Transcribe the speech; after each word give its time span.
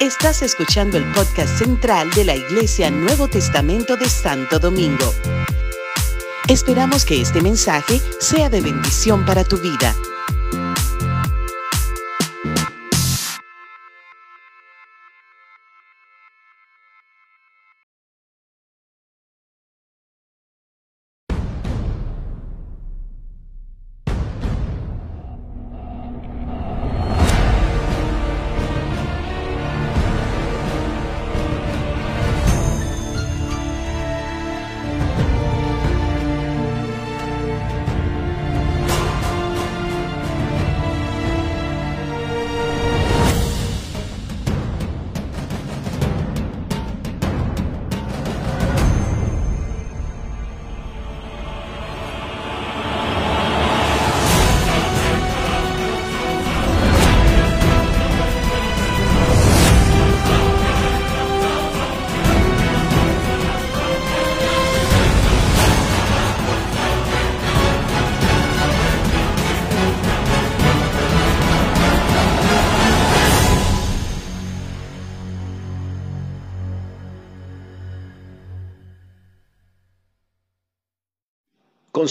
Estás 0.00 0.42
escuchando 0.42 0.98
el 0.98 1.04
podcast 1.12 1.58
central 1.58 2.10
de 2.10 2.24
la 2.24 2.34
Iglesia 2.34 2.90
Nuevo 2.90 3.28
Testamento 3.28 3.96
de 3.96 4.08
Santo 4.08 4.58
Domingo. 4.58 5.14
Esperamos 6.48 7.04
que 7.04 7.20
este 7.20 7.40
mensaje 7.40 8.00
sea 8.20 8.50
de 8.50 8.60
bendición 8.60 9.24
para 9.24 9.44
tu 9.44 9.56
vida. 9.58 9.94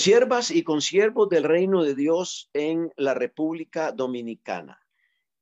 Consiervas 0.03 0.51
y 0.51 0.63
consiervos 0.63 1.29
del 1.29 1.45
reino 1.45 1.81
de 1.81 1.95
Dios 1.95 2.49
en 2.51 2.91
la 2.97 3.13
República 3.13 3.93
Dominicana. 3.93 4.77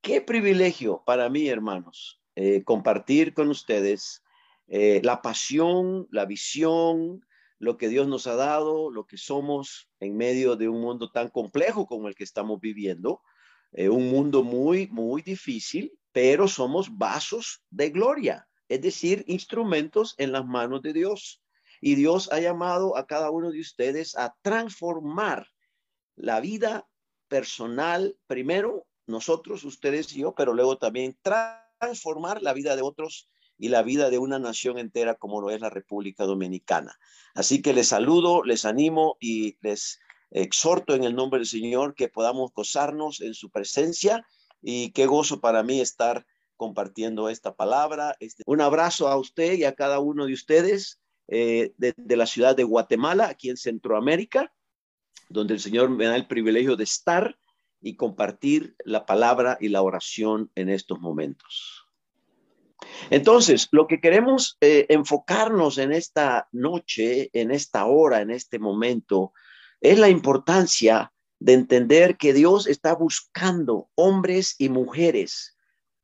Qué 0.01 0.21
privilegio 0.21 1.01
para 1.03 1.31
mí, 1.31 1.47
hermanos, 1.47 2.21
eh, 2.35 2.63
compartir 2.63 3.33
con 3.33 3.49
ustedes 3.49 4.21
eh, 4.67 5.01
la 5.03 5.23
pasión, 5.23 6.07
la 6.11 6.25
visión, 6.25 7.25
lo 7.57 7.79
que 7.79 7.89
Dios 7.89 8.07
nos 8.07 8.27
ha 8.27 8.35
dado, 8.35 8.91
lo 8.91 9.07
que 9.07 9.17
somos 9.17 9.89
en 9.99 10.15
medio 10.15 10.55
de 10.55 10.69
un 10.69 10.79
mundo 10.79 11.09
tan 11.09 11.29
complejo 11.29 11.87
como 11.87 12.07
el 12.07 12.13
que 12.13 12.23
estamos 12.23 12.61
viviendo, 12.61 13.23
eh, 13.71 13.89
un 13.89 14.11
mundo 14.11 14.43
muy, 14.43 14.85
muy 14.89 15.23
difícil, 15.23 15.91
pero 16.11 16.47
somos 16.47 16.99
vasos 16.99 17.63
de 17.71 17.89
gloria, 17.89 18.47
es 18.69 18.79
decir, 18.79 19.23
instrumentos 19.25 20.13
en 20.19 20.31
las 20.31 20.45
manos 20.45 20.83
de 20.83 20.93
Dios. 20.93 21.41
Y 21.81 21.95
Dios 21.95 22.31
ha 22.31 22.39
llamado 22.39 22.95
a 22.95 23.07
cada 23.07 23.31
uno 23.31 23.51
de 23.51 23.59
ustedes 23.59 24.15
a 24.15 24.35
transformar 24.41 25.47
la 26.15 26.39
vida 26.39 26.87
personal, 27.27 28.15
primero 28.27 28.85
nosotros, 29.07 29.63
ustedes 29.65 30.13
y 30.13 30.19
yo, 30.19 30.35
pero 30.35 30.53
luego 30.53 30.77
también 30.77 31.17
transformar 31.79 32.41
la 32.41 32.53
vida 32.53 32.75
de 32.75 32.83
otros 32.83 33.27
y 33.57 33.69
la 33.69 33.81
vida 33.81 34.09
de 34.09 34.19
una 34.19 34.39
nación 34.39 34.77
entera 34.77 35.15
como 35.15 35.41
lo 35.41 35.49
es 35.49 35.59
la 35.59 35.69
República 35.69 36.25
Dominicana. 36.25 36.97
Así 37.33 37.61
que 37.61 37.73
les 37.73 37.89
saludo, 37.89 38.43
les 38.43 38.65
animo 38.65 39.17
y 39.19 39.57
les 39.61 39.99
exhorto 40.31 40.95
en 40.95 41.03
el 41.03 41.15
nombre 41.15 41.39
del 41.39 41.47
Señor 41.47 41.95
que 41.95 42.07
podamos 42.07 42.51
gozarnos 42.53 43.21
en 43.21 43.33
su 43.33 43.49
presencia 43.49 44.25
y 44.61 44.91
qué 44.91 45.07
gozo 45.07 45.41
para 45.41 45.63
mí 45.63 45.81
estar 45.81 46.25
compartiendo 46.55 47.27
esta 47.27 47.55
palabra. 47.55 48.15
Este, 48.19 48.43
un 48.45 48.61
abrazo 48.61 49.07
a 49.07 49.17
usted 49.17 49.53
y 49.53 49.63
a 49.63 49.75
cada 49.75 49.99
uno 49.99 50.27
de 50.27 50.33
ustedes 50.33 51.00
eh, 51.33 51.73
de, 51.77 52.17
la 52.17 52.25
ciudad 52.25 52.57
de 52.57 52.65
Guatemala, 52.65 53.29
aquí 53.29 53.49
en 53.49 53.55
Centroamérica, 53.55 54.53
donde 55.29 55.53
el 55.53 55.61
Señor 55.61 55.89
me 55.89 56.03
da 56.03 56.17
el 56.17 56.27
privilegio 56.27 56.75
de 56.75 56.83
estar 56.83 57.39
y 57.79 57.95
compartir 57.95 58.75
la 58.83 59.05
palabra 59.05 59.57
y 59.61 59.69
la 59.69 59.81
oración 59.81 60.51
en 60.55 60.67
estos 60.67 60.99
momentos. 60.99 61.87
Entonces, 63.09 63.69
lo 63.71 63.87
que 63.87 64.01
queremos 64.01 64.57
eh, 64.59 64.87
enfocarnos 64.89 65.77
en 65.77 65.93
esta 65.93 66.49
noche, 66.51 67.29
en 67.31 67.51
esta 67.51 67.85
hora, 67.85 68.19
en 68.19 68.31
este 68.31 68.59
momento, 68.59 69.31
es 69.79 69.97
la 69.99 70.09
importancia 70.09 71.13
de 71.39 71.53
entender 71.53 72.17
que 72.17 72.33
Dios 72.33 72.67
está 72.67 72.93
buscando 72.93 73.89
hombres 73.95 74.55
y 74.57 74.67
mujeres 74.67 75.57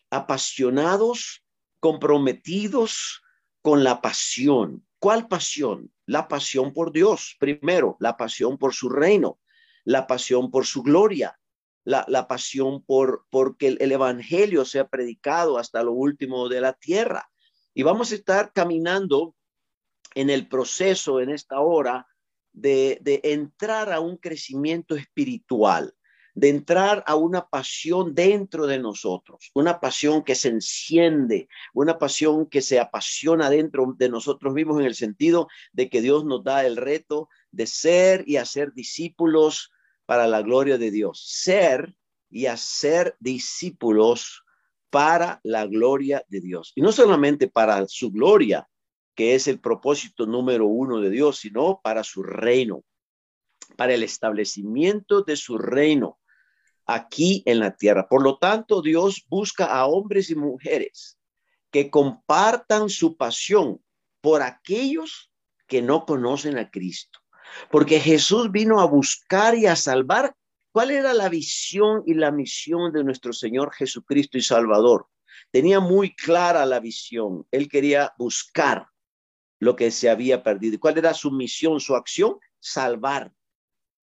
apasionados, 0.10 1.44
comprometidos 1.82 3.24
con 3.62 3.84
la 3.84 4.02
pasión, 4.02 4.87
¿Cuál 5.00 5.28
pasión? 5.28 5.92
La 6.06 6.28
pasión 6.28 6.74
por 6.74 6.92
Dios, 6.92 7.36
primero, 7.40 7.98
la 8.00 8.18
pasión 8.18 8.58
por 8.58 8.74
su 8.74 8.90
reino, 8.90 9.40
la 9.84 10.08
pasión 10.08 10.50
por 10.50 10.66
su 10.66 10.82
gloria, 10.82 11.40
la, 11.84 12.28
pasión 12.28 12.84
por 12.84 13.26
porque 13.30 13.68
el, 13.68 13.92
evangelio 13.92 14.66
sea 14.66 14.88
predicado 14.88 15.58
hasta 15.58 15.84
lo 15.84 15.94
último 15.94 16.50
de 16.50 16.62
la 16.62 16.74
tierra. 16.74 17.30
Y 17.74 17.84
vamos 17.84 18.12
a 18.12 18.16
estar 18.16 18.52
caminando 18.54 19.36
en 20.16 20.30
el 20.30 20.48
proceso 20.48 21.22
en 21.22 21.30
esta 21.30 21.60
hora 21.60 22.08
de, 22.52 22.98
de 23.02 23.22
entrar 23.24 23.94
a 23.94 24.00
un 24.00 24.18
crecimiento 24.18 24.96
espiritual 24.96 25.94
de 26.38 26.50
entrar 26.50 27.04
a 27.08 27.16
una 27.16 27.50
pasión 27.50 28.14
dentro 28.14 28.68
de 28.68 28.78
nosotros, 28.78 29.50
una 29.56 29.80
pasión 29.80 30.24
que 30.24 30.36
se 30.36 30.50
enciende, 30.50 31.50
una 31.74 31.98
pasión 31.98 32.46
que 32.46 32.62
se 32.62 32.80
apasiona 32.80 33.50
dentro 33.50 33.96
de 33.98 34.08
nosotros 34.08 34.54
mismos 34.54 34.80
en 34.80 34.86
el 34.86 34.94
sentido 34.94 35.48
de 35.74 35.90
que 35.90 36.00
Dios 36.00 36.26
nos 36.26 36.44
da 36.44 36.64
el 36.64 36.78
reto 36.78 37.28
de 37.50 37.66
ser 37.66 38.24
y 38.28 38.36
hacer 38.36 38.72
discípulos 38.74 39.72
para 40.06 40.28
la 40.28 40.44
gloria 40.44 40.78
de 40.78 40.92
Dios. 40.92 41.26
Ser 41.28 41.96
y 42.30 42.46
hacer 42.46 43.16
discípulos 43.20 44.44
para 44.92 45.40
la 45.42 45.66
gloria 45.66 46.24
de 46.28 46.40
Dios. 46.40 46.72
Y 46.76 46.82
no 46.82 46.92
solamente 46.92 47.48
para 47.48 47.88
su 47.88 48.12
gloria, 48.12 48.70
que 49.16 49.34
es 49.34 49.48
el 49.48 49.60
propósito 49.60 50.28
número 50.28 50.68
uno 50.68 51.02
de 51.02 51.10
Dios, 51.10 51.40
sino 51.40 51.82
para 51.84 52.04
su 52.04 52.22
reino, 52.22 52.84
para 53.76 53.96
el 53.96 54.04
establecimiento 54.04 55.24
de 55.24 55.36
su 55.36 55.58
reino 55.58 56.17
aquí 56.88 57.44
en 57.46 57.60
la 57.60 57.76
tierra. 57.76 58.08
Por 58.08 58.24
lo 58.24 58.38
tanto, 58.38 58.82
Dios 58.82 59.26
busca 59.30 59.66
a 59.66 59.86
hombres 59.86 60.30
y 60.30 60.36
mujeres 60.36 61.20
que 61.70 61.92
compartan 61.92 62.90
su 62.90 63.18
pasión 63.18 63.84
por 64.22 64.42
aquellos 64.42 65.32
que 65.68 65.82
no 65.82 66.06
conocen 66.06 66.58
a 66.58 66.72
Cristo. 66.72 67.20
Porque 67.70 68.00
Jesús 68.00 68.52
vino 68.52 68.80
a 68.80 68.86
buscar 68.86 69.56
y 69.56 69.66
a 69.66 69.76
salvar. 69.76 70.34
¿Cuál 70.72 70.92
era 70.92 71.14
la 71.14 71.28
visión 71.28 72.04
y 72.06 72.14
la 72.14 72.32
misión 72.32 72.94
de 72.94 73.04
nuestro 73.04 73.34
Señor 73.34 73.74
Jesucristo 73.74 74.38
y 74.38 74.42
Salvador? 74.42 75.08
Tenía 75.52 75.80
muy 75.80 76.16
clara 76.16 76.66
la 76.66 76.80
visión. 76.80 77.46
Él 77.52 77.68
quería 77.68 78.14
buscar 78.18 78.88
lo 79.60 79.76
que 79.76 79.92
se 79.92 80.10
había 80.10 80.44
perdido. 80.44 80.80
¿Cuál 80.80 80.98
era 80.98 81.14
su 81.14 81.32
misión, 81.32 81.80
su 81.80 81.96
acción? 81.96 82.38
Salvar 82.60 83.34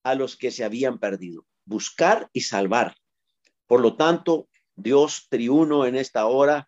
a 0.02 0.14
los 0.14 0.36
que 0.36 0.50
se 0.50 0.64
habían 0.64 0.98
perdido 0.98 1.46
buscar 1.64 2.28
y 2.32 2.42
salvar. 2.42 2.96
Por 3.66 3.80
lo 3.80 3.96
tanto, 3.96 4.48
Dios 4.76 5.26
triuno 5.28 5.86
en 5.86 5.96
esta 5.96 6.26
hora 6.26 6.66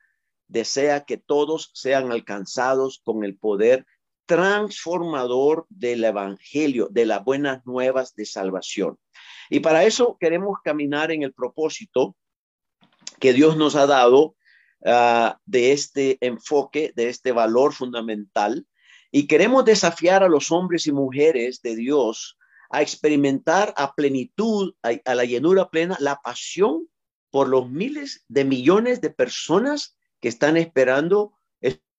desea 0.48 1.04
que 1.04 1.16
todos 1.16 1.70
sean 1.75 2.12
alcanzados 2.12 3.00
con 3.04 3.25
el 3.25 3.37
poder 3.37 3.84
transformador 4.26 5.66
del 5.69 6.04
Evangelio, 6.04 6.88
de 6.90 7.06
las 7.06 7.25
buenas 7.25 7.64
nuevas 7.64 8.14
de 8.14 8.26
salvación. 8.26 8.98
Y 9.50 9.60
para 9.60 9.84
eso 9.84 10.16
queremos 10.19 10.58
caminar 10.64 11.12
en 11.12 11.22
el 11.22 11.32
propósito 11.32 12.16
que 13.20 13.32
Dios 13.32 13.56
nos 13.56 13.76
ha 13.76 13.87
dado 13.87 14.34
ah, 14.84 15.38
de 15.46 15.72
este 15.72 16.19
enfoque, 16.20 16.93
de 16.94 17.08
este 17.08 17.32
valor 17.32 17.72
fundamental. 17.72 18.66
Y 19.12 19.28
queremos 19.28 19.64
desafiar 19.64 20.25
a 20.25 20.28
los 20.28 20.50
hombres 20.50 20.87
y 20.87 20.93
mujeres 20.93 21.62
de 21.62 21.76
Dios 21.76 22.35
a 22.70 22.82
experimentar 22.82 23.74
a 23.76 23.94
plenitud, 23.94 24.74
a, 24.82 25.14
la 25.14 25.24
llenura 25.24 25.68
plena, 25.68 25.96
la 26.00 26.16
pasión 26.16 26.88
por 27.30 27.48
los 27.48 27.70
miles 27.70 28.24
de 28.28 28.44
millones 28.44 29.00
de 29.00 29.10
personas 29.10 29.96
que 30.20 30.28
están 30.28 30.56
esperando 30.56 31.32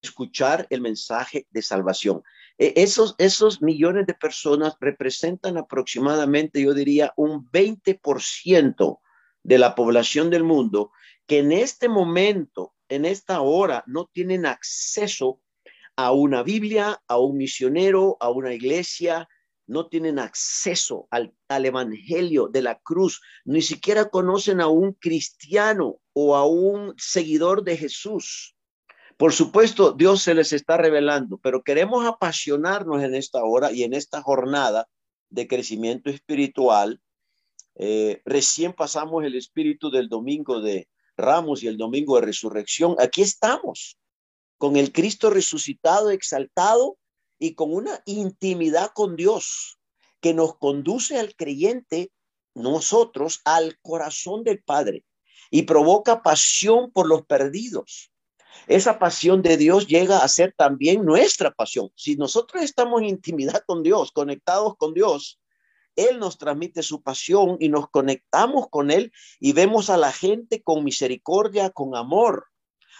escuchar 0.02 0.66
el 0.70 0.80
mensaje 0.80 1.46
de 1.50 1.62
salvación. 1.62 2.22
E, 2.56 2.74
esos, 2.76 3.14
esos 3.18 3.62
millones 3.62 4.06
de 4.06 4.14
personas 4.14 4.76
representan 4.80 5.58
aproximadamente, 5.58 6.62
yo 6.62 6.74
diría, 6.74 7.12
un 7.16 7.50
20% 7.50 9.00
de 9.42 9.58
la 9.58 9.74
población 9.74 10.30
del 10.30 10.44
mundo 10.44 10.92
que 11.26 11.38
en 11.38 11.52
este 11.52 11.88
momento 11.88 12.74
en 12.88 13.04
esta 13.04 13.40
hora 13.40 13.84
no 13.86 14.06
tienen 14.06 14.46
acceso 14.46 15.40
a 15.96 16.12
una 16.12 16.42
Biblia, 16.42 17.02
a 17.06 17.18
un 17.18 17.36
misionero, 17.36 18.16
a 18.20 18.30
una 18.30 18.54
iglesia, 18.54 19.28
no 19.68 19.86
tienen 19.86 20.18
acceso 20.18 21.06
al, 21.10 21.32
Evangelio 21.48 22.48
de 22.48 22.62
la 22.62 22.78
cruz, 22.80 23.20
ni 23.44 23.62
siquiera 23.62 24.08
conocen 24.08 24.60
a 24.60 24.68
un 24.68 24.94
cristiano 24.94 26.00
o 26.14 26.34
a 26.34 26.46
un 26.46 26.94
seguidor 26.96 27.62
de 27.62 27.76
Jesús. 27.76 28.56
Por 29.16 29.32
supuesto, 29.32 29.92
Dios 29.92 30.22
se 30.22 30.34
les 30.34 30.52
está 30.52 30.76
revelando, 30.76 31.38
pero 31.38 31.62
queremos 31.62 32.06
apasionarnos 32.06 33.02
en 33.02 33.14
esta 33.14 33.44
hora 33.44 33.70
y 33.70 33.82
en 33.82 33.92
esta 33.92 34.22
jornada 34.22 34.88
de 35.28 35.46
crecimiento 35.46 36.08
espiritual. 36.10 37.00
Eh, 37.74 38.22
recién 38.24 38.72
pasamos 38.72 39.24
el 39.24 39.36
espíritu 39.36 39.90
del 39.90 40.08
domingo 40.08 40.60
de 40.60 40.88
Ramos 41.16 41.62
y 41.62 41.66
el 41.66 41.76
domingo 41.76 42.16
de 42.16 42.26
resurrección. 42.26 42.96
Aquí 42.98 43.22
estamos 43.22 43.98
con 44.56 44.76
el 44.76 44.92
Cristo 44.92 45.30
resucitado, 45.30 46.10
exaltado 46.10 46.96
y 47.38 47.54
con 47.54 47.72
una 47.72 48.02
intimidad 48.06 48.90
con 48.94 49.16
Dios 49.16 49.78
que 50.20 50.34
nos 50.34 50.56
conduce 50.58 51.18
al 51.18 51.34
creyente, 51.36 52.12
nosotros, 52.54 53.40
al 53.44 53.78
corazón 53.80 54.42
del 54.44 54.62
Padre 54.62 55.04
y 55.50 55.62
provoca 55.62 56.22
pasión 56.22 56.90
por 56.90 57.06
los 57.06 57.24
perdidos 57.24 58.10
esa 58.66 58.98
pasión 58.98 59.42
de 59.42 59.56
Dios 59.56 59.86
llega 59.86 60.18
a 60.18 60.28
ser 60.28 60.54
también 60.56 61.04
nuestra 61.04 61.52
pasión. 61.52 61.90
Si 61.94 62.16
nosotros 62.16 62.62
estamos 62.62 63.00
en 63.00 63.08
intimidad 63.08 63.62
con 63.66 63.82
Dios, 63.82 64.12
conectados 64.12 64.76
con 64.76 64.94
Dios, 64.94 65.40
Él 65.96 66.18
nos 66.18 66.38
transmite 66.38 66.82
su 66.82 67.02
pasión 67.02 67.56
y 67.60 67.68
nos 67.68 67.88
conectamos 67.88 68.68
con 68.68 68.90
Él 68.90 69.12
y 69.40 69.52
vemos 69.52 69.90
a 69.90 69.96
la 69.96 70.12
gente 70.12 70.62
con 70.62 70.84
misericordia, 70.84 71.70
con 71.70 71.94
amor. 71.94 72.46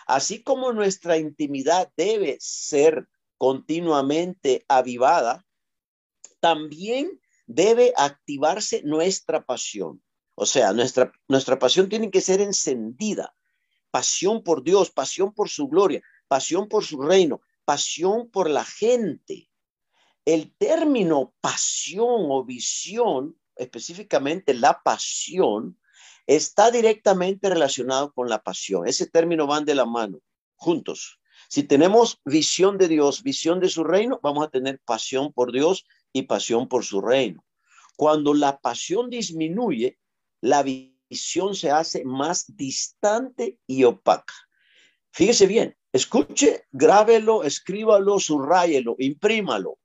Así 0.06 0.42
como 0.42 0.72
nuestra 0.72 1.18
intimidad 1.18 1.90
debe 1.96 2.38
ser 2.40 3.08
continuamente 3.38 4.64
avivada, 4.68 5.46
también 6.40 7.20
debe 7.46 7.94
activarse 7.96 8.82
nuestra 8.84 9.44
pasión. 9.44 10.02
O 10.34 10.46
sea, 10.46 10.72
nuestra, 10.72 11.12
nuestra 11.26 11.58
pasión 11.58 11.88
tiene 11.88 12.10
que 12.10 12.20
ser 12.20 12.40
encendida 12.40 13.34
pasión 13.90 14.42
por 14.42 14.62
Dios, 14.62 14.90
pasión 14.90 15.32
por 15.32 15.48
su 15.48 15.68
gloria, 15.68 16.02
pasión 16.28 16.68
por 16.68 16.84
su 16.84 17.00
reino, 17.02 17.40
pasión 17.64 18.30
por 18.30 18.50
la 18.50 18.64
gente. 18.64 19.50
El 20.24 20.54
término 20.56 21.34
pasión 21.40 22.26
o 22.28 22.44
visión, 22.44 23.38
específicamente 23.56 24.54
la 24.54 24.82
pasión, 24.82 25.78
está 26.26 26.70
directamente 26.70 27.48
relacionado 27.48 28.12
con 28.12 28.28
la 28.28 28.42
pasión. 28.42 28.86
Ese 28.86 29.06
término 29.06 29.46
van 29.46 29.64
de 29.64 29.74
la 29.74 29.86
mano, 29.86 30.20
juntos. 30.56 31.18
Si 31.48 31.62
tenemos 31.62 32.20
visión 32.26 32.76
de 32.76 32.88
Dios, 32.88 33.22
visión 33.22 33.58
de 33.58 33.70
su 33.70 33.82
reino, 33.82 34.20
vamos 34.22 34.46
a 34.46 34.50
tener 34.50 34.80
pasión 34.84 35.32
por 35.32 35.50
Dios 35.50 35.86
y 36.12 36.22
pasión 36.22 36.68
por 36.68 36.84
su 36.84 37.00
reino. 37.00 37.42
Cuando 37.96 38.34
la 38.34 38.60
pasión 38.60 39.08
disminuye, 39.08 39.98
la 40.42 40.62
visión 40.62 41.54
se 41.54 41.70
hace 41.70 42.04
más 42.04 42.44
distante 42.54 43.58
y 43.66 43.84
opaca. 43.84 44.34
Fíjese 45.10 45.46
bien, 45.46 45.74
escuche, 45.90 46.66
grábelo, 46.70 47.42
escríbalo, 47.42 48.20
subrayelo, 48.20 48.94
imprímalo. 48.98 49.78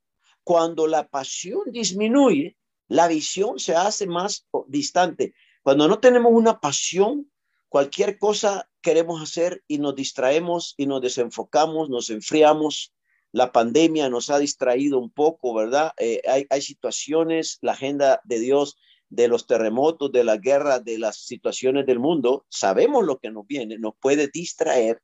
Cuando 0.44 0.86
la 0.86 1.08
pasión 1.08 1.72
disminuye, 1.72 2.58
la 2.90 3.08
visión 3.08 3.58
se 3.58 3.74
hace 3.74 4.06
más 4.06 4.46
distante. 4.68 5.34
Cuando 5.62 5.88
no 5.88 6.00
tenemos 6.00 6.34
una 6.34 6.60
pasión, 6.60 7.32
cualquier 7.74 8.20
cosa 8.20 8.70
queremos 8.84 9.20
hacer 9.20 9.64
y 9.68 9.80
nos 9.80 9.96
distraemos 9.96 10.76
y 10.78 10.86
nos 10.86 11.02
desenfocamos, 11.02 11.90
nos 11.90 12.12
enfriamos. 12.12 12.94
La 13.32 13.52
pandemia 13.52 14.10
nos 14.10 14.30
ha 14.30 14.38
distraído 14.38 15.00
un 15.00 15.10
poco, 15.10 15.56
¿verdad? 15.56 15.92
Eh, 15.98 16.22
hay, 16.52 16.62
situaciones, 16.62 17.58
la 17.62 17.72
agenda 17.72 18.22
de 18.26 18.40
Dios 18.40 18.78
de 19.10 19.28
los 19.28 19.48
terremotos, 19.48 20.12
de 20.12 20.24
la 20.24 20.38
guerra, 20.38 20.82
de 20.82 21.00
las 21.00 21.26
situaciones 21.26 21.88
del 21.88 21.98
mundo, 21.98 22.46
sabemos 22.48 23.04
lo 23.06 23.18
que 23.18 23.32
nos 23.32 23.48
viene, 23.48 23.80
nos 23.80 23.96
puede 24.00 24.28
distraer 24.28 25.02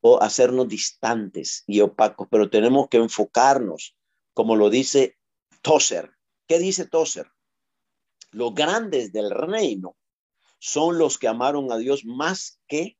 o 0.00 0.22
hacernos 0.22 0.68
distantes 0.68 1.64
y 1.66 1.80
opacos, 1.80 2.28
pero 2.30 2.48
tenemos 2.50 2.88
que 2.88 2.98
enfocarnos, 2.98 3.96
como 4.32 4.54
lo 4.54 4.70
dice 4.70 5.16
Tozer. 5.60 6.12
¿Qué 6.46 6.60
dice 6.60 6.86
Tozer? 6.86 7.26
Los 8.30 8.54
grandes 8.54 9.12
del 9.12 9.32
reino 9.32 9.96
son 10.58 10.98
los 10.98 11.18
que 11.18 11.28
amaron 11.28 11.70
a 11.72 11.76
Dios 11.76 12.04
más 12.04 12.60
que 12.66 12.98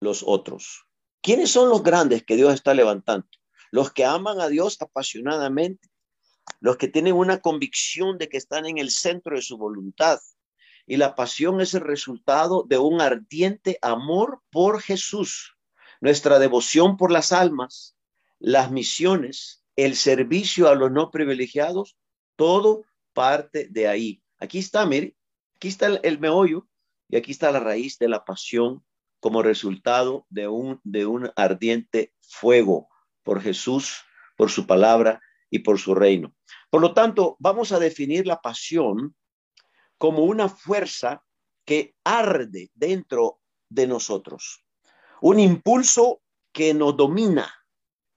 los 0.00 0.22
otros. 0.26 0.86
¿Quiénes 1.22 1.50
son 1.50 1.68
los 1.68 1.82
grandes 1.82 2.24
que 2.24 2.36
Dios 2.36 2.54
está 2.54 2.74
levantando? 2.74 3.28
Los 3.70 3.92
que 3.92 4.04
aman 4.04 4.40
a 4.40 4.48
Dios 4.48 4.80
apasionadamente, 4.80 5.88
los 6.60 6.76
que 6.76 6.88
tienen 6.88 7.14
una 7.14 7.40
convicción 7.40 8.18
de 8.18 8.28
que 8.28 8.38
están 8.38 8.66
en 8.66 8.78
el 8.78 8.90
centro 8.90 9.36
de 9.36 9.42
su 9.42 9.56
voluntad. 9.56 10.18
Y 10.86 10.96
la 10.96 11.14
pasión 11.14 11.60
es 11.60 11.74
el 11.74 11.82
resultado 11.82 12.64
de 12.66 12.78
un 12.78 13.00
ardiente 13.00 13.78
amor 13.82 14.42
por 14.50 14.80
Jesús, 14.80 15.56
nuestra 16.00 16.38
devoción 16.38 16.96
por 16.96 17.12
las 17.12 17.32
almas, 17.32 17.96
las 18.38 18.70
misiones, 18.72 19.62
el 19.76 19.94
servicio 19.94 20.68
a 20.68 20.74
los 20.74 20.90
no 20.90 21.10
privilegiados, 21.10 21.96
todo 22.34 22.84
parte 23.12 23.68
de 23.70 23.86
ahí. 23.86 24.22
Aquí 24.38 24.58
está, 24.58 24.86
mire, 24.86 25.16
aquí 25.56 25.68
está 25.68 25.86
el, 25.86 26.00
el 26.02 26.18
meollo 26.18 26.66
y 27.10 27.16
aquí 27.16 27.32
está 27.32 27.50
la 27.50 27.60
raíz 27.60 27.98
de 27.98 28.08
la 28.08 28.24
pasión 28.24 28.84
como 29.18 29.42
resultado 29.42 30.26
de 30.30 30.48
un, 30.48 30.80
de 30.84 31.06
un 31.06 31.30
ardiente 31.36 32.14
fuego 32.20 32.88
por 33.22 33.40
Jesús, 33.40 34.02
por 34.36 34.50
su 34.50 34.66
palabra 34.66 35.20
y 35.50 35.58
por 35.60 35.78
su 35.78 35.94
reino. 35.94 36.34
Por 36.70 36.80
lo 36.80 36.94
tanto, 36.94 37.36
vamos 37.40 37.72
a 37.72 37.78
definir 37.78 38.26
la 38.26 38.40
pasión 38.40 39.14
como 39.98 40.24
una 40.24 40.48
fuerza 40.48 41.22
que 41.66 41.94
arde 42.04 42.70
dentro 42.74 43.40
de 43.68 43.86
nosotros, 43.86 44.64
un 45.20 45.38
impulso 45.38 46.22
que 46.52 46.74
nos 46.74 46.96
domina, 46.96 47.52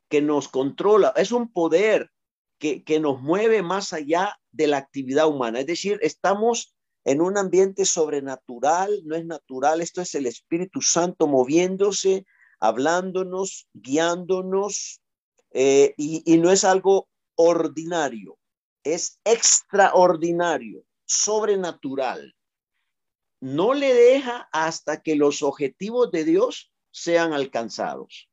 que 0.10 0.22
nos 0.22 0.48
controla, 0.48 1.14
es 1.16 1.32
un 1.32 1.52
poder 1.52 2.12
que, 2.60 2.84
que 2.84 3.00
nos 3.00 3.22
mueve 3.22 3.62
más 3.62 3.92
allá 3.92 4.40
de 4.52 4.68
la 4.68 4.78
actividad 4.78 5.28
humana. 5.28 5.60
Es 5.60 5.68
decir, 5.68 6.00
estamos 6.02 6.74
en 7.06 7.22
un 7.22 7.38
ambiente 7.38 7.86
sobrenatural, 7.86 9.02
no 9.06 9.16
es 9.16 9.26
natural, 9.26 9.82
esto 9.82 10.02
es 10.02 10.16
el 10.16 10.26
Espíritu 10.26 10.82
Santo 10.82 11.28
moviéndose, 11.28 12.26
hablándonos, 12.60 13.68
guiándonos, 13.74 15.02
eh, 15.52 15.94
y, 15.98 16.24
y, 16.26 16.38
no 16.38 16.52
es 16.52 16.64
algo 16.64 17.10
ordinario, 17.36 18.38
es 18.84 19.20
extraordinario, 19.24 20.84
sobrenatural. 21.06 22.36
No 23.40 23.74
le 23.74 23.94
deja 23.94 24.48
hasta 24.52 25.02
que 25.02 25.16
los 25.16 25.44
objetivos 25.44 26.10
de 26.12 26.24
Dios 26.24 26.72
sean 26.92 27.34
alcanzados. 27.34 28.30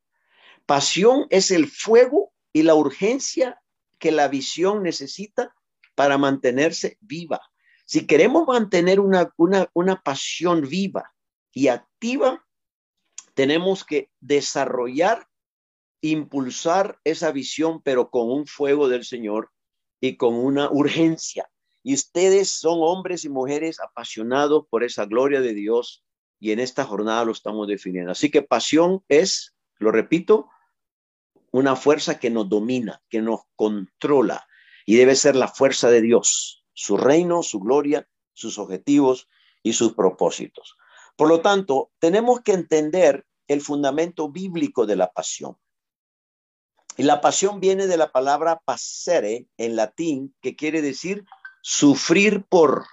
Pasión 0.64 1.26
es 1.30 1.50
el 1.50 1.68
fuego 1.68 2.32
y 2.52 2.62
la 2.62 2.74
urgencia 2.74 3.60
que 3.98 4.12
la 4.12 4.28
visión 4.28 4.82
necesita 4.82 5.54
para 5.94 6.16
mantenerse 6.16 6.96
viva. 7.00 7.40
Si 7.90 8.06
queremos 8.06 8.47
mantener 8.47 9.00
una, 9.00 9.35
una, 9.37 9.68
una 9.75 10.00
pasión 10.00 10.61
viva 10.68 11.12
y 11.52 11.66
activa, 11.66 12.47
tenemos 13.35 13.85
que 13.85 14.12
desarrollar 14.20 15.26
impulsar 16.00 17.00
esa 17.02 17.32
visión, 17.32 17.82
pero 17.82 18.09
con 18.11 18.30
un 18.30 18.47
fuego 18.47 18.88
del 18.88 19.04
Señor 19.04 19.50
y 20.00 20.16
con 20.16 20.35
una 20.35 20.70
urgencia. 20.70 21.50
Y 21.82 21.94
ustedes 21.94 22.52
son 22.52 22.78
hombres 22.80 23.25
y 23.25 23.28
mujeres 23.28 23.80
apasionados 23.80 24.66
por 24.70 24.85
esa 24.85 25.04
gloria 25.06 25.40
de 25.40 25.52
Dios 25.52 26.04
y 26.38 26.52
en 26.52 26.61
esta 26.61 26.85
jornada 26.85 27.25
lo 27.25 27.32
estamos 27.32 27.66
definiendo. 27.66 28.12
Así 28.12 28.30
que 28.30 28.42
pasión 28.42 29.02
es, 29.09 29.56
lo 29.80 29.90
repito, 29.90 30.49
una 31.50 31.75
fuerza 31.75 32.20
que 32.20 32.30
nos 32.30 32.49
domina, 32.49 33.02
que 33.09 33.20
nos 33.20 33.40
controla 33.56 34.47
y 34.87 34.94
debe 34.94 35.16
ser 35.16 35.35
la 35.35 35.49
fuerza 35.49 35.90
de 35.90 36.02
Dios, 36.02 36.59
su 36.80 36.96
reino, 36.96 37.42
su 37.42 37.60
gloria, 37.60 38.08
sus 38.32 38.58
objetivos 38.58 39.28
y 39.62 39.75
sus 39.75 39.92
propósitos. 39.92 40.78
Por 41.14 41.28
lo 41.28 41.42
tanto, 41.42 41.92
tenemos 41.99 42.40
que 42.40 42.54
entender 42.54 43.26
el 43.49 43.60
fundamento 43.60 44.30
bíblico 44.30 44.87
de 44.87 44.96
la 44.96 45.12
pasión. 45.12 45.58
Y 46.96 47.02
la 47.02 47.20
pasión 47.20 47.60
viene 47.60 47.87
de 47.87 47.99
la 47.99 48.12
palabra 48.12 48.62
pasere 48.64 49.46
en 49.58 49.76
latín, 49.76 50.34
que 50.40 50.56
quiere 50.56 50.80
decir 50.80 51.26
sufrir 51.60 52.46
por. 52.49 52.87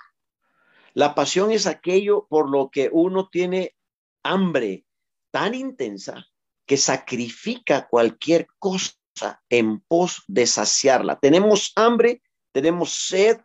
La 0.93 1.15
pasión 1.15 1.51
es 1.51 1.65
aquello 1.65 2.27
por 2.29 2.49
lo 2.49 2.69
que 2.69 2.89
uno 2.91 3.29
tiene 3.29 3.73
hambre 4.21 4.83
tan 5.31 5.55
intensa 5.55 6.27
que 6.65 6.75
sacrifica 6.75 7.87
cualquier 7.87 8.47
cosa 8.59 8.91
en 9.49 9.79
pos 9.79 10.23
de 10.27 10.45
saciarla. 10.45 11.17
Tenemos 11.19 11.71
hambre, 11.77 12.21
tenemos 12.51 12.91
sed, 12.91 13.39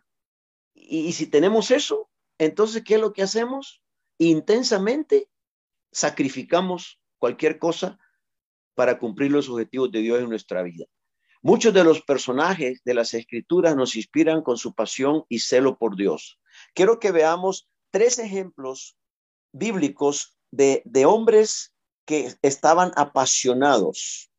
y, 0.89 1.13
si 1.13 1.27
tenemos 1.27 1.71
eso, 1.71 2.09
entonces, 2.37 2.83
¿qué 2.83 2.95
es 2.95 3.01
lo 3.01 3.13
que 3.13 3.23
hacemos? 3.23 3.81
Intensamente 4.17 5.29
sacrificamos 5.91 6.99
cualquier 7.17 7.59
cosa 7.59 7.99
para 8.75 8.99
cumplir 8.99 9.31
los 9.31 9.49
objetivos 9.49 9.91
de 9.91 9.99
Dios 9.99 10.19
en 10.19 10.29
nuestra 10.29 10.63
vida. 10.63 10.85
Muchos 11.41 11.73
de 11.73 11.83
los 11.83 12.01
personajes 12.01 12.81
de 12.85 12.93
las 12.93 13.13
escrituras 13.13 13.75
nos 13.75 13.95
inspiran 13.95 14.41
con 14.41 14.57
su 14.57 14.73
pasión 14.73 15.25
y 15.29 15.39
celo 15.39 15.77
por 15.77 15.95
Dios. 15.95 16.39
Quiero 16.73 16.99
que 16.99 17.11
veamos 17.11 17.69
tres 17.91 18.17
ejemplos 18.17 18.97
bíblicos 19.51 20.37
de, 20.51 20.81
de 20.85 21.05
hombres 21.05 21.73
que 22.05 22.33
estaban 22.41 22.91
apasionados. 22.95 24.31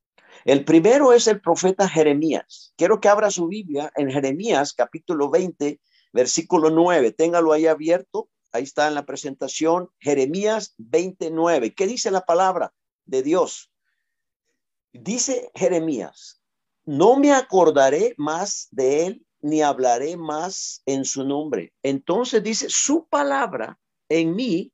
El 0.44 0.64
primero 0.64 1.12
es 1.12 1.26
el 1.26 1.40
profeta 1.40 1.88
Jeremías. 1.88 2.74
Quiero 2.76 3.00
que 3.00 3.08
abra 3.08 3.30
su 3.30 3.48
Biblia 3.48 3.92
en 3.96 4.10
Jeremías 4.10 4.72
capítulo 4.72 5.30
20, 5.30 5.80
versículo 6.14 6.70
9. 6.70 7.12
Téngalo 7.12 7.52
ahí 7.52 7.66
abierto. 7.66 8.30
Ahí 8.52 8.62
está 8.62 8.86
en 8.86 8.94
la 8.94 9.04
presentación. 9.04 9.90
Jeremías 9.98 10.74
29. 10.78 11.74
¿Qué 11.74 11.86
dice 11.86 12.10
la 12.10 12.24
palabra 12.24 12.72
de 13.04 13.22
Dios? 13.22 13.72
Dice 14.92 15.50
Jeremías, 15.56 16.40
no 16.84 17.16
me 17.16 17.32
acordaré 17.32 18.14
más 18.16 18.68
de 18.70 19.06
él 19.06 19.26
ni 19.40 19.60
hablaré 19.60 20.16
más 20.16 20.82
en 20.86 21.04
su 21.04 21.24
nombre. 21.24 21.74
Entonces 21.82 22.42
dice, 22.42 22.68
su 22.70 23.08
palabra 23.08 23.78
en 24.08 24.36
mí 24.36 24.72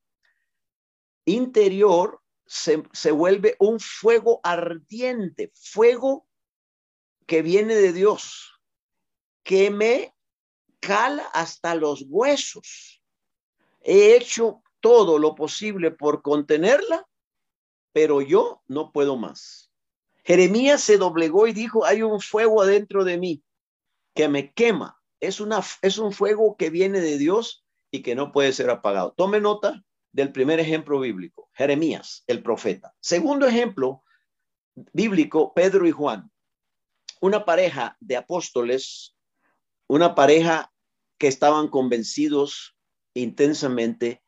interior 1.25 2.21
se, 2.45 2.83
se, 2.93 3.13
vuelve 3.13 3.57
un 3.59 3.81
fuego 3.81 4.41
ardiente, 4.43 5.51
fuego 5.55 6.27
que 7.27 7.43
viene 7.43 7.75
de 7.75 7.93
Dios, 7.93 8.61
que 9.43 9.71
me 9.71 10.15
cala 10.81 11.25
hasta 11.33 11.75
los 11.75 12.05
huesos. 12.09 13.03
He 13.83 14.17
hecho 14.17 14.63
todo 14.81 15.19
lo 15.19 15.35
posible 15.35 15.91
por 15.91 16.23
contenerla, 16.23 17.07
pero 17.93 18.21
yo 18.21 18.63
no 18.67 18.93
puedo 18.93 19.17
más. 19.17 19.71
Jeremías 20.25 20.81
se 20.81 20.99
doblegó 20.99 21.47
y 21.47 21.53
dijo, 21.53 21.85
hay 21.85 22.03
un 22.03 22.21
fuego 22.21 22.63
adentro 22.63 23.05
de 23.05 23.19
mí 23.19 23.43
que 24.15 24.29
me 24.29 24.53
quema. 24.53 25.01
Es, 25.19 25.41
una, 25.41 25.63
es 25.83 25.99
un 25.99 26.13
fuego 26.13 26.57
que 26.57 26.71
viene 26.71 27.01
de 27.01 27.19
Dios 27.19 27.65
y 27.91 28.03
que 28.03 28.15
no 28.15 28.33
puede 28.33 28.53
ser 28.53 28.71
apagado. 28.71 29.13
Tome 29.13 29.41
nota 29.41 29.85
del 30.13 30.33
primer 30.33 30.61
ejemplo 30.61 31.01
bíblico, 31.01 31.51
Jeremías, 31.53 32.25
el 32.27 32.43
profeta. 32.43 32.95
Segundo 33.01 33.47
ejemplo 33.47 34.03
bíblico, 34.93 35.53
Pedro 35.55 35.87
y 35.87 35.91
Juan, 35.91 36.31
una 37.21 37.45
pareja 37.45 37.97
de 38.01 38.17
apóstoles, 38.17 39.15
una 39.91 40.15
pareja 40.15 40.73
que 41.19 41.27
estaban 41.27 41.67
convencidos 41.67 42.77
intensamente 43.13 44.23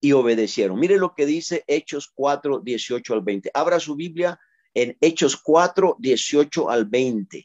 y 0.00 0.12
obedecieron. 0.12 0.80
Mire 0.80 0.96
lo 0.96 1.14
que 1.14 1.26
dice 1.26 1.64
Hechos 1.66 2.10
4, 2.14 2.60
18 2.60 3.12
al 3.12 3.20
20. 3.20 3.50
Abra 3.52 3.78
su 3.78 3.94
Biblia 3.94 4.40
en 4.72 4.96
Hechos 5.02 5.36
4, 5.36 5.96
18 5.98 6.70
al 6.70 6.86
20. 6.86 7.44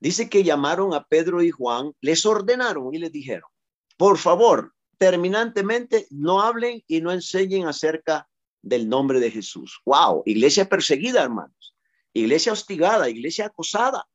Dice 0.00 0.30
que 0.30 0.42
llamaron 0.42 0.94
a 0.94 1.04
Pedro 1.04 1.42
y 1.42 1.50
Juan, 1.50 1.92
les 2.00 2.24
ordenaron 2.24 2.94
y 2.94 2.98
les 2.98 3.12
dijeron, 3.12 3.50
por 3.98 4.16
favor, 4.16 4.72
terminantemente, 4.96 6.06
no 6.08 6.40
hablen 6.40 6.82
y 6.86 7.02
no 7.02 7.12
enseñen 7.12 7.66
acerca 7.66 8.30
del 8.62 8.88
nombre 8.88 9.20
de 9.20 9.30
Jesús. 9.30 9.78
Wow, 9.84 10.22
iglesia 10.24 10.66
perseguida, 10.66 11.22
hermanos. 11.22 11.76
Iglesia 12.14 12.52
hostigada, 12.52 13.10
iglesia 13.10 13.46
acosada. 13.46 14.06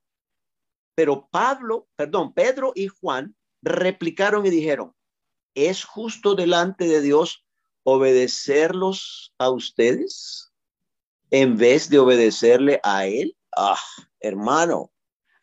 Pero 0.96 1.28
Pablo, 1.32 1.88
perdón, 1.96 2.34
Pedro 2.34 2.72
y 2.76 2.88
Juan 2.88 3.36
replicaron 3.62 4.46
y 4.46 4.50
dijeron, 4.50 4.94
¿es 5.56 5.84
justo 5.84 6.36
delante 6.36 6.86
de 6.86 7.02
Dios 7.02 7.46
obedecerlos 7.84 9.34
a 9.38 9.50
ustedes? 9.50 10.54
en 11.34 11.58
vez 11.58 11.90
de 11.90 11.98
obedecerle 11.98 12.80
a 12.84 13.08
él. 13.08 13.36
Ah, 13.58 13.80
hermano, 14.20 14.94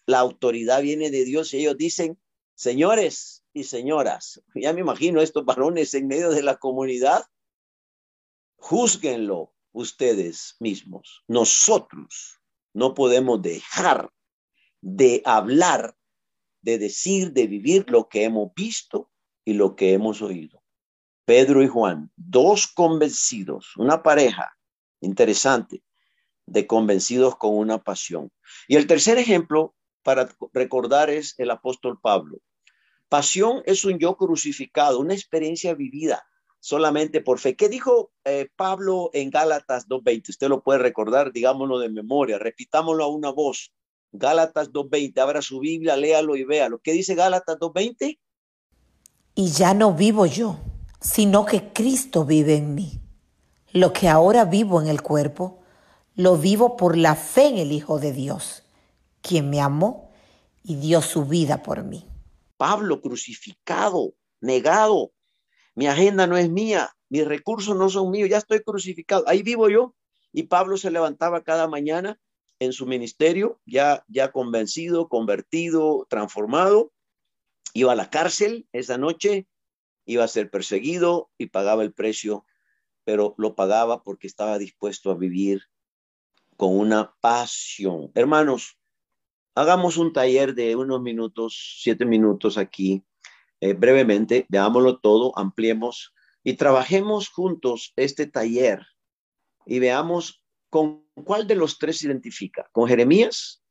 la 0.07 0.21
autoridad 0.21 0.83
viene 0.83 1.11
de 1.11 1.25
Dios 1.25 1.53
y 1.53 1.59
ellos 1.59 1.77
dicen, 1.77 2.17
señores 2.55 3.43
y 3.53 3.65
señoras, 3.65 4.41
ya 4.55 4.73
me 4.73 4.83
imagino 4.83 5.21
estos 5.21 5.45
varones 5.45 5.93
en 5.95 6.07
medio 6.07 6.31
de 6.31 6.45
la 6.45 6.59
comunidad, 6.59 7.25
juzguenlo 8.55 9.53
ustedes 9.73 10.55
mismos. 10.61 11.25
Nosotros 11.27 12.39
no 12.73 12.95
podemos 12.95 13.43
dejar 13.43 14.13
de 14.81 15.23
hablar, 15.25 15.97
de 16.63 16.79
decir, 16.79 17.33
de 17.33 17.47
vivir 17.47 17.91
lo 17.91 18.09
que 18.09 18.25
hemos 18.25 18.53
visto 18.55 19.11
y 19.45 19.55
lo 19.55 19.77
que 19.77 19.93
hemos 19.93 20.23
oído. 20.23 20.63
Pedro 21.25 21.63
y 21.63 21.69
Juan, 21.69 22.11
dos 22.17 22.67
convencidos, 22.67 23.77
una 23.77 24.03
pareja 24.03 24.57
Interesante, 25.01 25.83
de 26.47 26.67
convencidos 26.67 27.37
con 27.37 27.57
una 27.57 27.83
pasión. 27.83 28.31
Y 28.69 28.77
el 28.77 28.87
tercer 28.87 29.19
ejemplo 29.19 29.75
para 30.03 30.29
recordar 30.53 31.11
es 31.11 31.35
el 31.39 31.51
apóstol 31.51 31.99
Pablo. 32.01 32.39
Pasión 33.09 33.63
es 33.65 33.85
un 33.85 33.99
yo 33.99 34.17
crucificado, 34.17 35.01
una 35.01 35.15
experiencia 35.15 35.75
vivida 35.75 36.25
solamente 36.61 37.23
por 37.23 37.39
fe. 37.39 37.57
¿Qué 37.57 37.69
dijo 37.69 38.13
eh, 38.25 38.49
Pablo 38.55 39.11
en 39.15 39.31
Gálatas 39.31 39.89
2.20? 39.89 40.29
Usted 40.29 40.49
lo 40.49 40.63
puede 40.63 40.79
recordar, 40.79 41.33
digámoslo 41.33 41.79
de 41.79 41.89
memoria, 41.89 42.39
repitámoslo 42.39 43.05
a 43.05 43.09
una 43.09 43.31
voz. 43.31 43.73
Gálatas 44.13 44.73
2.20, 44.73 45.19
abra 45.21 45.43
su 45.43 45.61
Biblia, 45.61 45.97
léalo 45.97 46.37
y 46.37 46.45
véalo. 46.45 46.81
¿Qué 46.81 46.93
dice 46.93 47.15
Gálatas 47.15 47.59
2.20? 47.59 48.19
Y 49.35 49.51
ya 49.51 49.75
no 49.75 49.95
vivo 49.95 50.27
yo, 50.27 50.59
sino 51.01 51.47
que 51.47 51.73
Cristo 51.73 52.25
vive 52.25 52.57
en 52.57 52.75
mí. 52.75 53.01
Lo 53.73 53.93
que 53.93 54.09
ahora 54.09 54.45
vivo 54.45 54.83
en 54.83 54.89
el 54.89 55.01
cuerpo, 55.01 55.61
lo 56.17 56.37
vivo 56.37 56.77
por 56.77 56.97
la 56.97 57.15
fe 57.15 57.47
en 57.47 57.59
el 57.59 57.73
Hijo 57.73 58.01
de 58.01 58.13
Dios, 58.13 58.65
quien 59.23 59.49
me 59.49 59.61
amó 59.61 60.11
y 60.65 60.75
dio 60.75 61.03
su 61.03 61.25
vida 61.25 61.63
por 61.63 61.85
mí. 61.85 62.05
Pablo 62.57 63.01
crucificado, 63.01 64.13
negado. 64.41 65.13
Mi 65.75 65.87
agenda 65.87 66.27
no 66.27 66.37
es 66.37 66.51
mía, 66.51 66.95
mis 67.09 67.25
recursos 67.27 67.77
no 67.77 67.89
son 67.89 68.11
míos, 68.11 68.29
ya 68.29 68.39
estoy 68.39 68.61
crucificado. 68.61 69.25
Ahí 69.29 69.43
vivo 69.43 69.69
yo. 69.69 69.95
Y 70.33 70.45
Pablo 70.45 70.77
se 70.77 70.91
levantaba 70.91 71.43
cada 71.43 71.69
mañana 71.69 72.21
en 72.61 72.73
su 72.73 72.87
ministerio, 72.87 73.61
ya, 73.67 74.05
ya 74.07 74.31
convencido, 74.31 75.09
convertido, 75.09 76.07
transformado. 76.09 76.93
Iba 77.75 77.93
a 77.93 77.97
la 77.97 78.11
cárcel 78.11 78.69
esa 78.73 78.99
noche, 78.99 79.49
iba 80.05 80.23
a 80.23 80.29
ser 80.29 80.51
perseguido 80.51 81.31
y 81.39 81.47
pagaba 81.47 81.83
el 81.83 81.93
precio 81.93 82.45
pero 83.05 83.35
lo 83.39 83.55
pagaba 83.55 84.03
porque 84.03 84.27
estaba 84.27 84.59
dispuesto 84.59 85.11
a 85.11 85.17
vivir 85.17 85.63
con 86.57 86.79
una 86.79 87.15
pasión. 87.21 88.11
Hermanos, 88.15 88.79
hagamos 89.55 89.97
un 89.97 90.13
taller 90.13 90.55
de 90.55 90.77
unos 90.77 91.01
minutos, 91.01 91.79
siete 91.81 92.05
minutos 92.05 92.59
aquí, 92.59 93.03
eh, 93.61 93.73
brevemente, 93.73 94.47
veámoslo 94.49 94.99
todo, 95.01 95.37
ampliemos 95.37 96.15
y 96.45 96.55
trabajemos 96.55 97.29
juntos 97.29 97.93
este 97.97 98.27
taller 98.27 98.87
y 99.67 99.79
veamos 99.79 100.43
con 100.69 101.05
cuál 101.25 101.47
de 101.47 101.55
los 101.55 101.79
tres 101.79 101.99
se 101.99 102.07
identifica, 102.07 102.69
con 102.73 102.89
Jeremías, 102.89 103.63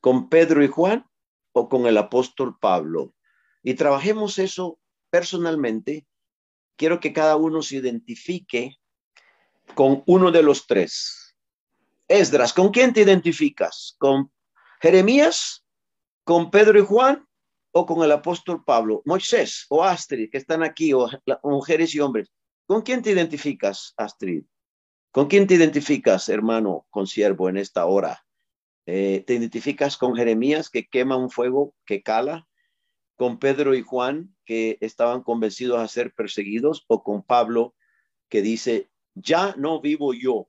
con 0.00 0.28
Pedro 0.28 0.62
y 0.62 0.68
Juan 0.68 1.06
o 1.52 1.68
con 1.68 1.86
el 1.86 1.96
apóstol 1.96 2.58
Pablo. 2.58 3.14
Y 3.62 3.74
trabajemos 3.74 4.38
eso 4.38 4.78
personalmente 5.10 6.06
quiero 6.76 7.00
que 7.00 7.12
cada 7.12 7.36
uno 7.36 7.62
se 7.62 7.76
identifique 7.76 8.76
con 9.74 10.02
uno 10.06 10.30
de 10.30 10.42
los 10.42 10.66
tres. 10.66 11.36
Esdras, 12.08 12.52
¿con 12.52 12.70
quién 12.70 12.92
te 12.92 13.00
identificas? 13.00 13.96
¿Con 13.98 14.30
Jeremías? 14.80 15.64
¿Con 16.24 16.50
Pedro 16.50 16.78
y 16.78 16.84
Juan? 16.84 17.26
¿O 17.72 17.86
con 17.86 18.04
el 18.04 18.12
apóstol 18.12 18.62
Pablo? 18.64 19.02
Moisés 19.04 19.66
o 19.68 19.82
Astrid, 19.82 20.30
que 20.30 20.38
están 20.38 20.62
aquí, 20.62 20.92
o, 20.92 21.08
mujeres 21.42 21.94
y 21.94 22.00
hombres. 22.00 22.30
¿Con 22.66 22.82
quién 22.82 23.02
te 23.02 23.10
identificas, 23.10 23.94
Astrid? 23.96 24.44
¿Con 25.14 25.28
quién 25.28 25.46
te 25.46 25.54
identificas, 25.54 26.28
hermano, 26.28 26.88
consiervo, 26.90 27.48
en 27.48 27.56
esta 27.56 27.86
hora? 27.86 28.26
Eh, 28.84 29.22
¿Te 29.24 29.34
identificas 29.34 29.96
con 29.96 30.16
Jeremías, 30.16 30.68
que 30.68 30.88
quema 30.88 31.16
un 31.16 31.30
fuego 31.30 31.72
que 31.86 32.02
cala? 32.02 32.48
con 33.14 33.38
Pedro 33.38 33.76
y 33.76 33.82
Juan, 33.82 34.34
que 34.44 34.76
estaban 34.80 35.22
convencidos 35.22 35.78
a 35.78 35.86
ser 35.86 36.12
perseguidos, 36.14 36.84
o 36.88 37.04
con 37.04 37.22
Pablo, 37.22 37.76
que 38.28 38.42
dice, 38.42 38.90
ya 39.14 39.54
no 39.56 39.80
vivo 39.80 40.14
yo, 40.14 40.48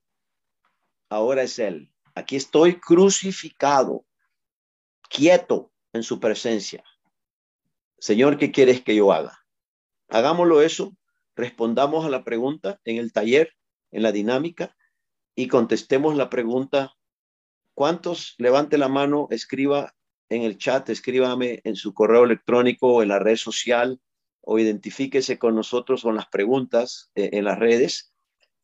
ahora 1.10 1.44
es 1.44 1.60
Él. 1.60 1.94
Aquí 2.16 2.36
estoy 2.36 2.80
crucificado, 2.80 4.04
quieto 5.10 5.72
en 5.94 6.02
su 6.02 6.20
presencia. 6.20 6.84
Señor, 8.00 8.40
¿qué 8.40 8.52
quieres 8.52 8.82
que 8.82 8.96
yo 8.96 9.14
haga? 9.14 9.46
Hagámoslo 10.08 10.64
eso, 10.64 10.98
respondamos 11.36 12.04
a 12.04 12.10
la 12.10 12.24
pregunta 12.24 12.80
en 12.84 12.98
el 12.98 13.14
taller, 13.14 13.54
en 13.96 14.04
la 14.04 14.12
dinámica, 14.12 14.76
y 15.36 15.48
contestemos 15.48 16.16
la 16.16 16.30
pregunta. 16.30 16.96
¿Cuántos? 17.74 18.36
Levante 18.38 18.78
la 18.78 18.88
mano, 18.88 19.28
escriba 19.32 19.96
en 20.30 20.44
el 20.44 20.58
chat, 20.58 20.90
escríbame 20.90 21.62
en 21.64 21.76
su 21.76 21.94
correo 21.94 22.24
electrónico 22.24 23.02
en 23.02 23.10
la 23.10 23.20
red 23.20 23.36
social 23.36 24.00
o 24.42 24.60
identifíquese 24.60 25.38
con 25.40 25.56
nosotros 25.56 26.04
con 26.04 26.16
las 26.16 26.28
preguntas 26.28 27.12
eh, 27.16 27.32
en 27.34 27.46
las 27.46 27.60
redes 27.60 28.14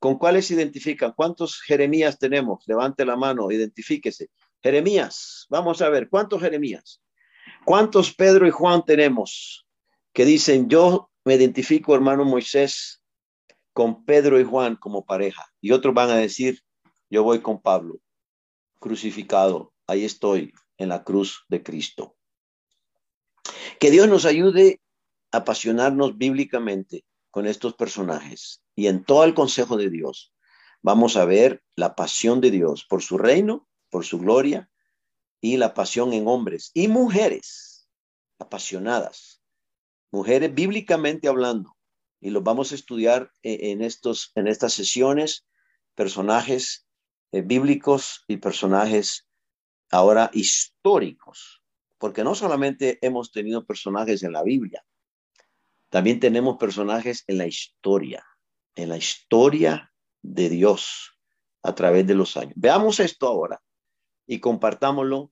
¿Con 0.02 0.18
cuáles 0.18 0.50
identifican? 0.50 1.14
¿Cuántos 1.16 1.62
Jeremías 1.62 2.18
tenemos? 2.18 2.64
Levante 2.66 3.06
la 3.06 3.16
mano, 3.16 3.52
identifíquese. 3.52 4.32
Jeremías, 4.64 5.46
vamos 5.48 5.80
a 5.84 5.90
ver, 5.90 6.10
¿cuántos 6.10 6.42
Jeremías? 6.42 7.04
¿Cuántos 7.66 8.12
Pedro 8.12 8.48
y 8.48 8.50
Juan 8.50 8.84
tenemos 8.84 9.68
que 10.12 10.26
dicen, 10.26 10.68
yo 10.70 11.12
me 11.24 11.36
identifico, 11.36 11.94
hermano 11.94 12.26
Moisés, 12.26 13.00
con 13.74 14.06
Pedro 14.06 14.40
y 14.40 14.44
Juan 14.44 14.75
como 14.75 15.06
pareja? 15.06 15.51
Y 15.62 15.72
otros 15.72 15.94
van 15.94 16.10
a 16.10 16.16
decir, 16.16 16.62
yo 17.10 17.24
voy 17.24 17.42
con 17.42 17.62
Pablo, 17.62 18.00
crucificado, 18.80 19.74
ahí 19.88 20.06
estoy 20.06 20.54
en 20.78 20.90
la 20.90 21.04
cruz 21.04 21.46
de 21.50 21.62
Cristo. 21.63 22.16
Que 23.80 23.92
Dios 23.92 24.08
nos 24.08 24.25
ayude 24.25 24.82
a 25.32 25.38
apasionarnos 25.38 26.18
bíblicamente 26.18 27.06
con 27.32 27.48
estos 27.48 27.74
personajes 27.75 28.62
y 28.75 28.88
en 28.88 29.04
todo 29.04 29.24
el 29.24 29.34
consejo 29.34 29.78
de 29.78 29.90
Dios 29.90 30.34
vamos 30.82 31.16
a 31.16 31.25
ver 31.25 31.63
la 31.75 31.96
pasión 31.96 32.42
de 32.42 32.51
Dios 32.51 32.86
por 32.86 33.01
su 33.01 33.18
reino, 33.18 33.68
por 33.90 34.06
su 34.06 34.20
gloria 34.20 34.70
y 35.40 35.58
la 35.58 35.74
pasión 35.74 36.13
en 36.13 36.28
hombres 36.28 36.72
y 36.74 36.88
mujeres 36.88 37.90
apasionadas, 38.40 39.42
mujeres 40.12 40.54
bíblicamente 40.54 41.28
hablando. 41.28 41.75
Y 42.22 42.30
los 42.30 42.44
vamos 42.44 42.72
a 42.72 42.75
estudiar 42.75 43.32
en, 43.42 43.82
estos, 43.82 44.32
en 44.36 44.48
estas 44.48 44.74
sesiones, 44.74 45.46
personajes 45.96 46.88
eh, 47.32 47.42
bíblicos 47.42 48.24
y 48.28 48.38
personajes 48.38 49.28
ahora 49.90 50.30
históricos, 50.34 51.62
porque 51.98 52.24
no 52.24 52.36
solamente 52.36 53.00
hemos 53.01 53.32
tenido 53.32 53.66
personajes 53.66 54.24
en 54.24 54.32
la 54.32 54.44
Biblia, 54.44 54.86
también 55.90 56.22
tenemos 56.22 56.58
personajes 56.58 57.25
en 57.28 57.38
la 57.38 57.48
historia, 57.48 58.25
en 58.75 58.90
la 58.90 58.98
historia 58.98 59.92
de 60.22 60.50
Dios 60.50 61.20
a 61.63 61.75
través 61.75 62.08
de 62.08 62.16
los 62.16 62.38
años. 62.38 62.54
Veamos 62.56 63.01
esto 63.01 63.28
ahora 63.28 63.62
y 64.25 64.40
compartámoslo 64.40 65.32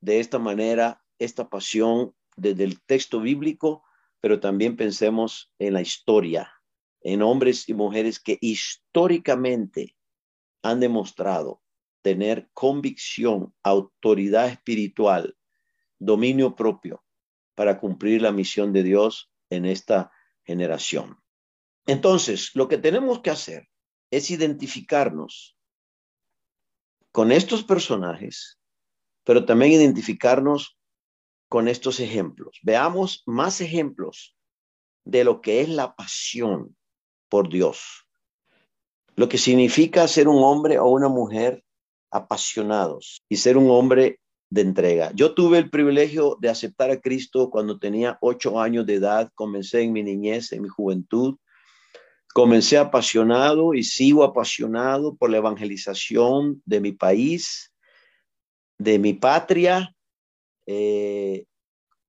de 0.00 0.20
esta 0.20 0.38
manera, 0.38 1.02
esta 1.18 1.48
pasión 1.48 2.14
desde 2.36 2.64
el 2.64 2.80
texto 2.82 3.20
bíblico, 3.20 3.82
pero 4.20 4.40
también 4.40 4.76
pensemos 4.76 5.52
en 5.58 5.74
la 5.74 5.80
historia, 5.80 6.52
en 7.02 7.22
hombres 7.22 7.68
y 7.68 7.74
mujeres 7.74 8.20
que 8.20 8.38
históricamente 8.40 9.96
han 10.62 10.80
demostrado 10.80 11.62
tener 12.02 12.50
convicción, 12.52 13.54
autoridad 13.62 14.48
espiritual, 14.48 15.36
dominio 15.98 16.54
propio 16.54 17.04
para 17.54 17.78
cumplir 17.78 18.22
la 18.22 18.32
misión 18.32 18.72
de 18.72 18.82
Dios 18.82 19.30
en 19.50 19.64
esta 19.64 20.10
generación. 20.44 21.18
Entonces, 21.86 22.54
lo 22.54 22.68
que 22.68 22.78
tenemos 22.78 23.20
que 23.20 23.30
hacer 23.30 23.68
es 24.10 24.30
identificarnos 24.30 25.56
con 27.12 27.32
estos 27.32 27.64
personajes, 27.64 28.60
pero 29.24 29.44
también 29.44 29.72
identificarnos 29.72 30.78
con 31.50 31.68
estos 31.68 32.00
ejemplos. 32.00 32.58
Veamos 32.62 33.22
más 33.26 33.60
ejemplos 33.60 34.34
de 35.04 35.24
lo 35.24 35.42
que 35.42 35.60
es 35.60 35.68
la 35.68 35.94
pasión 35.94 36.74
por 37.28 37.50
Dios, 37.50 38.06
lo 39.16 39.28
que 39.28 39.36
significa 39.36 40.08
ser 40.08 40.28
un 40.28 40.42
hombre 40.42 40.78
o 40.78 40.88
una 40.88 41.08
mujer 41.08 41.62
apasionados 42.10 43.22
y 43.28 43.36
ser 43.36 43.58
un 43.58 43.70
hombre 43.70 44.20
de 44.48 44.62
entrega. 44.62 45.12
Yo 45.14 45.34
tuve 45.34 45.58
el 45.58 45.68
privilegio 45.68 46.38
de 46.40 46.48
aceptar 46.48 46.90
a 46.90 47.00
Cristo 47.00 47.50
cuando 47.50 47.78
tenía 47.78 48.16
ocho 48.22 48.58
años 48.58 48.86
de 48.86 48.94
edad, 48.94 49.30
comencé 49.34 49.82
en 49.82 49.92
mi 49.92 50.02
niñez, 50.02 50.52
en 50.52 50.62
mi 50.62 50.68
juventud, 50.68 51.36
Comencé 52.32 52.78
apasionado 52.78 53.74
y 53.74 53.82
sigo 53.82 54.22
apasionado 54.22 55.16
por 55.16 55.30
la 55.30 55.38
evangelización 55.38 56.62
de 56.64 56.80
mi 56.80 56.92
país, 56.92 57.72
de 58.78 59.00
mi 59.00 59.14
patria, 59.14 59.92
eh, 60.66 61.46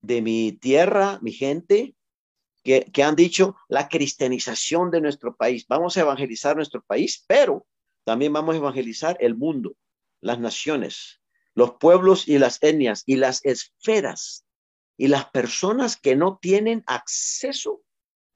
de 0.02 0.22
mi 0.22 0.52
tierra, 0.54 1.20
mi 1.22 1.32
gente, 1.32 1.96
que, 2.64 2.92
que 2.92 3.04
han 3.04 3.16
dicho 3.16 3.56
la 3.68 3.90
cristianización 3.90 4.92
de 4.92 5.02
nuestro 5.02 5.36
país. 5.36 5.66
Vamos 5.68 5.98
a 5.98 6.02
evangelizar 6.02 6.56
nuestro 6.56 6.82
país, 6.84 7.24
pero 7.28 7.66
también 8.04 8.34
vamos 8.34 8.56
a 8.56 8.60
evangelizar 8.60 9.18
el 9.20 9.36
mundo, 9.36 9.76
las 10.22 10.40
naciones, 10.40 11.22
los 11.54 11.74
pueblos 11.76 12.28
y 12.28 12.38
las 12.38 12.62
etnias 12.62 13.04
y 13.06 13.16
las 13.16 13.44
esferas 13.46 14.46
y 14.98 15.08
las 15.08 15.26
personas 15.32 15.98
que 15.98 16.16
no 16.16 16.38
tienen 16.40 16.84
acceso 16.86 17.82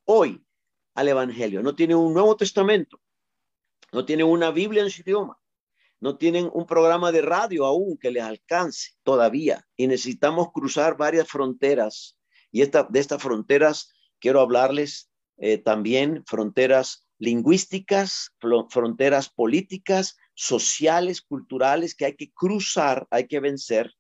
hoy 0.06 0.44
al 0.96 1.08
Evangelio, 1.08 1.62
no 1.62 1.76
tienen 1.76 1.98
un 1.98 2.14
Nuevo 2.14 2.36
Testamento, 2.38 3.00
no 3.92 4.04
tienen 4.04 4.26
una 4.26 4.50
Biblia 4.50 4.82
en 4.82 4.90
su 4.90 5.02
idioma, 5.02 5.38
no 6.00 6.18
tienen 6.18 6.50
un 6.54 6.66
programa 6.66 7.12
de 7.12 7.22
radio 7.22 7.66
aún 7.66 7.98
que 7.98 8.12
les 8.12 8.24
alcance 8.24 8.92
todavía 9.04 9.66
y 9.76 9.88
necesitamos 9.88 10.52
cruzar 10.52 10.98
varias 10.98 11.28
fronteras 11.28 12.18
y 12.52 12.62
esta, 12.62 12.88
de 12.90 13.00
estas 13.00 13.22
fronteras 13.22 13.94
quiero 14.20 14.40
hablarles 14.40 15.10
eh, 15.38 15.58
también 15.58 16.24
fronteras 16.26 17.06
lingüísticas, 17.18 18.32
fronteras 18.70 19.30
políticas, 19.30 20.18
sociales, 20.34 21.22
culturales 21.22 21.96
que 21.96 22.06
hay 22.06 22.16
que 22.16 22.32
cruzar, 22.32 23.08
hay 23.10 23.28
que 23.28 23.40
vencer 23.40 23.94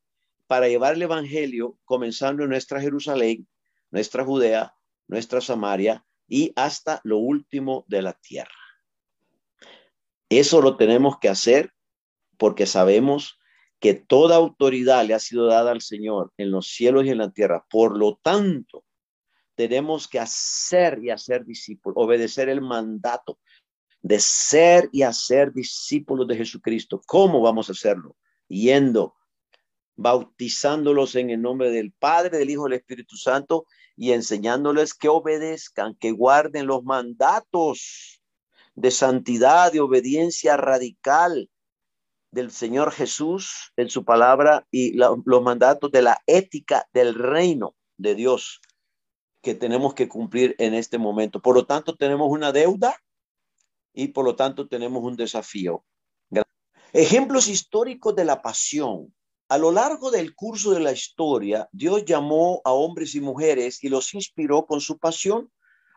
para 0.47 0.67
llevar 0.67 0.93
el 0.93 1.01
Evangelio 1.01 1.77
comenzando 1.86 2.43
en 2.43 2.49
nuestra 2.49 2.79
Jerusalén, 2.79 3.47
nuestra 3.91 4.23
Judea, 4.23 4.73
nuestra 5.08 5.41
Samaria 5.41 6.05
y 6.27 6.53
hasta 6.55 7.01
lo 7.03 7.17
último 7.17 7.84
de 7.88 8.01
la 8.01 8.13
tierra. 8.13 8.51
Eso 10.29 10.62
lo 10.62 10.77
tenemos 10.77 11.19
que 11.19 11.29
hacer 11.29 11.73
porque 12.37 12.65
sabemos 12.65 13.39
que 13.79 13.93
toda 13.93 14.35
autoridad 14.35 15.05
le 15.05 15.13
ha 15.13 15.19
sido 15.19 15.47
dada 15.47 15.71
al 15.71 15.81
Señor 15.81 16.33
en 16.37 16.51
los 16.51 16.67
cielos 16.67 17.05
y 17.05 17.09
en 17.09 17.19
la 17.19 17.31
tierra. 17.31 17.65
Por 17.69 17.97
lo 17.97 18.19
tanto, 18.21 18.83
tenemos 19.55 20.07
que 20.07 20.19
hacer 20.19 20.99
y 21.03 21.09
hacer 21.09 21.45
discípulos, 21.45 21.95
obedecer 21.97 22.49
el 22.49 22.61
mandato 22.61 23.39
de 24.01 24.19
ser 24.19 24.89
y 24.91 25.01
hacer 25.01 25.51
discípulos 25.53 26.27
de 26.27 26.37
Jesucristo. 26.37 27.01
¿Cómo 27.05 27.41
vamos 27.41 27.69
a 27.69 27.71
hacerlo? 27.71 28.15
Yendo, 28.47 29.15
bautizándolos 29.95 31.15
en 31.15 31.31
el 31.31 31.41
nombre 31.41 31.71
del 31.71 31.91
Padre, 31.91 32.37
del 32.37 32.49
Hijo 32.49 32.65
del 32.65 32.73
Espíritu 32.73 33.17
Santo 33.17 33.65
y 33.95 34.11
enseñándoles 34.11 34.93
que 34.93 35.07
obedezcan, 35.07 35.95
que 35.95 36.11
guarden 36.11 36.67
los 36.67 36.83
mandatos 36.83 38.21
de 38.75 38.91
santidad, 38.91 39.71
de 39.71 39.79
obediencia 39.79 40.57
radical 40.57 41.49
del 42.35 42.51
Señor 42.51 42.91
Jesús 42.91 43.71
en 43.77 43.89
su 43.89 44.03
palabra 44.03 44.67
y 44.69 44.93
los 44.93 45.41
mandatos 45.41 45.89
de 45.91 46.01
la 46.01 46.21
ética 46.27 46.87
del 46.93 47.15
reino 47.15 47.75
de 47.97 48.13
Dios 48.13 48.61
que 49.41 49.55
tenemos 49.55 49.93
que 49.93 50.09
cumplir 50.09 50.55
en 50.59 50.73
este 50.73 50.97
momento. 50.97 51.41
Por 51.41 51.55
lo 51.55 51.65
tanto, 51.65 51.95
tenemos 51.95 52.29
una 52.29 52.51
deuda 52.51 52.95
y 53.93 54.09
por 54.09 54.25
lo 54.25 54.35
tanto 54.35 54.67
tenemos 54.67 55.01
un 55.03 55.15
desafío. 55.15 55.85
Ejemplos 56.91 57.47
históricos 57.47 58.15
de 58.15 58.25
la 58.25 58.41
pasión 58.41 59.13
a 59.47 59.57
lo 59.59 59.71
largo 59.71 60.09
del 60.09 60.33
curso 60.33 60.71
de 60.71 60.79
la 60.79 60.91
historia, 60.91 61.69
Dios 61.71 62.03
llamó 62.03 62.61
a 62.65 62.71
hombres 62.71 63.13
y 63.13 63.21
mujeres 63.21 63.83
y 63.83 63.89
los 63.89 64.13
inspiró 64.15 64.65
con 64.65 64.81
su 64.81 64.97
pasión. 64.97 65.51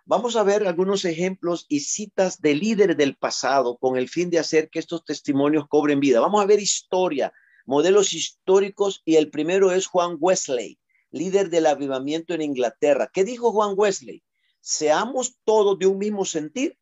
Vamos 0.08 0.36
a 0.36 0.42
ver 0.42 0.66
algunos 0.66 1.04
ejemplos 1.04 1.66
y 1.68 1.80
citas 1.80 2.40
de 2.40 2.54
líderes 2.54 2.96
del 2.96 3.14
pasado 3.14 3.76
con 3.76 3.98
el 3.98 4.08
fin 4.08 4.30
de 4.30 4.38
hacer 4.38 4.70
que 4.70 4.78
estos 4.78 5.04
testimonios 5.04 5.68
cobren 5.68 6.00
vida. 6.00 6.18
Vamos 6.18 6.40
a 6.40 6.46
ver 6.46 6.60
historia, 6.60 7.30
modelos 7.66 8.14
históricos 8.14 9.02
y 9.04 9.16
el 9.16 9.28
primero 9.28 9.70
es 9.70 9.86
Juan 9.86 10.16
Wesley, 10.18 10.78
líder 11.10 11.50
del 11.50 11.66
avivamiento 11.66 12.32
en 12.32 12.40
Inglaterra. 12.40 13.10
¿Qué 13.12 13.22
dijo 13.22 13.52
Juan 13.52 13.74
Wesley? 13.76 14.22
Seamos 14.62 15.36
todos 15.44 15.78
de 15.78 15.84
un 15.84 15.98
mismo 15.98 16.24
sentir. 16.24 16.78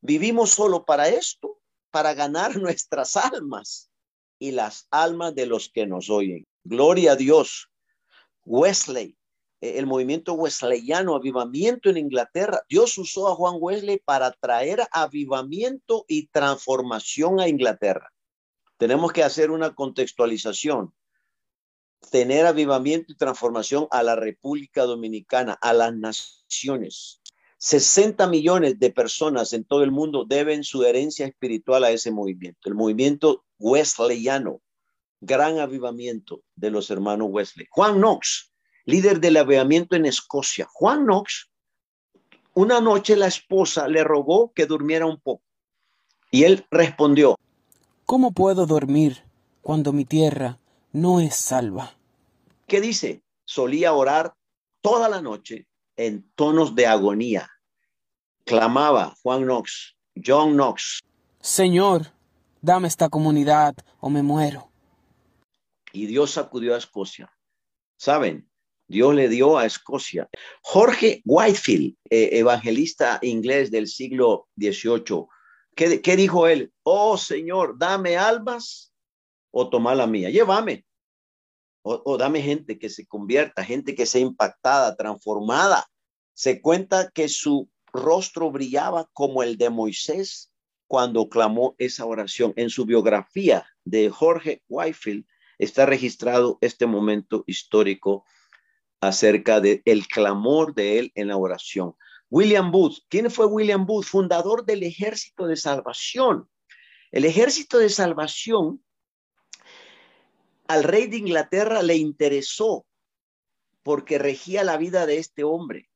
Vivimos 0.00 0.48
solo 0.52 0.86
para 0.86 1.08
esto, 1.08 1.60
para 1.90 2.14
ganar 2.14 2.56
nuestras 2.56 3.18
almas 3.18 3.90
y 4.38 4.52
las 4.52 4.88
almas 4.90 5.34
de 5.34 5.44
los 5.44 5.68
que 5.68 5.86
nos 5.86 6.08
oyen. 6.08 6.46
Gloria 6.64 7.12
a 7.12 7.16
Dios. 7.16 7.68
Wesley, 8.46 9.18
el 9.62 9.86
movimiento 9.86 10.34
wesleyano, 10.34 11.14
avivamiento 11.14 11.88
en 11.88 11.96
Inglaterra. 11.96 12.62
Dios 12.68 12.98
usó 12.98 13.28
a 13.28 13.36
Juan 13.36 13.54
Wesley 13.60 14.00
para 14.04 14.32
traer 14.32 14.82
avivamiento 14.90 16.04
y 16.08 16.26
transformación 16.26 17.38
a 17.38 17.48
Inglaterra. 17.48 18.12
Tenemos 18.76 19.12
que 19.12 19.22
hacer 19.22 19.52
una 19.52 19.72
contextualización. 19.72 20.92
Tener 22.10 22.46
avivamiento 22.46 23.12
y 23.12 23.16
transformación 23.16 23.86
a 23.92 24.02
la 24.02 24.16
República 24.16 24.82
Dominicana, 24.82 25.52
a 25.52 25.72
las 25.72 25.94
naciones. 25.94 27.22
60 27.58 28.26
millones 28.26 28.80
de 28.80 28.90
personas 28.90 29.52
en 29.52 29.62
todo 29.62 29.84
el 29.84 29.92
mundo 29.92 30.24
deben 30.24 30.64
su 30.64 30.82
herencia 30.82 31.26
espiritual 31.26 31.84
a 31.84 31.92
ese 31.92 32.10
movimiento, 32.10 32.68
el 32.68 32.74
movimiento 32.74 33.44
wesleyano, 33.60 34.60
gran 35.20 35.60
avivamiento 35.60 36.42
de 36.56 36.72
los 36.72 36.90
hermanos 36.90 37.28
Wesley. 37.30 37.68
Juan 37.70 37.98
Knox, 37.98 38.51
líder 38.84 39.20
del 39.20 39.36
avivamiento 39.36 39.96
en 39.96 40.06
Escocia. 40.06 40.66
Juan 40.72 41.04
Knox, 41.04 41.50
una 42.54 42.80
noche 42.80 43.16
la 43.16 43.26
esposa 43.26 43.88
le 43.88 44.04
rogó 44.04 44.52
que 44.52 44.66
durmiera 44.66 45.06
un 45.06 45.18
poco 45.18 45.42
Y 46.30 46.44
él 46.44 46.66
respondió, 46.70 47.38
¿Cómo 48.04 48.32
puedo 48.32 48.66
dormir 48.66 49.24
cuando 49.62 49.92
mi 49.92 50.04
tierra 50.04 50.58
no 50.92 51.20
es 51.20 51.36
salva? 51.36 51.96
¿Qué 52.66 52.80
dice? 52.80 53.22
Solía 53.44 53.92
orar 53.92 54.34
toda 54.80 55.08
la 55.08 55.22
noche 55.22 55.66
en 55.96 56.30
tonos 56.34 56.74
de 56.74 56.86
agonía. 56.86 57.50
Clamaba 58.44 59.14
Juan 59.22 59.44
Knox, 59.44 59.96
John 60.14 60.54
Knox. 60.54 61.00
Señor, 61.40 62.12
dame 62.60 62.88
esta 62.88 63.08
comunidad 63.08 63.74
o 64.00 64.10
me 64.10 64.22
muero. 64.22 64.70
Y 65.92 66.06
Dios 66.06 66.32
sacudió 66.32 66.74
a 66.74 66.78
Escocia. 66.78 67.32
¿Saben? 67.96 68.50
Dios 68.92 69.14
le 69.14 69.28
dio 69.28 69.58
a 69.58 69.66
Escocia. 69.66 70.28
Jorge 70.62 71.22
Whitefield, 71.24 71.96
eh, 72.10 72.28
evangelista 72.32 73.18
inglés 73.22 73.70
del 73.70 73.88
siglo 73.88 74.48
XVIII, 74.56 75.26
¿qué, 75.74 76.02
¿qué, 76.02 76.16
dijo 76.16 76.46
él? 76.46 76.72
Oh 76.84 77.16
Señor, 77.16 77.78
dame 77.78 78.16
almas 78.16 78.92
o 79.50 79.68
toma 79.70 79.94
la 79.94 80.06
mía, 80.06 80.30
llévame. 80.30 80.84
O, 81.84 82.00
o 82.04 82.16
dame 82.18 82.42
gente 82.42 82.78
que 82.78 82.90
se 82.90 83.06
convierta, 83.06 83.64
gente 83.64 83.94
que 83.94 84.06
sea 84.06 84.20
impactada, 84.20 84.94
transformada. 84.94 85.88
Se 86.34 86.60
cuenta 86.60 87.10
que 87.10 87.28
su 87.28 87.68
rostro 87.92 88.50
brillaba 88.50 89.08
como 89.12 89.42
el 89.42 89.56
de 89.56 89.70
Moisés 89.70 90.52
cuando 90.86 91.30
clamó 91.30 91.74
esa 91.78 92.04
oración. 92.04 92.52
En 92.56 92.68
su 92.68 92.84
biografía 92.84 93.66
de 93.84 94.10
Jorge 94.10 94.62
Whitefield 94.68 95.24
está 95.58 95.86
registrado 95.86 96.58
este 96.60 96.86
momento 96.86 97.44
histórico 97.46 98.24
acerca 99.02 99.60
del 99.60 99.82
el 99.84 100.06
clamor 100.06 100.74
de 100.74 101.00
él 101.00 101.12
en 101.16 101.28
la 101.28 101.36
oración. 101.36 101.94
William 102.30 102.70
Booth, 102.70 102.98
¿quién 103.08 103.30
fue 103.30 103.46
William 103.46 103.84
Booth? 103.84 104.06
Fundador 104.06 104.64
del 104.64 104.84
Ejército 104.84 105.46
de 105.46 105.56
Salvación. 105.56 106.48
El 107.10 107.24
Ejército 107.26 107.78
de 107.78 107.90
Salvación 107.90 108.82
al 110.68 110.84
rey 110.84 111.08
de 111.08 111.18
Inglaterra 111.18 111.82
le 111.82 111.96
interesó 111.96 112.86
porque 113.82 114.18
regía 114.18 114.62
la 114.62 114.76
vida 114.76 115.04
de 115.04 115.18
este 115.18 115.42
hombre. 115.42 115.90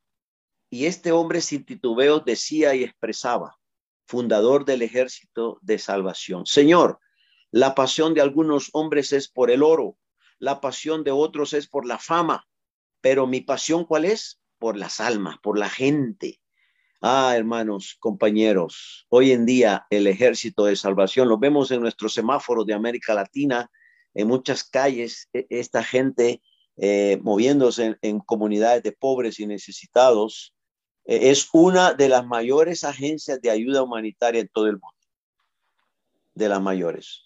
Y 0.68 0.86
este 0.86 1.12
hombre 1.12 1.40
sin 1.40 1.64
titubeo 1.64 2.18
decía 2.18 2.74
y 2.74 2.82
expresaba, 2.82 3.56
fundador 4.04 4.64
del 4.64 4.82
Ejército 4.82 5.58
de 5.62 5.78
Salvación, 5.78 6.44
Señor, 6.44 6.98
la 7.52 7.76
pasión 7.76 8.14
de 8.14 8.20
algunos 8.20 8.70
hombres 8.72 9.12
es 9.12 9.28
por 9.28 9.52
el 9.52 9.62
oro, 9.62 9.96
la 10.40 10.60
pasión 10.60 11.04
de 11.04 11.12
otros 11.12 11.52
es 11.52 11.68
por 11.68 11.86
la 11.86 11.98
fama, 11.98 12.46
pero 13.06 13.28
mi 13.28 13.40
pasión 13.40 13.84
cuál 13.84 14.04
es? 14.04 14.40
Por 14.58 14.76
las 14.76 14.98
almas, 14.98 15.36
por 15.40 15.60
la 15.60 15.70
gente. 15.70 16.40
Ah, 17.00 17.34
hermanos, 17.36 17.96
compañeros, 18.00 19.06
hoy 19.10 19.30
en 19.30 19.46
día 19.46 19.86
el 19.90 20.08
ejército 20.08 20.64
de 20.64 20.74
salvación 20.74 21.28
lo 21.28 21.38
vemos 21.38 21.70
en 21.70 21.82
nuestros 21.82 22.14
semáforos 22.14 22.66
de 22.66 22.74
América 22.74 23.14
Latina, 23.14 23.70
en 24.12 24.26
muchas 24.26 24.64
calles, 24.64 25.28
e, 25.32 25.46
esta 25.50 25.84
gente 25.84 26.42
eh, 26.78 27.20
moviéndose 27.22 27.96
en, 28.02 28.18
comunidades 28.18 28.82
de 28.82 28.90
pobres 28.90 29.38
y 29.38 29.46
necesitados, 29.46 30.52
eh, 31.04 31.30
es 31.30 31.48
una 31.52 31.94
de 31.94 32.08
las 32.08 32.26
mayores 32.26 32.82
agencias 32.82 33.40
de 33.40 33.50
ayuda 33.50 33.84
humanitaria 33.84 34.40
en 34.40 34.48
todo 34.48 34.66
el 34.66 34.80
mundo, 34.80 34.98
de 36.34 36.48
las 36.48 36.60
mayores. 36.60 37.22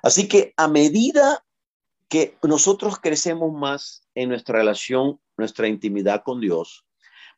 Así 0.00 0.28
que 0.28 0.54
a 0.56 0.68
medida 0.68 1.44
que 2.08 2.36
nosotros 2.42 2.98
crecemos 2.98 3.52
más 3.52 4.02
en 4.14 4.30
nuestra 4.30 4.58
relación, 4.58 5.20
nuestra 5.36 5.68
intimidad 5.68 6.22
con 6.24 6.40
Dios, 6.40 6.84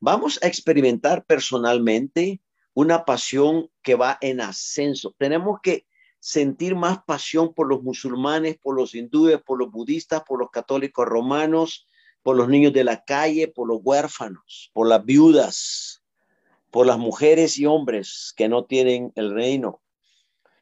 vamos 0.01 0.39
a 0.43 0.47
experimentar 0.47 1.25
personalmente 1.25 2.41
una 2.73 3.05
pasión 3.05 3.69
que 3.83 3.97
va 3.97 4.17
en 4.21 4.41
ascenso. 4.41 5.15
Tenemos 5.19 5.61
que 5.63 5.87
sentir 6.21 6.77
más 6.77 7.03
pasión 7.05 7.53
por 7.53 7.69
los 7.69 7.83
musulmanes, 7.83 8.59
por 8.59 8.77
los 8.77 8.95
hindúes, 8.95 9.43
por 9.43 9.59
los 9.59 9.71
budistas, 9.71 10.23
por 10.27 10.39
los 10.39 10.51
católicos 10.51 11.07
romanos, 11.07 11.87
por 12.23 12.37
los 12.37 12.49
niños 12.49 12.73
de 12.73 12.85
la 12.85 13.05
calle, 13.05 13.49
por 13.49 13.67
los 13.67 13.81
huérfanos, 13.83 14.71
por 14.73 14.87
las 14.87 15.05
viudas, 15.05 16.03
por 16.71 16.87
las 16.87 16.99
mujeres 16.99 17.59
y 17.59 17.67
hombres 17.67 18.33
que 18.37 18.49
no 18.49 18.65
tienen 18.65 19.13
el 19.17 19.35
reino. 19.35 19.83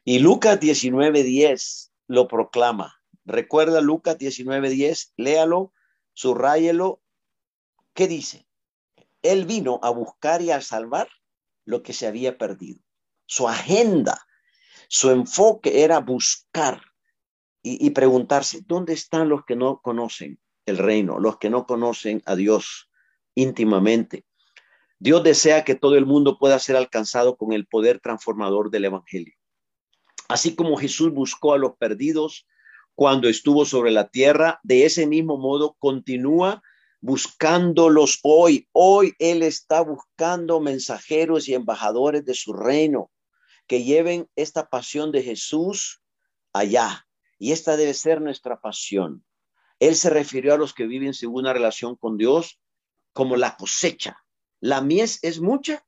Y 0.03 0.19
Lucas 0.19 0.59
19:10 0.59 1.91
lo 2.07 2.27
proclama. 2.27 2.98
Recuerda 3.29 3.79
Lucas 3.79 4.17
19:10, 4.17 5.13
léalo, 5.15 5.71
subrayelo. 6.13 6.99
¿Qué 7.93 8.07
dice? 8.07 8.47
Él 9.21 9.45
vino 9.45 9.79
a 9.83 9.91
buscar 9.91 10.41
y 10.41 10.49
a 10.49 10.61
salvar 10.61 11.07
lo 11.63 11.83
que 11.83 11.93
se 11.93 12.07
había 12.07 12.39
perdido. 12.39 12.81
Su 13.27 13.47
agenda, 13.47 14.19
su 14.87 15.11
enfoque 15.11 15.83
era 15.83 15.99
buscar 15.99 16.81
y, 17.61 17.85
y 17.85 17.91
preguntarse, 17.91 18.61
¿dónde 18.65 18.93
están 18.93 19.29
los 19.29 19.45
que 19.45 19.55
no 19.55 19.79
conocen 19.79 20.39
el 20.65 20.79
reino, 20.79 21.19
los 21.19 21.37
que 21.37 21.51
no 21.51 21.67
conocen 21.67 22.23
a 22.25 22.35
Dios 22.35 22.89
íntimamente? 23.35 24.25
Dios 24.97 25.23
desea 25.23 25.63
que 25.63 25.75
todo 25.75 25.95
el 25.95 26.07
mundo 26.07 26.39
pueda 26.39 26.57
ser 26.57 26.75
alcanzado 26.75 27.37
con 27.37 27.53
el 27.53 27.67
poder 27.67 27.99
transformador 27.99 28.71
del 28.71 28.85
Evangelio. 28.85 29.35
Así 30.27 30.55
como 30.55 30.77
Jesús 30.77 31.11
buscó 31.11 31.53
a 31.53 31.59
los 31.59 31.77
perdidos, 31.77 32.47
cuando 32.99 33.29
estuvo 33.29 33.63
sobre 33.63 33.91
la 33.91 34.09
tierra, 34.09 34.59
de 34.61 34.83
ese 34.83 35.07
mismo 35.07 35.37
modo 35.37 35.77
continúa 35.79 36.61
buscándolos 36.99 38.19
hoy. 38.23 38.67
Hoy 38.73 39.13
Él 39.19 39.41
está 39.41 39.79
buscando 39.79 40.59
mensajeros 40.59 41.47
y 41.47 41.53
embajadores 41.53 42.25
de 42.25 42.33
su 42.33 42.51
reino 42.51 43.09
que 43.67 43.85
lleven 43.85 44.29
esta 44.35 44.67
pasión 44.67 45.13
de 45.13 45.23
Jesús 45.23 46.01
allá. 46.51 47.07
Y 47.37 47.53
esta 47.53 47.77
debe 47.77 47.93
ser 47.93 48.19
nuestra 48.19 48.59
pasión. 48.59 49.23
Él 49.79 49.95
se 49.95 50.09
refirió 50.09 50.53
a 50.53 50.57
los 50.57 50.73
que 50.73 50.85
viven 50.85 51.13
según 51.13 51.43
una 51.43 51.53
relación 51.53 51.95
con 51.95 52.17
Dios 52.17 52.59
como 53.13 53.37
la 53.37 53.55
cosecha. 53.55 54.25
La 54.59 54.81
mies 54.81 55.19
es 55.21 55.39
mucha 55.39 55.85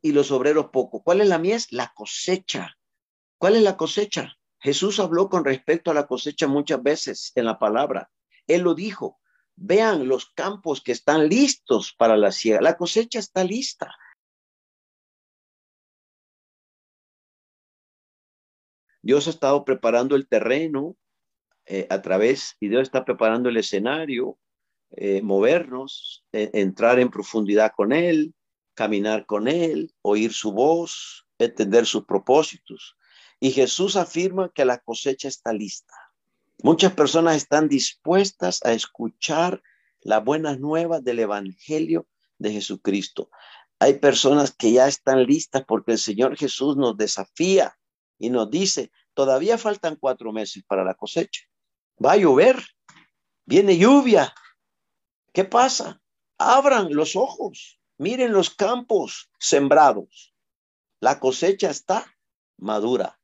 y 0.00 0.12
los 0.12 0.30
obreros 0.30 0.66
poco. 0.66 1.02
¿Cuál 1.02 1.20
es 1.20 1.26
la 1.26 1.40
mies? 1.40 1.72
La 1.72 1.92
cosecha. 1.96 2.78
¿Cuál 3.38 3.56
es 3.56 3.62
la 3.62 3.76
cosecha? 3.76 4.35
Jesús 4.58 4.98
habló 5.00 5.28
con 5.28 5.44
respecto 5.44 5.90
a 5.90 5.94
la 5.94 6.06
cosecha 6.06 6.46
muchas 6.46 6.82
veces 6.82 7.32
en 7.34 7.44
la 7.44 7.58
palabra. 7.58 8.10
Él 8.46 8.62
lo 8.62 8.74
dijo. 8.74 9.18
Vean 9.58 10.06
los 10.06 10.26
campos 10.30 10.82
que 10.82 10.92
están 10.92 11.28
listos 11.28 11.94
para 11.96 12.16
la 12.16 12.30
siega. 12.30 12.60
La 12.60 12.76
cosecha 12.76 13.18
está 13.18 13.42
lista. 13.42 13.94
Dios 19.06 19.28
ha 19.28 19.30
estado 19.30 19.64
preparando 19.64 20.16
el 20.16 20.26
terreno 20.26 20.96
eh, 21.64 21.86
a 21.90 22.02
través, 22.02 22.56
y 22.58 22.68
Dios 22.68 22.82
está 22.82 23.04
preparando 23.04 23.48
el 23.48 23.56
escenario, 23.56 24.36
eh, 24.90 25.22
movernos, 25.22 26.24
eh, 26.32 26.50
entrar 26.54 26.98
en 26.98 27.10
profundidad 27.10 27.72
con 27.76 27.92
Él, 27.92 28.34
caminar 28.74 29.24
con 29.24 29.46
Él, 29.46 29.94
oír 30.02 30.32
su 30.32 30.52
voz, 30.52 31.26
entender 31.38 31.86
sus 31.86 32.04
propósitos. 32.04 32.95
Y 33.40 33.50
Jesús 33.50 33.96
afirma 33.96 34.50
que 34.54 34.64
la 34.64 34.78
cosecha 34.78 35.28
está 35.28 35.52
lista. 35.52 35.94
Muchas 36.62 36.92
personas 36.94 37.36
están 37.36 37.68
dispuestas 37.68 38.64
a 38.64 38.72
escuchar 38.72 39.62
las 40.00 40.24
buenas 40.24 40.58
nuevas 40.58 41.04
del 41.04 41.18
Evangelio 41.18 42.06
de 42.38 42.52
Jesucristo. 42.52 43.30
Hay 43.78 43.98
personas 43.98 44.54
que 44.54 44.72
ya 44.72 44.88
están 44.88 45.24
listas 45.24 45.64
porque 45.66 45.92
el 45.92 45.98
Señor 45.98 46.36
Jesús 46.36 46.76
nos 46.76 46.96
desafía 46.96 47.76
y 48.18 48.30
nos 48.30 48.50
dice, 48.50 48.90
todavía 49.12 49.58
faltan 49.58 49.96
cuatro 49.96 50.32
meses 50.32 50.64
para 50.66 50.84
la 50.84 50.94
cosecha. 50.94 51.42
Va 52.02 52.12
a 52.12 52.16
llover, 52.16 52.62
viene 53.44 53.76
lluvia. 53.76 54.32
¿Qué 55.32 55.44
pasa? 55.44 56.00
Abran 56.38 56.94
los 56.94 57.16
ojos, 57.16 57.78
miren 57.98 58.32
los 58.32 58.50
campos 58.50 59.30
sembrados. 59.38 60.34
La 61.00 61.20
cosecha 61.20 61.68
está 61.68 62.06
madura, 62.56 63.18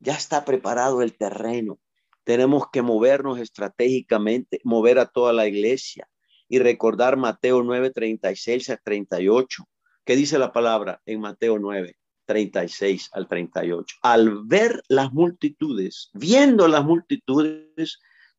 ya 0.00 0.14
está 0.14 0.44
preparado 0.44 1.02
el 1.02 1.16
terreno. 1.16 1.78
Tenemos 2.24 2.70
que 2.70 2.82
movernos 2.82 3.38
estratégicamente, 3.38 4.60
mover 4.64 4.98
a 4.98 5.06
toda 5.06 5.32
la 5.32 5.46
iglesia 5.46 6.08
y 6.48 6.58
recordar 6.58 7.16
Mateo 7.16 7.62
9, 7.62 7.90
36 7.90 8.70
a 8.70 8.76
38. 8.76 9.64
¿Qué 10.04 10.16
dice 10.16 10.38
la 10.38 10.52
palabra 10.52 11.00
en 11.06 11.20
Mateo 11.20 11.58
9? 11.58 11.96
36 12.28 13.08
al 13.12 13.26
38. 13.26 13.96
Al 14.02 14.44
ver 14.44 14.82
las 14.88 15.12
multitudes, 15.12 16.10
viendo 16.12 16.68
las 16.68 16.84
multitudes, 16.84 17.98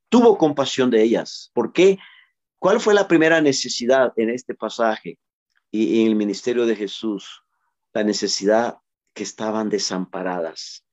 tuvo 0.10 0.38
compasión 0.38 0.92
de 0.92 1.02
ellas. 1.02 1.50
¿Por 1.54 1.74
qué? 1.74 1.98
¿Cuál 2.60 2.80
fue 2.80 2.94
la 2.94 3.08
primera 3.08 3.42
necesidad 3.42 4.14
en 4.16 4.30
este 4.30 4.54
pasaje 4.54 5.18
y 5.72 6.02
en 6.02 6.08
el 6.08 6.16
ministerio 6.16 6.68
de 6.68 6.76
Jesús? 6.76 7.44
La 7.94 8.04
necesidad 8.04 8.78
que 9.14 9.24
estaban 9.24 9.70
desamparadas, 9.70 10.86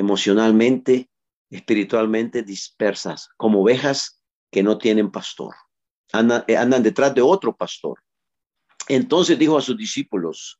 emocionalmente, 0.00 1.10
espiritualmente 1.50 2.42
dispersas, 2.42 3.28
como 3.36 3.60
ovejas 3.60 4.22
que 4.50 4.62
no 4.62 4.78
tienen 4.78 5.10
pastor. 5.10 5.54
Andan, 6.12 6.42
eh, 6.48 6.56
andan 6.56 6.82
detrás 6.82 7.14
de 7.14 7.20
otro 7.20 7.54
pastor. 7.54 8.02
Entonces 8.88 9.38
dijo 9.38 9.58
a 9.58 9.60
sus 9.60 9.76
discípulos, 9.76 10.58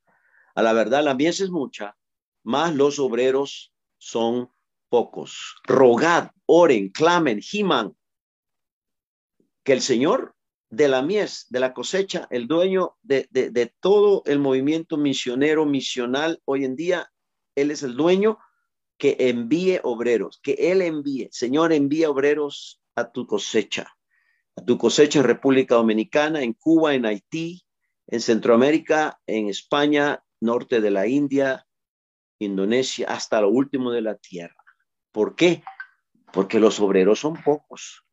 a 0.55 0.63
la 0.63 0.75
verdad 0.75 1.03
la 1.03 1.15
mies 1.15 1.41
es 1.41 1.51
mucha, 1.51 1.97
más 2.45 2.75
los 2.75 2.99
obreros 2.99 3.73
son 3.97 4.51
pocos. 4.91 5.57
Rogad, 5.65 6.33
oren, 6.45 6.91
clamen, 6.91 7.41
giman, 7.41 7.97
que 9.65 9.73
el 9.73 9.81
Señor 9.81 10.37
de 10.69 10.89
la 10.89 11.01
mies, 11.01 11.47
de 11.49 11.61
la 11.61 11.73
cosecha, 11.73 12.29
el 12.31 12.47
dueño 12.47 12.99
de, 13.03 13.27
de, 13.31 13.75
todo 13.81 14.23
el 14.27 14.39
movimiento 14.39 14.99
misionero, 14.99 15.65
misional, 15.65 16.43
hoy 16.45 16.67
en 16.67 16.77
día, 16.77 17.11
Él 17.57 17.71
es 17.71 17.83
el 17.83 17.97
dueño 17.97 18.39
que 19.01 19.17
envíe 19.19 19.81
obreros, 19.83 20.39
que 20.43 20.53
Él 20.53 20.83
envíe. 20.83 21.29
Señor, 21.33 21.73
envía 21.73 22.11
obreros 22.11 22.81
a 22.95 23.11
tu 23.11 23.27
cosecha, 23.27 23.93
a 24.55 24.65
tu 24.65 24.79
cosecha 24.79 25.19
en 25.19 25.25
República 25.25 25.75
Dominicana, 25.75 26.43
en 26.43 26.53
Cuba, 26.53 26.95
en 26.95 27.07
Haití, 27.07 27.65
en 28.07 28.21
Centroamérica, 28.21 29.21
en 29.27 29.49
España, 29.49 30.23
norte 30.41 30.81
de 30.81 30.91
la 30.93 31.09
India, 31.09 31.67
Indonesia, 32.39 33.07
hasta 33.09 33.41
lo 33.41 33.49
último 33.49 33.91
de 33.91 34.03
la 34.03 34.15
tierra. 34.15 34.63
¿Por 35.11 35.35
qué? 35.35 35.65
Porque 36.33 36.61
los 36.61 36.79
obreros 36.79 37.19
son 37.19 37.43
pocos 37.43 38.05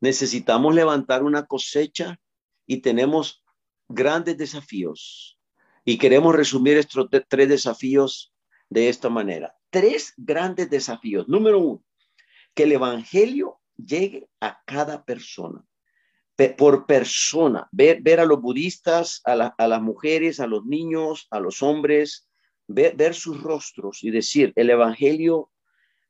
necesitamos 0.00 0.74
levantar 0.74 1.22
una 1.22 1.46
cosecha 1.46 2.18
y 2.66 2.78
tenemos 2.78 3.42
grandes 3.88 4.36
desafíos. 4.36 5.38
Y 5.84 5.98
queremos 5.98 6.34
resumir 6.34 6.76
estos 6.76 7.08
tres 7.28 7.48
desafíos 7.48 8.32
de 8.70 8.88
esta 8.88 9.08
manera. 9.08 9.54
Tres 9.70 10.14
grandes 10.16 10.70
desafíos. 10.70 11.28
Número 11.28 11.58
uno, 11.58 11.84
que 12.54 12.64
el 12.64 12.72
Evangelio 12.72 13.60
llegue 13.76 14.28
a 14.40 14.60
cada 14.64 15.04
persona, 15.04 15.64
por 16.56 16.86
persona, 16.86 17.68
ver, 17.72 18.20
a 18.20 18.24
los 18.24 18.40
budistas, 18.40 19.20
a, 19.24 19.34
las 19.34 19.82
mujeres, 19.82 20.40
a 20.40 20.46
los 20.46 20.64
niños, 20.64 21.26
a 21.30 21.40
los 21.40 21.62
hombres, 21.62 22.28
ver, 22.66 22.94
ver 22.96 23.14
sus 23.14 23.42
rostros 23.42 24.04
y 24.04 24.10
decir, 24.10 24.52
el 24.56 24.70
Evangelio 24.70 25.50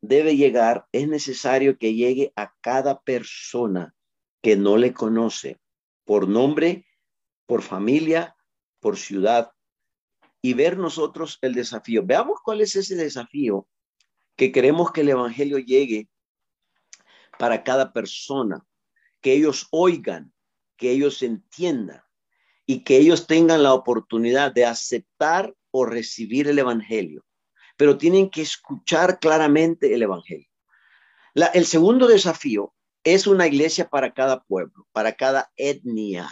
debe 0.01 0.37
llegar, 0.37 0.87
es 0.93 1.09
necesario 1.09 1.79
que 1.79 1.95
llegue 1.95 2.33
a 2.37 2.55
cada 2.61 3.01
persona 3.01 3.95
que 4.43 4.57
no 4.57 4.77
le 4.77 4.93
conoce 4.93 5.61
por 6.05 6.29
nombre, 6.29 6.87
por 7.47 7.63
familia, 7.63 8.37
por 8.81 8.97
ciudad, 8.97 9.53
y 10.43 10.55
ver 10.55 10.79
nosotros 10.79 11.39
el 11.43 11.55
desafío. 11.55 12.03
Veamos 12.05 12.41
cuál 12.43 12.61
es 12.61 12.77
ese 12.77 12.97
desafío 12.97 13.67
que 14.37 14.53
queremos 14.53 14.93
que 14.93 15.01
el 15.01 15.09
Evangelio 15.11 15.59
llegue 15.59 16.09
para 17.39 17.65
cada 17.65 17.93
persona, 17.93 18.65
que 19.21 19.33
ellos 19.33 19.67
oigan, 19.71 20.33
que 20.77 20.91
ellos 20.91 21.23
entiendan 21.23 22.03
y 22.67 22.85
que 22.85 22.99
ellos 22.99 23.27
tengan 23.27 23.63
la 23.63 23.75
oportunidad 23.75 24.53
de 24.53 24.65
aceptar 24.65 25.55
o 25.71 25.85
recibir 25.85 26.49
el 26.49 26.59
Evangelio 26.59 27.25
pero 27.79 27.97
tienen 27.97 28.29
que 28.29 28.43
escuchar 28.43 29.21
claramente 29.21 29.95
el 29.95 30.03
Evangelio. 30.03 30.49
el 31.55 31.65
segundo 31.65 32.09
desafío 32.09 32.75
es 33.05 33.29
una 33.29 33.47
iglesia 33.47 33.89
para 33.89 34.13
cada 34.13 34.43
pueblo, 34.43 34.87
para 34.93 35.13
cada 35.13 35.53
etnia. 35.57 36.29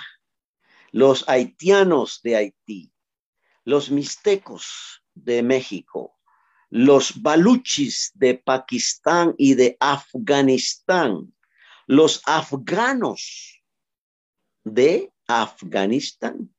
Los 0.90 1.26
haitianos 1.28 2.20
de 2.24 2.34
Haití, 2.36 2.92
los 3.66 3.90
mixtecos 3.90 5.02
de 5.14 5.42
México, 5.42 6.16
los 6.70 7.20
baluchis 7.20 8.12
de 8.14 8.34
Pakistán 8.34 9.34
y 9.36 9.54
de 9.54 9.76
Afganistán, 9.80 11.34
los 11.88 12.22
afganos 12.26 13.60
de 14.62 15.12
Afganistán, 15.26 16.54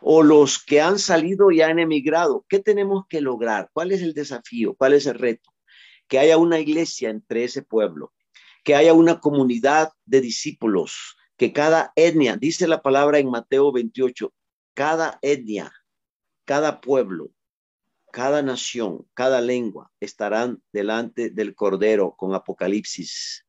o 0.00 0.22
los 0.22 0.58
que 0.58 0.80
han 0.80 0.98
salido 0.98 1.50
y 1.50 1.60
han 1.60 1.78
emigrado. 1.78 2.46
¿Qué 2.48 2.60
tenemos 2.60 3.04
que 3.10 3.20
lograr? 3.20 3.68
¿Cuál 3.74 3.92
es 3.92 4.00
el 4.00 4.14
desafío? 4.14 4.74
¿Cuál 4.74 4.94
es 4.94 5.04
el 5.04 5.18
reto? 5.18 5.54
Que 6.08 6.18
haya 6.18 6.38
una 6.38 6.58
iglesia 6.58 7.10
entre 7.10 7.44
ese 7.44 7.60
pueblo, 7.60 8.14
que 8.64 8.74
haya 8.74 8.94
una 8.94 9.20
comunidad 9.20 9.92
de 10.06 10.22
discípulos, 10.22 11.18
que 11.36 11.52
cada 11.52 11.92
etnia, 11.94 12.38
dice 12.38 12.66
la 12.66 12.80
palabra 12.80 13.18
en 13.18 13.28
Mateo 13.28 13.70
28, 13.70 14.32
cada 14.72 15.18
etnia, 15.20 15.70
cada 16.48 16.80
pueblo, 16.80 17.30
cada 18.10 18.40
nación, 18.40 19.06
cada 19.12 19.42
lengua 19.42 19.92
estarán 20.00 20.62
delante 20.72 21.28
del 21.28 21.54
Cordero 21.54 22.14
con 22.16 22.34
Apocalipsis, 22.34 23.44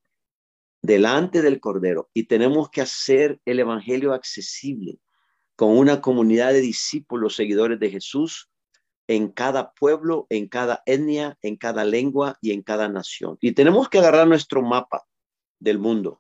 delante 0.81 1.41
del 1.41 1.61
Cordero. 1.61 2.09
Y 2.13 2.25
tenemos 2.25 2.69
que 2.69 2.81
hacer 2.81 3.39
el 3.45 3.61
Evangelio 3.61 4.13
accesible 4.13 4.99
con 5.55 5.77
una 5.77 6.01
comunidad 6.01 6.51
de 6.51 6.59
discípulos, 6.59 7.37
seguidores 7.37 7.79
de 7.79 7.89
Jesús, 7.89 8.51
en 9.07 9.29
cada 9.31 9.71
pueblo, 9.71 10.27
en 10.29 10.49
cada 10.49 10.83
etnia, 10.85 11.37
en 11.41 11.55
cada 11.55 11.85
lengua 11.85 12.37
y 12.41 12.51
en 12.51 12.63
cada 12.63 12.89
nación. 12.89 13.37
Y 13.39 13.53
tenemos 13.53 13.87
que 13.87 13.99
agarrar 13.99 14.27
nuestro 14.27 14.61
mapa 14.61 15.07
del 15.57 15.79
mundo, 15.79 16.19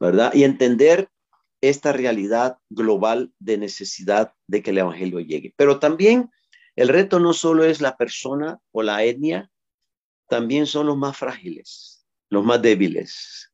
¿verdad? 0.00 0.34
Y 0.34 0.42
entender 0.42 1.12
esta 1.60 1.92
realidad 1.92 2.58
global 2.70 3.32
de 3.38 3.58
necesidad 3.58 4.32
de 4.46 4.62
que 4.62 4.70
el 4.70 4.78
Evangelio 4.78 5.20
llegue. 5.20 5.54
Pero 5.56 5.78
también 5.78 6.30
el 6.76 6.88
reto 6.88 7.18
no 7.18 7.32
solo 7.32 7.64
es 7.64 7.80
la 7.80 7.96
persona 7.96 8.60
o 8.70 8.82
la 8.82 9.02
etnia, 9.02 9.50
también 10.28 10.66
son 10.66 10.86
los 10.86 10.96
más 10.96 11.16
frágiles, 11.16 12.06
los 12.28 12.44
más 12.44 12.62
débiles. 12.62 13.52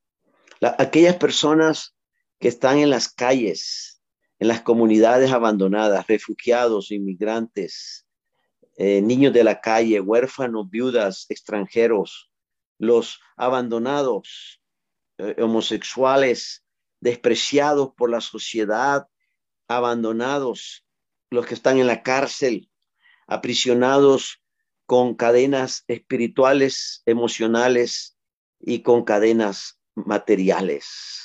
aquellas 0.61 1.17
personas 1.17 1.95
que 2.39 2.49
están 2.49 2.79
en 2.79 2.91
las 2.91 3.09
calles, 3.09 4.03
en 4.39 4.49
las 4.49 4.63
comunidades 4.63 5.31
abandonadas, 5.31 6.07
refugiados, 6.07 6.91
inmigrantes, 6.91 8.07
eh, 8.77 9.01
niños 9.01 9.33
de 9.33 9.45
la 9.45 9.61
calle, 9.61 10.01
huérfanos, 10.01 10.69
viudas, 10.69 11.27
extranjeros, 11.29 12.31
los 12.79 13.21
abandonados, 13.37 14.61
eh, 15.19 15.37
homosexuales, 15.41 16.64
despreciados 17.05 17.93
por 17.97 18.11
la 18.11 18.21
sociedad, 18.21 19.07
abandonados, 19.69 20.85
los 21.31 21.47
que 21.47 21.55
están 21.55 21.79
en 21.79 21.87
la 21.87 22.03
cárcel, 22.03 22.71
aprisionados 23.27 24.43
con 24.87 25.15
cadenas 25.15 25.85
espirituales, 25.87 27.03
emocionales 27.07 28.19
y 28.59 28.83
con 28.83 29.05
cadenas 29.05 29.79
materiales 29.95 31.25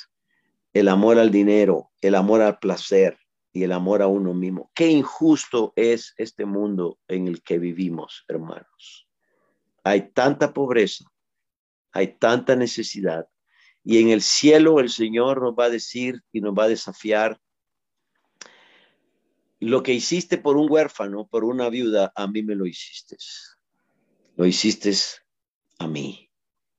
el 0.72 0.88
amor 0.88 1.18
al 1.18 1.30
dinero, 1.30 1.90
el 2.00 2.14
amor 2.14 2.42
al 2.42 2.58
placer 2.58 3.18
y 3.52 3.64
el 3.64 3.72
amor 3.72 4.02
a 4.02 4.06
uno 4.06 4.34
mismo. 4.34 4.70
Qué 4.74 4.88
injusto 4.88 5.72
es 5.76 6.14
este 6.16 6.44
mundo 6.44 6.98
en 7.08 7.26
el 7.26 7.42
que 7.42 7.58
vivimos, 7.58 8.24
hermanos. 8.28 9.08
Hay 9.82 10.12
tanta 10.12 10.52
pobreza, 10.52 11.04
hay 11.90 12.18
tanta 12.18 12.54
necesidad. 12.54 13.28
Y 13.84 13.98
en 13.98 14.10
el 14.10 14.22
cielo 14.22 14.80
el 14.80 14.90
Señor 14.90 15.42
nos 15.42 15.54
va 15.54 15.64
a 15.64 15.70
decir 15.70 16.22
y 16.32 16.40
nos 16.40 16.54
va 16.54 16.64
a 16.64 16.68
desafiar, 16.68 17.40
lo 19.58 19.82
que 19.82 19.92
hiciste 19.92 20.38
por 20.38 20.56
un 20.56 20.70
huérfano, 20.70 21.26
por 21.26 21.44
una 21.44 21.68
viuda, 21.68 22.12
a 22.14 22.26
mí 22.26 22.42
me 22.42 22.54
lo 22.54 22.66
hiciste. 22.66 23.16
Lo 24.36 24.46
hiciste 24.46 24.94
a 25.78 25.86
mí. 25.86 26.30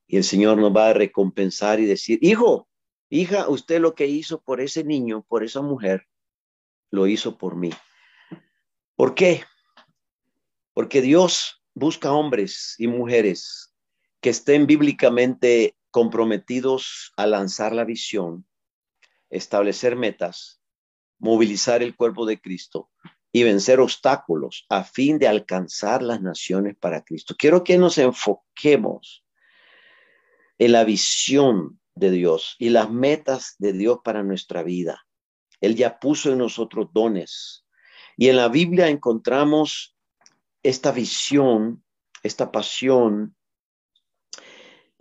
Y 0.08 0.16
el 0.16 0.24
Señor 0.24 0.58
nos 0.58 0.74
va 0.74 0.88
a 0.88 0.92
recompensar 0.92 1.78
y 1.78 1.86
decir, 1.86 2.18
hijo, 2.22 2.68
Hija, 3.14 3.46
usted 3.46 3.78
lo 3.78 3.94
que 3.94 4.06
hizo 4.06 4.40
por 4.40 4.62
ese 4.62 4.84
niño, 4.84 5.22
por 5.28 5.44
esa 5.44 5.60
mujer, 5.60 6.08
lo 6.90 7.06
hizo 7.06 7.36
por 7.36 7.56
mí. 7.56 7.68
¿Por 8.96 9.14
qué? 9.14 9.44
Porque 10.72 11.02
Dios 11.02 11.62
busca 11.74 12.10
hombres 12.10 12.74
y 12.78 12.86
mujeres 12.86 13.74
que 14.22 14.30
estén 14.30 14.66
bíblicamente 14.66 15.76
comprometidos 15.92 17.12
a 17.16 17.26
lanzar 17.28 17.72
la 17.72 17.84
visión, 17.84 18.44
establecer 19.30 19.94
metas, 19.94 20.60
movilizar 21.18 21.82
el 21.82 21.94
cuerpo 21.94 22.26
de 22.26 22.40
Cristo 22.40 22.90
y 23.30 23.44
vencer 23.44 23.78
obstáculos 23.78 24.66
a 24.68 24.82
fin 24.82 25.18
de 25.18 25.28
alcanzar 25.28 26.02
las 26.02 26.20
naciones 26.20 26.74
para 26.76 27.04
Cristo. 27.04 27.36
Quiero 27.38 27.62
que 27.62 27.78
nos 27.78 27.98
enfoquemos 27.98 29.24
en 30.58 30.72
la 30.72 30.84
visión 30.84 31.80
de 31.94 32.10
Dios 32.10 32.56
y 32.58 32.70
las 32.70 32.90
metas 32.90 33.54
de 33.58 33.72
Dios 33.72 34.00
para 34.02 34.22
nuestra 34.22 34.62
vida. 34.62 35.06
Él 35.60 35.76
ya 35.76 35.98
puso 35.98 36.32
en 36.32 36.38
nosotros 36.38 36.88
dones. 36.92 37.64
Y 38.16 38.28
en 38.28 38.36
la 38.36 38.48
Biblia 38.48 38.88
encontramos 38.88 39.96
esta 40.62 40.92
visión, 40.92 41.84
esta 42.22 42.50
pasión, 42.52 43.36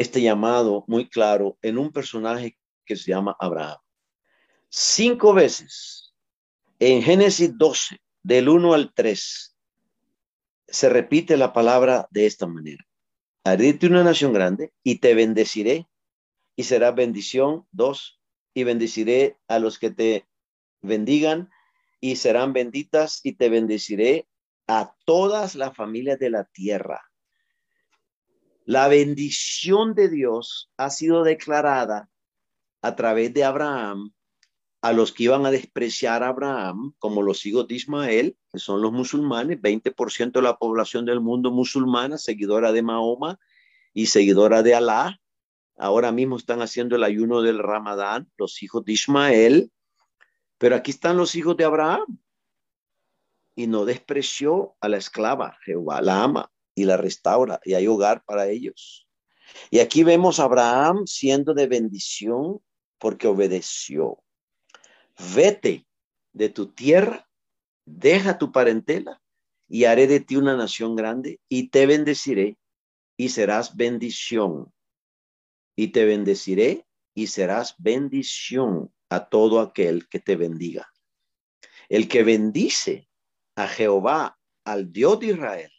este 0.02 0.22
llamado 0.22 0.84
muy 0.88 1.08
claro 1.08 1.58
en 1.62 1.78
un 1.78 1.92
personaje 1.92 2.58
que 2.86 2.96
se 2.96 3.12
llama 3.12 3.36
Abraham. 3.40 3.78
Cinco 4.70 5.34
veces 5.34 6.14
en 6.80 7.04
Génesis 7.04 7.58
12, 7.58 7.98
del 8.24 8.50
1 8.50 8.74
al 8.74 8.94
3, 8.94 9.58
se 10.68 10.90
repite 10.90 11.38
la 11.38 11.54
palabra 11.54 12.08
de 12.12 12.26
esta 12.26 12.48
manera. 12.48 12.84
Haré 13.44 13.78
una 13.84 14.04
nación 14.04 14.34
grande 14.34 14.74
y 14.84 15.00
te 15.00 15.14
bendeciré 15.14 15.88
y 16.56 16.64
será 16.64 16.92
bendición. 16.92 17.68
Dos, 17.72 18.20
y 18.54 18.64
bendeciré 18.64 19.38
a 19.48 19.60
los 19.60 19.80
que 19.80 19.92
te 19.92 20.28
bendigan 20.82 21.50
y 22.00 22.16
serán 22.16 22.54
benditas 22.54 23.20
y 23.24 23.34
te 23.34 23.50
bendeciré 23.50 24.28
a 24.68 24.96
todas 25.06 25.56
las 25.56 25.76
familias 25.76 26.18
de 26.20 26.30
la 26.30 26.46
tierra. 26.46 27.11
La 28.65 28.88
bendición 28.88 29.95
de 29.95 30.08
Dios 30.08 30.71
ha 30.78 30.91
sido 30.91 31.24
declarada 31.24 32.10
a 32.82 32.95
través 32.95 33.34
de 33.34 33.43
Abraham 33.43 34.13
a 34.82 34.93
los 34.93 35.12
que 35.12 35.24
iban 35.24 35.45
a 35.45 35.52
despreciar 35.52 36.24
a 36.24 36.30
Abraham, 36.30 36.93
como 36.97 37.21
los 37.21 37.45
hijos 37.45 37.67
de 37.67 37.76
Ismael, 37.76 38.38
que 38.52 38.60
son 38.60 38.82
los 38.82 38.91
musulmanes, 38.91 39.62
20% 39.62 40.32
de 40.32 40.41
la 40.41 40.58
población 40.58 41.06
del 41.06 41.21
mundo 41.21 41.52
musulmana, 41.52 42.17
seguidora 42.17 42.71
de 42.71 42.82
Mahoma 42.82 43.39
y 43.93 44.08
seguidora 44.08 44.63
de 44.63 44.74
Alá. 44.74 45.19
Ahora 45.78 46.12
mismo 46.12 46.38
están 46.38 46.62
haciendo 46.62 46.95
el 46.95 47.04
ayuno 47.04 47.41
del 47.41 47.60
Ramadán, 47.60 48.32
los 48.38 48.62
hijos 48.63 48.84
de 48.86 48.93
Ismael, 48.93 49.71
pero 50.58 50.76
aquí 50.76 50.91
están 50.91 51.17
los 51.17 51.36
hijos 51.36 51.58
de 51.58 51.65
Abraham. 51.65 52.19
Y 53.56 53.67
no 53.67 53.86
despreció 53.86 54.76
a 54.80 54.88
la 54.88 54.97
esclava, 54.97 55.58
Jehová 55.63 56.02
la 56.02 56.24
ama 56.24 56.52
y 56.76 56.86
la 56.86 56.98
restaura, 56.98 57.60
y 57.64 57.74
hay 57.74 57.88
hogar 57.88 58.24
para 58.24 58.48
ellos. 58.48 59.08
Y 59.70 59.80
aquí 59.80 60.04
vemos 60.04 60.40
a 60.40 60.44
Abraham 60.44 61.06
siendo 61.06 61.54
de 61.54 61.68
bendición 61.68 62.62
porque 62.98 63.28
obedeció. 63.28 64.24
Vete 65.36 65.86
de 66.34 66.50
tu 66.50 66.72
tierra, 66.72 67.30
deja 67.86 68.38
tu 68.38 68.52
parentela 68.52 69.22
y 69.68 69.86
haré 69.86 70.08
de 70.08 70.20
ti 70.20 70.36
una 70.36 70.56
nación 70.56 70.96
grande 70.96 71.40
y 71.50 71.70
te 71.70 71.86
bendeciré 71.86 72.58
y 73.18 73.30
serás 73.30 73.76
bendición. 73.76 74.72
Y 75.76 75.90
te 75.90 76.06
bendeciré 76.06 76.86
y 77.14 77.28
serás 77.28 77.76
bendición 77.78 78.94
a 79.10 79.28
todo 79.28 79.60
aquel 79.60 80.08
que 80.08 80.20
te 80.20 80.36
bendiga. 80.36 80.92
El 81.90 82.08
que 82.08 82.24
bendice 82.24 83.10
a 83.56 83.68
Jehová, 83.68 84.40
al 84.64 84.92
Dios 84.92 85.20
de 85.20 85.28
Israel, 85.28 85.72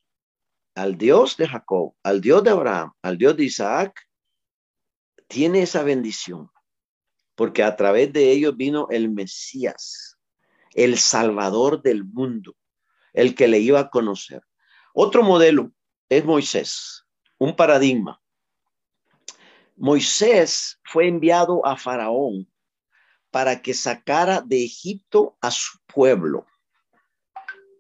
al 0.75 0.97
Dios 0.97 1.37
de 1.37 1.49
Jacob, 1.49 1.95
al 2.03 2.21
Dios 2.21 2.43
de 2.45 2.51
Abraham, 2.51 2.93
al 3.03 3.19
Dios 3.19 3.37
de 3.37 3.45
Isaac, 3.45 4.09
tiene 5.29 5.63
esa 5.63 5.83
bendición, 5.83 6.51
porque 7.35 7.63
a 7.63 7.77
través 7.77 8.13
de 8.13 8.31
ellos 8.31 8.57
vino 8.57 8.89
el 8.91 9.11
Mesías, 9.11 10.19
el 10.75 10.99
Salvador 10.99 11.83
del 11.83 12.05
mundo, 12.05 12.57
el 13.13 13.35
que 13.35 13.49
le 13.49 13.59
iba 13.59 13.81
a 13.81 13.91
conocer. 13.91 14.43
Otro 14.95 15.23
modelo 15.23 15.73
es 16.09 16.25
Moisés, 16.25 17.07
un 17.39 17.57
paradigma. 17.57 18.21
Moisés 19.77 20.79
fue 20.85 21.09
enviado 21.09 21.65
a 21.67 21.77
Faraón 21.77 22.51
para 23.31 23.63
que 23.63 23.73
sacara 23.73 24.43
de 24.43 24.65
Egipto 24.65 25.37
a 25.41 25.51
su 25.51 25.79
pueblo. 25.87 26.47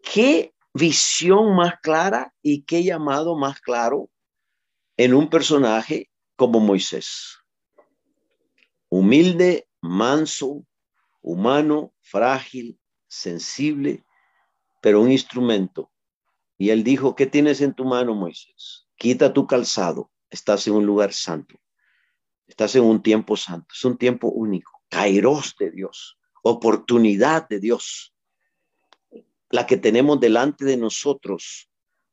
¿Qué 0.02 0.51
visión 0.74 1.54
más 1.54 1.80
clara 1.80 2.34
y 2.42 2.62
qué 2.62 2.82
llamado 2.82 3.36
más 3.36 3.60
claro 3.60 4.10
en 4.96 5.14
un 5.14 5.28
personaje 5.28 6.10
como 6.36 6.60
Moisés. 6.60 7.38
Humilde, 8.88 9.68
manso, 9.80 10.66
humano, 11.20 11.94
frágil, 12.00 12.78
sensible, 13.06 14.04
pero 14.80 15.00
un 15.00 15.10
instrumento. 15.10 15.90
Y 16.58 16.70
él 16.70 16.84
dijo, 16.84 17.14
¿qué 17.14 17.26
tienes 17.26 17.60
en 17.60 17.74
tu 17.74 17.84
mano, 17.84 18.14
Moisés? 18.14 18.86
Quita 18.96 19.32
tu 19.32 19.46
calzado, 19.46 20.10
estás 20.30 20.66
en 20.66 20.74
un 20.74 20.86
lugar 20.86 21.12
santo, 21.12 21.56
estás 22.46 22.76
en 22.76 22.84
un 22.84 23.02
tiempo 23.02 23.36
santo, 23.36 23.68
es 23.74 23.84
un 23.84 23.96
tiempo 23.96 24.28
único, 24.28 24.70
kairos 24.88 25.56
de 25.58 25.70
Dios, 25.70 26.18
oportunidad 26.42 27.48
de 27.48 27.58
Dios 27.58 28.14
la 29.52 29.66
que 29.66 29.76
tenemos 29.76 30.18
delante 30.18 30.64
de 30.64 30.78
nosotros 30.78 31.68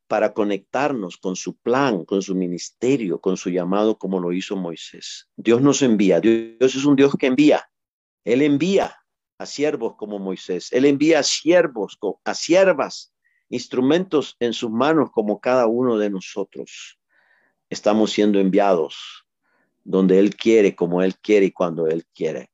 para 0.08 0.34
conectarnos 0.34 1.18
con 1.18 1.38
su 1.38 1.56
plan, 1.56 2.04
con 2.04 2.22
su 2.22 2.36
ministerio, 2.36 3.22
con 3.22 3.38
su 3.38 3.50
llamado, 3.50 3.98
como 3.98 4.20
lo 4.20 4.34
hizo 4.34 4.58
Moisés. 4.58 5.30
Dios 5.38 5.62
nos 5.62 5.82
envía, 5.82 6.20
Dios 6.20 6.76
es 6.76 6.84
un 6.84 6.98
Dios 6.98 7.16
que 7.18 7.28
envía. 7.28 7.70
Él 8.26 8.42
envía 8.42 8.94
a 9.38 9.46
siervos 9.46 9.96
como 9.96 10.20
Moisés, 10.20 10.68
Él 10.74 10.84
envía 10.84 11.20
a 11.20 11.24
siervos, 11.24 11.98
a 12.26 12.34
siervas, 12.34 13.14
instrumentos 13.48 14.36
en 14.42 14.52
sus 14.52 14.70
manos 14.70 15.10
como 15.12 15.40
cada 15.40 15.66
uno 15.66 15.98
de 15.98 16.10
nosotros. 16.10 17.00
Estamos 17.70 18.12
siendo 18.12 18.40
enviados 18.40 19.26
donde 19.86 20.20
Él 20.20 20.36
quiere, 20.36 20.76
como 20.76 21.02
Él 21.02 21.18
quiere 21.18 21.46
y 21.46 21.52
cuando 21.52 21.88
Él 21.88 22.06
quiere. 22.14 22.52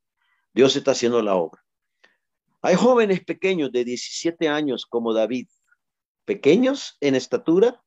Dios 0.53 0.75
está 0.75 0.91
haciendo 0.91 1.23
la 1.23 1.35
obra. 1.35 1.64
Hay 2.65 2.73
jóvenes 2.73 3.23
pequeños 3.23 3.71
de 3.71 3.86
17 3.86 4.47
años 4.47 4.88
como 4.88 5.13
David, 5.13 5.47
pequeños 6.25 6.97
en 6.99 7.13
estatura, 7.13 7.80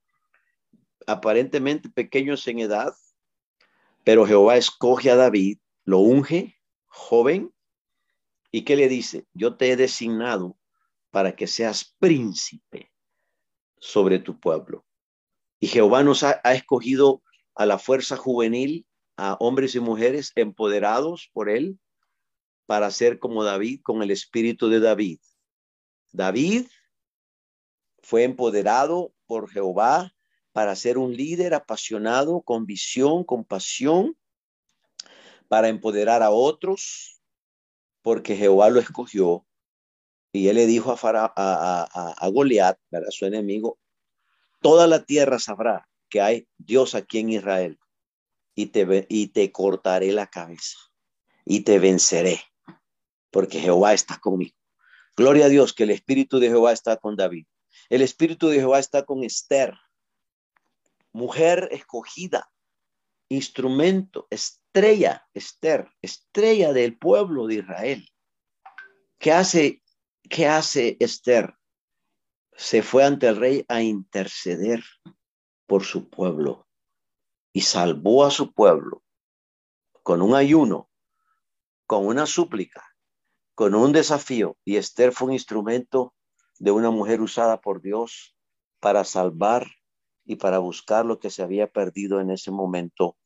aparentemente 1.04 1.88
pequeños 1.88 2.46
en 2.46 2.60
edad, 2.60 2.94
pero 4.04 4.24
Jehová 4.24 4.56
escoge 4.56 5.10
a 5.10 5.16
David, 5.16 5.58
lo 5.84 5.98
unge, 5.98 6.54
joven, 6.86 7.52
y 8.52 8.64
¿qué 8.64 8.76
le 8.76 8.88
dice? 8.88 9.26
Yo 9.34 9.56
te 9.56 9.72
he 9.72 9.76
designado 9.76 10.56
para 11.10 11.34
que 11.34 11.48
seas 11.48 11.96
príncipe 11.98 12.92
sobre 13.78 14.20
tu 14.20 14.38
pueblo. 14.38 14.86
Y 15.58 15.66
Jehová 15.66 16.04
nos 16.04 16.22
ha, 16.22 16.40
ha 16.44 16.54
escogido 16.54 17.24
a 17.56 17.66
la 17.66 17.80
fuerza 17.80 18.16
juvenil, 18.16 18.86
a 19.16 19.34
hombres 19.40 19.74
y 19.74 19.80
mujeres 19.80 20.30
empoderados 20.36 21.30
por 21.32 21.50
él, 21.50 21.80
para 22.68 22.90
ser 22.90 23.18
como 23.18 23.44
David 23.44 23.80
con 23.82 24.02
el 24.02 24.10
espíritu 24.10 24.68
de 24.68 24.78
David. 24.78 25.20
David 26.12 26.66
fue 28.02 28.24
empoderado 28.24 29.14
por 29.24 29.48
Jehová 29.48 30.12
para 30.52 30.76
ser 30.76 30.98
un 30.98 31.16
líder 31.16 31.54
apasionado, 31.54 32.42
con 32.42 32.66
visión, 32.66 33.24
con 33.24 33.42
pasión, 33.44 34.18
para 35.48 35.68
empoderar 35.68 36.22
a 36.22 36.28
otros, 36.28 37.22
porque 38.02 38.36
Jehová 38.36 38.68
lo 38.68 38.80
escogió. 38.80 39.46
Y 40.30 40.48
él 40.48 40.56
le 40.56 40.66
dijo 40.66 40.92
a, 40.92 41.32
a, 41.34 42.14
a, 42.18 42.28
Goliat, 42.28 42.78
su 43.08 43.24
enemigo, 43.24 43.78
toda 44.60 44.86
la 44.86 45.06
tierra 45.06 45.38
sabrá 45.38 45.88
que 46.10 46.20
hay 46.20 46.46
Dios 46.58 46.94
aquí 46.94 47.20
en 47.20 47.30
Israel 47.30 47.80
y 48.54 48.66
te, 48.66 49.06
y 49.08 49.28
te 49.28 49.52
cortaré 49.52 50.12
la 50.12 50.26
cabeza 50.26 50.76
y 51.46 51.60
te 51.60 51.78
venceré 51.78 52.42
porque 53.30 53.60
Jehová 53.60 53.92
está 53.92 54.18
conmigo. 54.18 54.56
Gloria 55.16 55.46
a 55.46 55.48
Dios 55.48 55.72
que 55.72 55.84
el 55.84 55.90
Espíritu 55.90 56.38
de 56.38 56.48
Jehová 56.48 56.72
está 56.72 56.96
con 56.96 57.16
David. 57.16 57.46
El 57.88 58.02
Espíritu 58.02 58.48
de 58.48 58.56
Jehová 58.56 58.78
está 58.78 59.04
con 59.04 59.24
Esther, 59.24 59.74
mujer 61.12 61.68
escogida, 61.72 62.50
instrumento, 63.28 64.26
estrella, 64.30 65.26
Esther, 65.34 65.90
estrella 66.02 66.72
del 66.72 66.98
pueblo 66.98 67.46
de 67.46 67.56
Israel. 67.56 68.08
¿Qué 69.18 69.32
hace, 69.32 69.82
qué 70.28 70.46
hace 70.46 70.96
Esther? 71.00 71.54
Se 72.56 72.82
fue 72.82 73.04
ante 73.04 73.28
el 73.28 73.36
rey 73.36 73.64
a 73.68 73.82
interceder 73.82 74.84
por 75.66 75.84
su 75.84 76.08
pueblo 76.08 76.68
y 77.52 77.62
salvó 77.62 78.24
a 78.24 78.30
su 78.30 78.52
pueblo 78.52 79.02
con 80.02 80.22
un 80.22 80.34
ayuno, 80.34 80.90
con 81.86 82.06
una 82.06 82.26
súplica, 82.26 82.87
con 83.58 83.74
un 83.74 83.90
desafío 83.90 84.56
y 84.64 84.76
Esther 84.76 85.10
fue 85.10 85.26
un 85.26 85.32
instrumento 85.32 86.14
de 86.60 86.70
una 86.70 86.92
mujer 86.92 87.20
usada 87.20 87.60
por 87.60 87.82
Dios 87.82 88.36
para 88.78 89.02
salvar 89.02 89.66
y 90.24 90.36
para 90.36 90.58
buscar 90.58 91.04
lo 91.04 91.18
que 91.18 91.28
se 91.28 91.42
había 91.42 91.66
perdido 91.66 92.20
en 92.20 92.30
ese 92.30 92.52
momento 92.52 93.16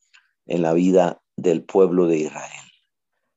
en 0.47 0.62
la 0.62 0.73
vida 0.73 1.21
del 1.37 1.64
pueblo 1.64 2.07
de 2.07 2.16
Israel. 2.16 2.64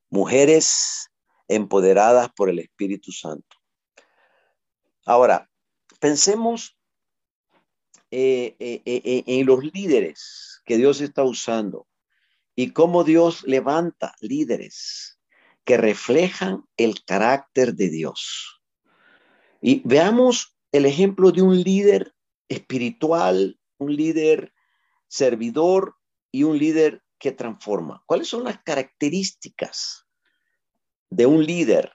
Mujeres 0.10 1.10
empoderadas 1.50 2.30
por 2.34 2.50
el 2.50 2.60
Espíritu 2.60 3.12
Santo. 3.12 3.58
Ahora, 5.06 5.50
pensemos 6.00 6.78
eh, 8.10 8.56
eh, 8.58 8.82
eh, 8.86 9.24
en 9.28 9.46
los 9.46 9.62
líderes 9.66 10.62
que 10.64 10.78
Dios 10.78 11.02
está 11.02 11.26
usando 11.26 11.90
y 12.56 12.72
cómo 12.72 13.04
Dios 13.04 13.44
levanta 13.44 14.16
líderes 14.22 15.15
que 15.66 15.78
reflejan 15.78 16.64
el 16.78 17.04
carácter 17.04 17.74
de 17.74 17.90
Dios. 17.90 18.62
Y 19.62 19.82
veamos 19.84 20.56
el 20.72 20.86
ejemplo 20.86 21.32
de 21.32 21.42
un 21.42 21.62
líder 21.62 22.14
espiritual, 22.48 23.60
un 23.78 23.96
líder 23.96 24.54
servidor 25.08 25.96
y 26.32 26.44
un 26.44 26.58
líder 26.58 27.02
que 27.18 27.32
transforma. 27.32 28.04
¿Cuáles 28.06 28.28
son 28.28 28.44
las 28.44 28.62
características 28.62 30.06
de 31.10 31.26
un 31.26 31.44
líder 31.46 31.94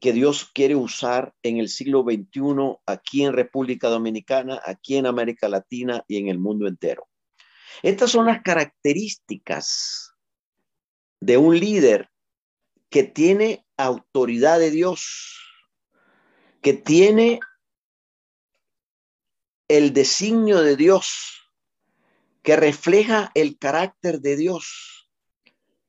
que 0.00 0.12
Dios 0.12 0.50
quiere 0.54 0.76
usar 0.76 1.34
en 1.42 1.58
el 1.58 1.68
siglo 1.68 2.04
XXI 2.04 2.78
aquí 2.86 3.24
en 3.24 3.32
República 3.32 3.88
Dominicana, 3.88 4.60
aquí 4.64 4.96
en 4.96 5.06
América 5.06 5.48
Latina 5.48 6.04
y 6.06 6.18
en 6.18 6.28
el 6.28 6.38
mundo 6.38 6.68
entero? 6.68 7.08
Estas 7.82 8.10
son 8.10 8.26
las 8.26 8.42
características 8.42 10.12
de 11.20 11.36
un 11.36 11.58
líder 11.58 12.09
que 12.90 13.04
tiene 13.04 13.66
autoridad 13.76 14.58
de 14.58 14.70
Dios, 14.70 15.38
que 16.60 16.74
tiene 16.74 17.40
el 19.68 19.92
designio 19.92 20.60
de 20.60 20.76
Dios 20.76 21.40
que 22.42 22.56
refleja 22.56 23.30
el 23.34 23.58
carácter 23.58 24.20
de 24.20 24.36
Dios, 24.36 25.08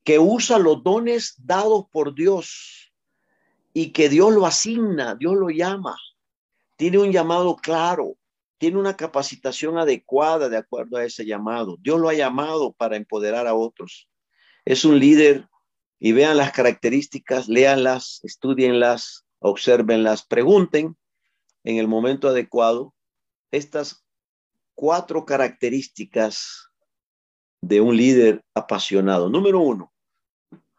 que 0.04 0.20
usa 0.20 0.60
los 0.60 0.84
dones 0.84 1.36
dados 1.38 1.86
por 1.92 2.14
Dios 2.14 2.94
y 3.74 3.92
que 3.92 4.10
Dios 4.10 4.34
lo 4.34 4.46
asigna, 4.46 5.16
Dios 5.16 5.36
lo 5.36 5.50
llama, 5.50 5.98
tiene 6.76 6.98
un 6.98 7.12
llamado 7.12 7.56
claro, 7.56 8.18
tiene 8.58 8.78
una 8.78 8.98
capacitación 8.98 9.78
adecuada 9.78 10.50
de 10.50 10.58
acuerdo 10.58 10.98
a 10.98 11.06
ese 11.06 11.26
llamado. 11.26 11.78
Dios 11.80 12.00
lo 12.00 12.10
ha 12.10 12.14
llamado 12.14 12.74
para 12.74 12.96
empoderar 12.96 13.48
a 13.48 13.56
otros. 13.56 14.08
Es 14.66 14.86
un 14.86 15.00
líder 15.00 15.48
y 16.04 16.14
vean 16.14 16.36
las 16.36 16.52
características, 16.52 17.48
léanlas, 17.48 18.22
estudienlas, 18.24 19.24
observenlas, 19.38 20.26
pregunten 20.26 20.98
en 21.64 21.78
el 21.78 21.88
momento 21.88 22.28
adecuado 22.28 22.96
estas 23.52 24.04
cuatro 24.74 25.28
características 25.28 26.72
de 27.62 27.82
un 27.82 27.96
líder 27.96 28.44
apasionado. 28.56 29.30
Número 29.30 29.60
uno, 29.60 29.94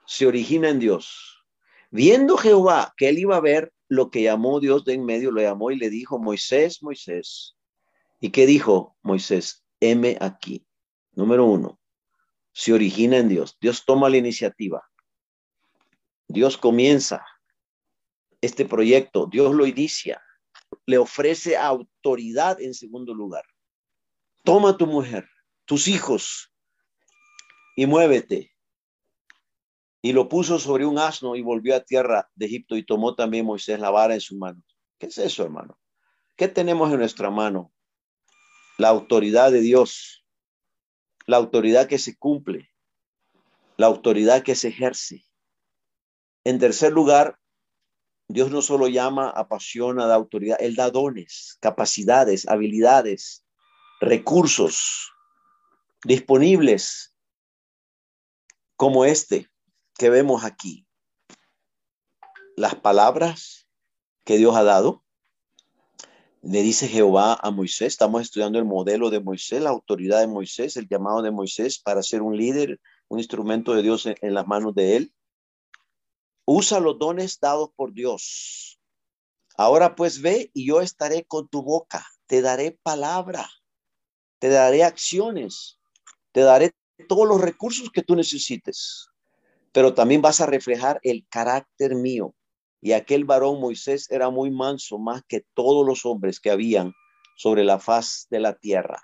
se 0.06 0.26
origina 0.26 0.70
en 0.70 0.80
Dios. 0.80 1.44
Viendo 1.92 2.36
Jehová 2.36 2.92
que 2.96 3.08
él 3.08 3.20
iba 3.20 3.36
a 3.36 3.40
ver 3.40 3.72
lo 3.88 4.10
que 4.10 4.22
llamó 4.22 4.58
Dios 4.58 4.84
de 4.84 4.94
en 4.94 5.04
medio, 5.04 5.30
lo 5.30 5.40
llamó 5.40 5.70
y 5.70 5.76
le 5.76 5.88
dijo, 5.88 6.18
Moisés, 6.18 6.82
Moisés. 6.82 7.56
¿Y 8.18 8.30
qué 8.30 8.44
dijo 8.44 8.96
Moisés? 9.02 9.64
Heme 9.78 10.18
aquí. 10.20 10.66
Número 11.12 11.46
uno, 11.46 11.78
se 12.50 12.72
origina 12.72 13.18
en 13.18 13.28
Dios. 13.28 13.56
Dios 13.60 13.84
toma 13.86 14.08
la 14.08 14.16
iniciativa. 14.16 14.82
Dios 16.32 16.56
comienza 16.56 17.24
este 18.40 18.64
proyecto. 18.64 19.26
Dios 19.26 19.54
lo 19.54 19.66
inicia. 19.66 20.22
Le 20.86 20.98
ofrece 20.98 21.56
autoridad 21.56 22.60
en 22.60 22.74
segundo 22.74 23.14
lugar 23.14 23.44
toma 24.42 24.76
tu 24.76 24.86
mujer, 24.86 25.28
tus 25.64 25.88
hijos, 25.88 26.52
y 27.76 27.86
muévete. 27.86 28.52
Y 30.02 30.12
lo 30.12 30.28
puso 30.28 30.58
sobre 30.58 30.84
un 30.84 30.98
asno 30.98 31.36
y 31.36 31.42
volvió 31.42 31.76
a 31.76 31.84
tierra 31.84 32.28
de 32.34 32.46
Egipto 32.46 32.76
y 32.76 32.84
tomó 32.84 33.14
también 33.14 33.46
Moisés 33.46 33.78
la 33.78 33.90
vara 33.90 34.14
en 34.14 34.20
su 34.20 34.36
mano. 34.36 34.60
¿Qué 34.98 35.06
es 35.06 35.18
eso, 35.18 35.44
hermano? 35.44 35.78
¿Qué 36.36 36.48
tenemos 36.48 36.92
en 36.92 36.98
nuestra 36.98 37.30
mano? 37.30 37.72
La 38.78 38.88
autoridad 38.88 39.52
de 39.52 39.60
Dios, 39.60 40.24
la 41.26 41.36
autoridad 41.36 41.86
que 41.86 41.98
se 41.98 42.16
cumple, 42.18 42.72
la 43.76 43.86
autoridad 43.86 44.42
que 44.42 44.56
se 44.56 44.68
ejerce. 44.68 45.24
En 46.45 46.59
tercer 46.59 46.93
lugar, 46.93 47.38
Dios 48.28 48.51
no 48.51 48.62
solo 48.62 48.88
llama, 48.88 49.30
apasiona, 49.30 50.07
da 50.07 50.14
autoridad, 50.14 50.57
Él 50.61 50.74
da 50.74 50.90
dones, 50.90 51.59
capacidades, 51.61 52.49
habilidades, 52.49 53.45
recursos 54.01 55.12
disponibles 56.05 57.14
como 58.76 59.05
este 59.05 59.49
que 59.97 60.11
vemos 60.11 60.45
aquí. 60.45 60.86
Las 62.57 62.74
palabras 62.74 63.68
que 64.24 64.36
Dios 64.36 64.57
ha 64.57 64.62
dado. 64.62 65.05
Le 66.43 66.62
dice 66.62 66.88
Jehová 66.88 67.38
a 67.40 67.53
Moisés, 67.53 67.88
estamos 67.88 68.22
estudiando 68.22 68.59
el 68.59 68.64
modelo 68.64 69.11
de 69.11 69.20
Moisés, 69.20 69.62
la 69.62 69.70
autoridad 69.70 70.20
de 70.20 70.26
Moisés, 70.26 70.76
el 70.76 70.88
llamado 70.88 71.22
de 71.22 71.30
Moisés 71.30 71.78
para 71.78 72.03
ser 72.03 72.20
un 72.20 72.36
líder, 72.36 72.80
un 73.09 73.20
instrumento 73.20 73.74
de 73.74 73.82
Dios 73.82 74.07
en, 74.07 74.16
en 74.20 74.34
las 74.34 74.47
manos 74.49 74.74
de 74.74 74.97
él. 74.97 75.14
Usa 76.45 76.80
los 76.80 76.99
dones 76.99 77.38
dados 77.40 77.70
por 77.76 77.93
Dios. 77.93 78.80
Ahora 79.57 79.95
pues 79.95 80.20
ve 80.20 80.51
y 80.55 80.66
yo 80.66 80.80
estaré 80.80 81.24
con 81.24 81.49
tu 81.49 81.62
boca, 81.62 82.07
te 82.26 82.43
daré 82.43 82.78
palabra 82.82 83.49
te 84.43 84.49
daré 84.49 84.82
acciones, 84.82 85.78
te 86.32 86.40
daré 86.40 86.72
todos 87.09 87.28
los 87.28 87.40
recursos 87.40 87.90
que 87.93 88.03
tú 88.03 88.16
necesites, 88.16 89.07
pero 89.70 89.95
también 89.95 90.20
vas 90.20 90.40
a 90.40 90.47
reflejar 90.47 90.99
el 91.05 91.24
carácter 91.28 91.95
mío. 91.95 92.34
Y 92.80 92.90
aquel 92.90 93.24
varón 93.24 93.61
Moisés 93.61 94.11
era 94.11 94.30
muy 94.30 94.51
manso, 94.51 94.99
más 94.99 95.22
que 95.28 95.45
todos 95.55 95.86
los 95.86 96.05
hombres 96.05 96.40
que 96.40 96.51
habían 96.51 96.93
sobre 97.36 97.62
la 97.62 97.78
faz 97.78 98.26
de 98.30 98.40
la 98.40 98.59
tierra. 98.59 99.01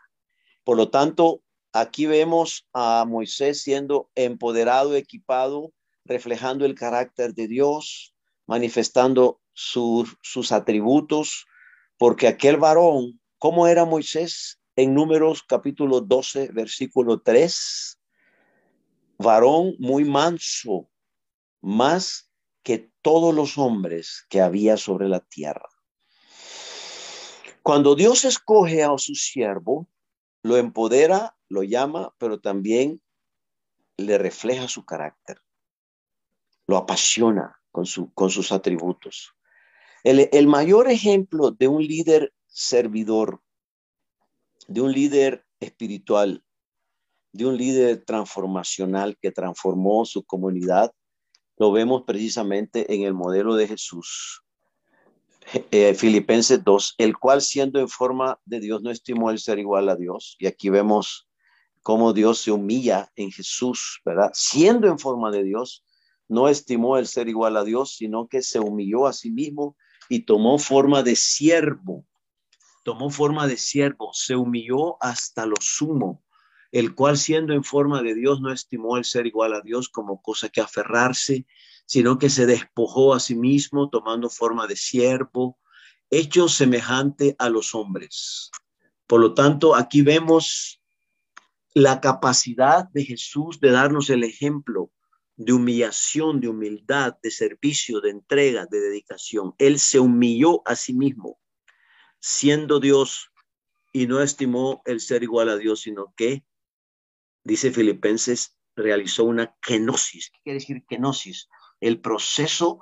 Por 0.65 0.77
lo 0.77 0.91
tanto, 0.91 1.41
aquí 1.73 2.07
vemos 2.07 2.67
a 2.73 3.05
Moisés 3.07 3.63
siendo 3.63 4.11
empoderado, 4.17 4.97
equipado, 4.97 5.73
reflejando 6.09 6.65
el 6.65 6.75
carácter 6.75 7.35
de 7.35 7.47
Dios, 7.47 8.15
manifestando 8.47 9.41
sus 9.53 10.53
atributos, 10.53 11.47
porque 11.97 12.27
aquel 12.27 12.57
varón, 12.57 13.21
¿cómo 13.39 13.67
era 13.67 13.85
Moisés? 13.85 14.59
en 14.79 14.95
Números 14.95 15.43
capítulo 15.43 16.01
12, 16.01 16.53
versículo 16.53 17.21
3, 17.21 17.99
varón 19.19 19.75
muy 19.81 20.05
manso, 20.05 20.89
más 21.61 22.31
que 22.63 22.93
todos 23.03 23.35
los 23.35 23.59
hombres 23.59 24.25
que 24.31 24.41
había 24.41 24.77
sobre 24.77 25.09
la 25.09 25.19
tierra. 25.19 25.69
Cuando 27.65 27.97
Dios 27.97 28.25
escoge 28.25 28.85
a 28.85 28.97
su 28.99 29.17
siervo, 29.17 29.89
lo 30.45 30.57
empodera, 30.57 31.37
lo 31.49 31.65
llama, 31.65 32.15
pero 32.17 32.39
también 32.41 33.03
le 33.97 34.17
refleja 34.17 34.69
su 34.69 34.85
carácter, 34.85 35.43
lo 36.69 36.77
apasiona 36.77 37.61
con, 37.73 37.85
su, 37.85 38.13
con 38.15 38.31
sus 38.31 38.53
atributos. 38.53 39.35
El, 40.05 40.29
el 40.31 40.47
mayor 40.47 40.89
ejemplo 40.89 41.51
de 41.51 41.67
un 41.67 41.83
líder 41.83 42.33
servidor 42.47 43.43
de 44.69 44.83
un 44.83 44.93
líder 44.93 45.45
espiritual, 45.61 46.45
de 47.33 47.47
un 47.47 47.57
líder 47.57 48.05
transformacional 48.05 49.19
que 49.21 49.33
transformó 49.33 50.05
su 50.05 50.25
comunidad, 50.25 50.93
lo 51.57 51.73
vemos 51.73 52.05
precisamente 52.07 52.95
en 52.95 53.03
el 53.03 53.15
modelo 53.15 53.57
de 53.57 53.67
Jesús. 53.67 54.45
Eh, 55.71 55.95
Filipenses 55.95 56.63
2, 56.63 56.97
el 56.99 57.17
cual 57.17 57.41
siendo 57.41 57.81
en 57.81 57.89
forma 57.89 58.39
de 58.45 58.61
Dios 58.61 58.83
no 58.83 58.91
estimó 58.91 59.31
el 59.31 59.39
ser 59.39 59.59
igual 59.59 59.89
a 59.89 59.97
Dios. 59.97 60.37
Y 60.39 60.47
aquí 60.47 60.69
vemos 60.69 61.27
cómo 61.83 62.13
Dios 62.13 62.43
se 62.43 62.53
humilla 62.53 63.11
en 63.17 63.33
Jesús, 63.33 64.01
¿verdad? 64.05 64.31
Siendo 64.35 64.89
en 64.89 64.99
forma 64.99 65.31
de 65.31 65.43
Dios, 65.43 65.85
no 66.29 66.49
estimó 66.49 66.99
el 66.99 67.07
ser 67.07 67.29
igual 67.29 67.57
a 67.57 67.65
Dios, 67.65 67.97
sino 67.97 68.29
que 68.29 68.43
se 68.43 68.61
humilló 68.61 69.07
a 69.07 69.13
sí 69.13 69.31
mismo 69.31 69.77
y 70.09 70.21
tomó 70.21 70.59
forma 70.59 71.03
de 71.03 71.17
siervo 71.17 72.05
tomó 72.89 73.11
forma 73.11 73.47
de 73.47 73.59
siervo, 73.59 74.15
se 74.15 74.35
humilló 74.35 74.97
hasta 75.03 75.45
lo 75.45 75.57
sumo, 75.61 76.25
el 76.73 76.95
cual 76.95 77.19
siendo 77.19 77.53
en 77.53 77.63
forma 77.63 78.01
de 78.01 78.15
Dios 78.15 78.41
no 78.41 78.51
estimó 78.51 78.97
el 78.97 79.05
ser 79.05 79.27
igual 79.27 79.53
a 79.53 79.61
Dios 79.61 79.91
como 79.91 80.23
cosa 80.23 80.49
que 80.49 80.63
aferrarse, 80.63 81.45
sino 81.85 82.17
que 82.17 82.31
se 82.31 82.47
despojó 82.47 83.13
a 83.13 83.21
sí 83.21 83.35
mismo 83.35 83.91
tomando 83.91 84.31
forma 84.31 84.67
de 84.67 84.75
siervo, 84.77 85.59
hecho 86.09 86.49
semejante 86.49 87.37
a 87.39 87.51
los 87.51 87.75
hombres. 87.75 88.51
Por 89.07 89.21
lo 89.21 89.35
tanto, 89.35 89.75
aquí 89.75 90.01
vemos 90.01 90.81
la 91.75 92.01
capacidad 92.01 92.89
de 92.89 93.05
Jesús 93.05 93.61
de 93.61 93.71
darnos 93.71 94.09
el 94.09 94.25
ejemplo 94.25 94.91
de 95.39 95.53
humillación, 95.53 96.41
de 96.41 96.49
humildad, 96.49 97.17
de 97.23 97.31
servicio, 97.31 98.01
de 98.01 98.11
entrega, 98.11 98.67
de 98.67 98.81
dedicación. 98.81 99.55
Él 99.59 99.79
se 99.79 100.01
humilló 100.01 100.63
a 100.67 100.75
sí 100.75 100.93
mismo 100.93 101.39
siendo 102.19 102.81
Dios 102.81 103.31
y 103.93 104.09
no 104.09 104.21
estimó 104.21 104.83
el 104.85 104.99
ser 105.01 105.23
igual 105.23 105.49
a 105.49 105.57
Dios, 105.57 105.83
sino 105.83 106.13
que, 106.17 106.45
dice 107.45 107.71
Filipenses, 107.71 108.59
realizó 108.75 109.25
una 109.25 109.57
kenosis. 109.63 110.31
¿Qué 110.31 110.41
quiere 110.43 110.59
decir 110.59 110.85
kenosis? 110.89 111.49
El 111.81 112.01
proceso 112.01 112.81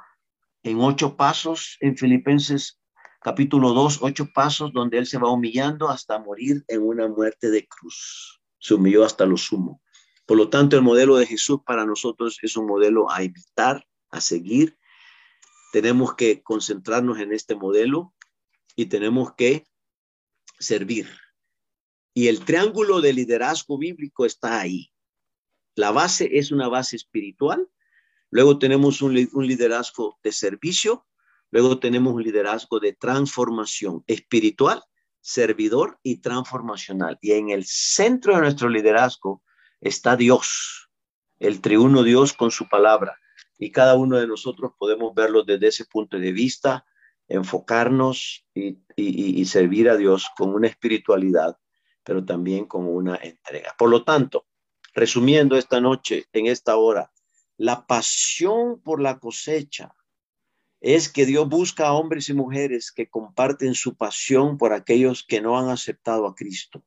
en 0.62 0.80
ocho 0.80 1.14
pasos 1.14 1.76
en 1.80 1.98
Filipenses 1.98 2.80
capítulo 3.20 3.74
2, 3.74 3.98
ocho 4.00 4.32
pasos 4.32 4.72
donde 4.72 4.96
él 4.96 5.06
se 5.06 5.18
va 5.18 5.30
humillando 5.30 5.90
hasta 5.90 6.18
morir 6.18 6.64
en 6.68 6.82
una 6.82 7.06
muerte 7.06 7.50
de 7.50 7.66
cruz. 7.66 8.40
Se 8.58 8.72
humilló 8.72 9.04
hasta 9.04 9.26
lo 9.26 9.36
sumo. 9.36 9.82
Por 10.26 10.36
lo 10.36 10.50
tanto, 10.50 10.76
el 10.76 10.82
modelo 10.82 11.16
de 11.16 11.26
Jesús 11.26 11.60
para 11.64 11.86
nosotros 11.86 12.38
es 12.42 12.56
un 12.56 12.66
modelo 12.66 13.10
a 13.10 13.22
imitar, 13.22 13.86
a 14.10 14.20
seguir. 14.20 14.76
Tenemos 15.72 16.14
que 16.14 16.42
concentrarnos 16.42 17.20
en 17.20 17.32
este 17.32 17.54
modelo 17.54 18.12
y 18.74 18.86
tenemos 18.86 19.34
que 19.34 19.64
servir. 20.58 21.08
Y 22.12 22.28
el 22.28 22.44
triángulo 22.44 23.00
de 23.00 23.12
liderazgo 23.12 23.78
bíblico 23.78 24.24
está 24.24 24.60
ahí. 24.60 24.90
La 25.76 25.92
base 25.92 26.38
es 26.38 26.50
una 26.50 26.68
base 26.68 26.96
espiritual, 26.96 27.68
luego 28.30 28.58
tenemos 28.58 29.02
un, 29.02 29.14
liderazgo 29.14 30.18
de 30.22 30.32
servicio, 30.32 31.06
luego 31.50 31.78
tenemos 31.78 32.14
un 32.14 32.22
liderazgo 32.22 32.80
de 32.80 32.94
transformación 32.94 34.02
espiritual, 34.06 34.82
servidor 35.20 36.00
y 36.02 36.18
transformacional. 36.22 37.18
Y 37.20 37.32
en 37.32 37.50
el 37.50 37.66
centro 37.66 38.34
de 38.34 38.40
nuestro 38.40 38.70
liderazgo 38.70 39.42
está 39.80 40.16
Dios, 40.16 40.90
el 41.38 41.60
triuno 41.60 42.02
Dios 42.02 42.32
con 42.32 42.50
su 42.50 42.68
palabra. 42.68 43.18
Y 43.58 43.72
cada 43.72 43.94
uno 43.94 44.18
de 44.18 44.26
nosotros 44.26 44.72
podemos 44.78 45.14
verlo 45.14 45.42
desde 45.42 45.68
ese 45.68 45.84
punto 45.86 46.18
de 46.18 46.32
vista 46.32 46.84
enfocarnos 47.28 48.46
y, 48.54 49.44
servir 49.46 49.88
a 49.88 49.96
Dios 49.96 50.28
con 50.36 50.54
una 50.54 50.68
espiritualidad 50.68 51.56
pero 52.06 52.24
también 52.24 52.66
como 52.66 52.92
una 52.92 53.16
entrega. 53.16 53.74
Por 53.76 53.90
lo 53.90 54.04
tanto, 54.04 54.46
resumiendo 54.94 55.56
esta 55.56 55.80
noche, 55.80 56.26
en 56.32 56.46
esta 56.46 56.76
hora, 56.76 57.10
la 57.56 57.84
pasión 57.84 58.80
por 58.80 59.02
la 59.02 59.18
cosecha 59.18 59.92
es 60.80 61.08
que 61.08 61.26
Dios 61.26 61.48
busca 61.48 61.88
a 61.88 61.94
hombres 61.94 62.28
y 62.28 62.34
mujeres 62.34 62.92
que 62.92 63.10
comparten 63.10 63.74
su 63.74 63.96
pasión 63.96 64.56
por 64.56 64.72
aquellos 64.72 65.24
que 65.24 65.40
no 65.40 65.58
han 65.58 65.68
aceptado 65.68 66.28
a 66.28 66.36
Cristo. 66.36 66.84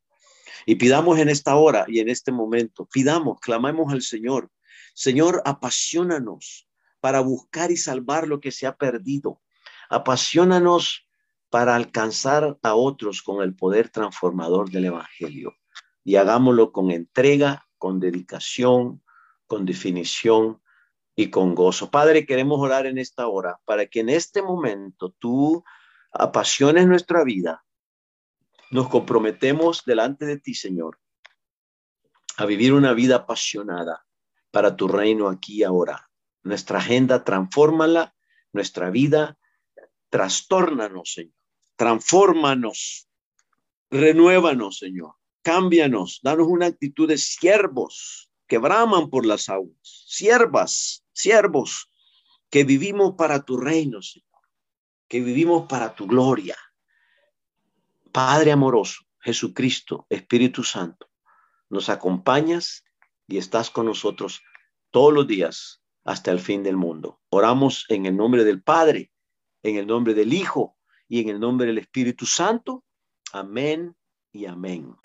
Y 0.70 0.76
pidamos 0.76 1.18
en 1.18 1.30
esta 1.30 1.56
hora 1.56 1.86
y 1.88 1.98
en 2.00 2.10
este 2.10 2.32
momento, 2.32 2.86
pidamos, 2.86 3.40
clamemos 3.40 3.92
al 3.92 4.04
Señor, 4.04 4.52
Señor, 4.94 5.42
apasionanos 5.44 6.70
para 7.00 7.22
buscar 7.22 7.72
y 7.72 7.78
salvar 7.78 8.28
lo 8.28 8.40
que 8.40 8.52
se 8.52 8.68
ha 8.68 8.76
perdido. 8.78 9.42
Apasionanos 9.90 11.08
para 11.50 11.76
alcanzar 11.76 12.60
a 12.62 12.76
otros 12.76 13.24
con 13.24 13.42
el 13.42 13.56
poder 13.56 13.90
transformador 13.90 14.70
del 14.70 14.86
Evangelio. 14.86 15.56
Y 16.04 16.18
hagámoslo 16.18 16.72
con 16.72 16.92
entrega, 16.92 17.68
con 17.80 18.00
dedicación, 18.00 19.02
con 19.48 19.66
definición 19.66 20.62
y 21.16 21.32
con 21.32 21.56
gozo. 21.56 21.90
Padre, 21.90 22.28
queremos 22.28 22.60
orar 22.60 22.86
en 22.86 23.00
esta 23.00 23.28
hora 23.28 23.60
para 23.66 23.88
que 23.88 24.02
en 24.02 24.10
este 24.10 24.44
momento 24.44 25.16
tú 25.18 25.64
apasiones 26.12 26.86
nuestra 26.86 27.24
vida. 27.24 27.66
Nos 28.72 28.88
comprometemos 28.90 29.84
delante 29.86 30.26
de 30.26 30.38
ti, 30.38 30.54
Señor, 30.54 31.00
a 32.38 32.46
vivir 32.46 32.74
una 32.74 32.94
vida 32.94 33.16
apasionada 33.18 34.06
para 34.52 34.76
tu 34.76 34.88
reino 34.88 35.28
aquí 35.28 35.58
y 35.58 35.64
ahora. 35.64 36.10
Nuestra 36.44 36.78
agenda, 36.78 37.24
transfórmala, 37.24 38.16
nuestra 38.54 38.90
vida, 38.90 39.38
trastórnanos, 40.10 41.14
Señor. 41.14 41.34
Transfórmanos, 41.76 43.10
renuévanos, 43.90 44.78
Señor. 44.78 45.16
Cámbianos, 45.42 46.20
danos 46.22 46.48
una 46.48 46.68
actitud 46.68 47.08
de 47.08 47.18
siervos 47.18 48.30
que 48.48 48.58
braman 48.58 49.10
por 49.10 49.26
las 49.26 49.50
aguas, 49.50 50.06
siervas, 50.08 51.06
siervos 51.14 51.90
que 52.50 52.64
vivimos 52.64 53.16
para 53.16 53.44
tu 53.46 53.58
reino, 53.58 54.02
Señor, 54.02 54.28
que 55.08 55.22
vivimos 55.22 55.68
para 55.68 55.96
tu 55.96 56.08
gloria. 56.08 56.58
Padre 58.12 58.52
amoroso, 58.52 59.04
Jesucristo, 59.20 60.06
Espíritu 60.10 60.64
Santo, 60.64 61.10
nos 61.70 61.90
acompañas 61.90 62.84
y 63.28 63.38
estás 63.38 63.70
con 63.70 63.86
nosotros 63.86 64.42
todos 64.92 65.14
los 65.14 65.28
días 65.28 65.82
hasta 66.04 66.32
el 66.32 66.40
fin 66.40 66.64
del 66.64 66.76
mundo. 66.76 67.22
Oramos 67.30 67.86
en 67.90 68.06
el 68.06 68.18
nombre 68.18 68.44
del 68.44 68.64
Padre, 68.64 69.12
en 69.64 69.76
el 69.76 69.86
nombre 69.86 70.14
del 70.14 70.34
Hijo 70.34 70.78
y 71.08 71.22
en 71.22 71.30
el 71.30 71.40
nombre 71.40 71.68
del 71.68 71.78
Espíritu 71.78 72.26
Santo. 72.26 72.84
Amén 73.32 73.96
y 74.32 74.46
amén. 74.46 74.96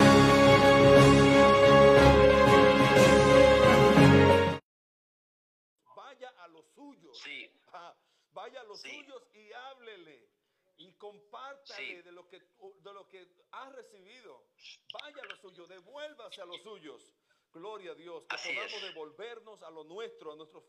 Vaya 5.95 6.29
a 6.43 6.47
los 6.47 6.65
suyos. 6.73 7.19
Sí. 7.23 7.49
Ah, 7.73 7.93
vaya 8.33 8.61
a 8.61 8.63
los 8.65 8.81
Sí. 8.81 8.89
suyos 8.89 9.21
y 9.33 9.51
háblele. 9.51 10.29
Y 10.77 10.93
compártale 10.93 11.85
Sí. 11.85 12.01
de, 12.01 12.11
lo 12.11 12.27
que, 12.27 12.39
de 12.39 12.93
lo 12.93 13.07
que 13.07 13.25
ha 13.51 13.69
recibido. 13.69 14.45
Vaya 14.93 15.21
a 15.21 15.25
los 15.25 15.39
suyos, 15.39 15.69
devuélvase 15.69 16.41
a 16.41 16.45
los 16.45 16.61
suyos. 16.61 17.13
Gloria 17.53 17.91
a 17.91 17.95
Dios. 17.95 18.25
Que 18.27 18.35
Así 18.35 18.49
podamos 18.53 18.73
es. 18.73 18.81
devolvernos 18.81 19.63
a 19.63 19.69
lo 19.71 19.83
nuestro, 19.85 20.33
a 20.33 20.35
nuestros 20.35 20.63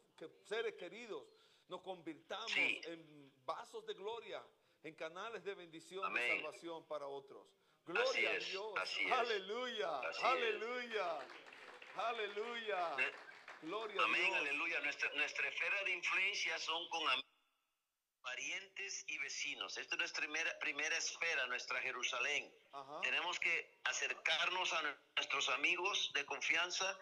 seres 0.45 0.75
queridos. 0.77 1.27
Nos 1.69 1.81
convirtamos 1.83 2.53
Sí. 2.53 2.81
en 2.85 3.33
vasos 3.45 3.85
de 3.87 3.95
gloria, 3.95 4.41
en 4.85 4.95
canales 4.95 5.43
de 5.43 5.55
bendición 5.57 6.03
y 6.03 6.07
Amén. 6.07 6.41
salvación 6.43 6.87
para 6.87 7.09
otros. 7.09 7.45
Gloria 7.85 8.31
a 8.31 8.39
Dios. 8.39 8.75
Aleluya. 9.11 10.01
Aleluya. 10.23 11.19
Aleluya. 11.97 12.97
Gloria 13.63 14.01
a 14.01 14.05
Amén, 14.05 14.23
Dios. 14.27 14.37
aleluya. 14.37 14.81
Nuestra, 14.81 15.13
nuestra 15.15 15.49
esfera 15.49 15.83
de 15.85 15.93
influencia 15.95 16.59
son 16.59 16.89
con 16.89 17.09
am- 17.09 17.23
parientes 18.27 19.05
y 19.07 19.19
vecinos. 19.19 19.77
Esta 19.77 19.95
es 19.95 19.99
nuestra 19.99 20.21
primera, 20.23 20.59
primera 20.59 20.97
esfera, 20.97 21.47
nuestra 21.47 21.81
Jerusalén. 21.81 22.53
Ajá. 22.73 23.01
Tenemos 23.03 23.39
que 23.39 23.71
acercarnos 23.85 24.73
a 24.73 24.83
nuestros 25.15 25.49
amigos 25.51 26.11
de 26.13 26.27
confianza, 26.27 26.99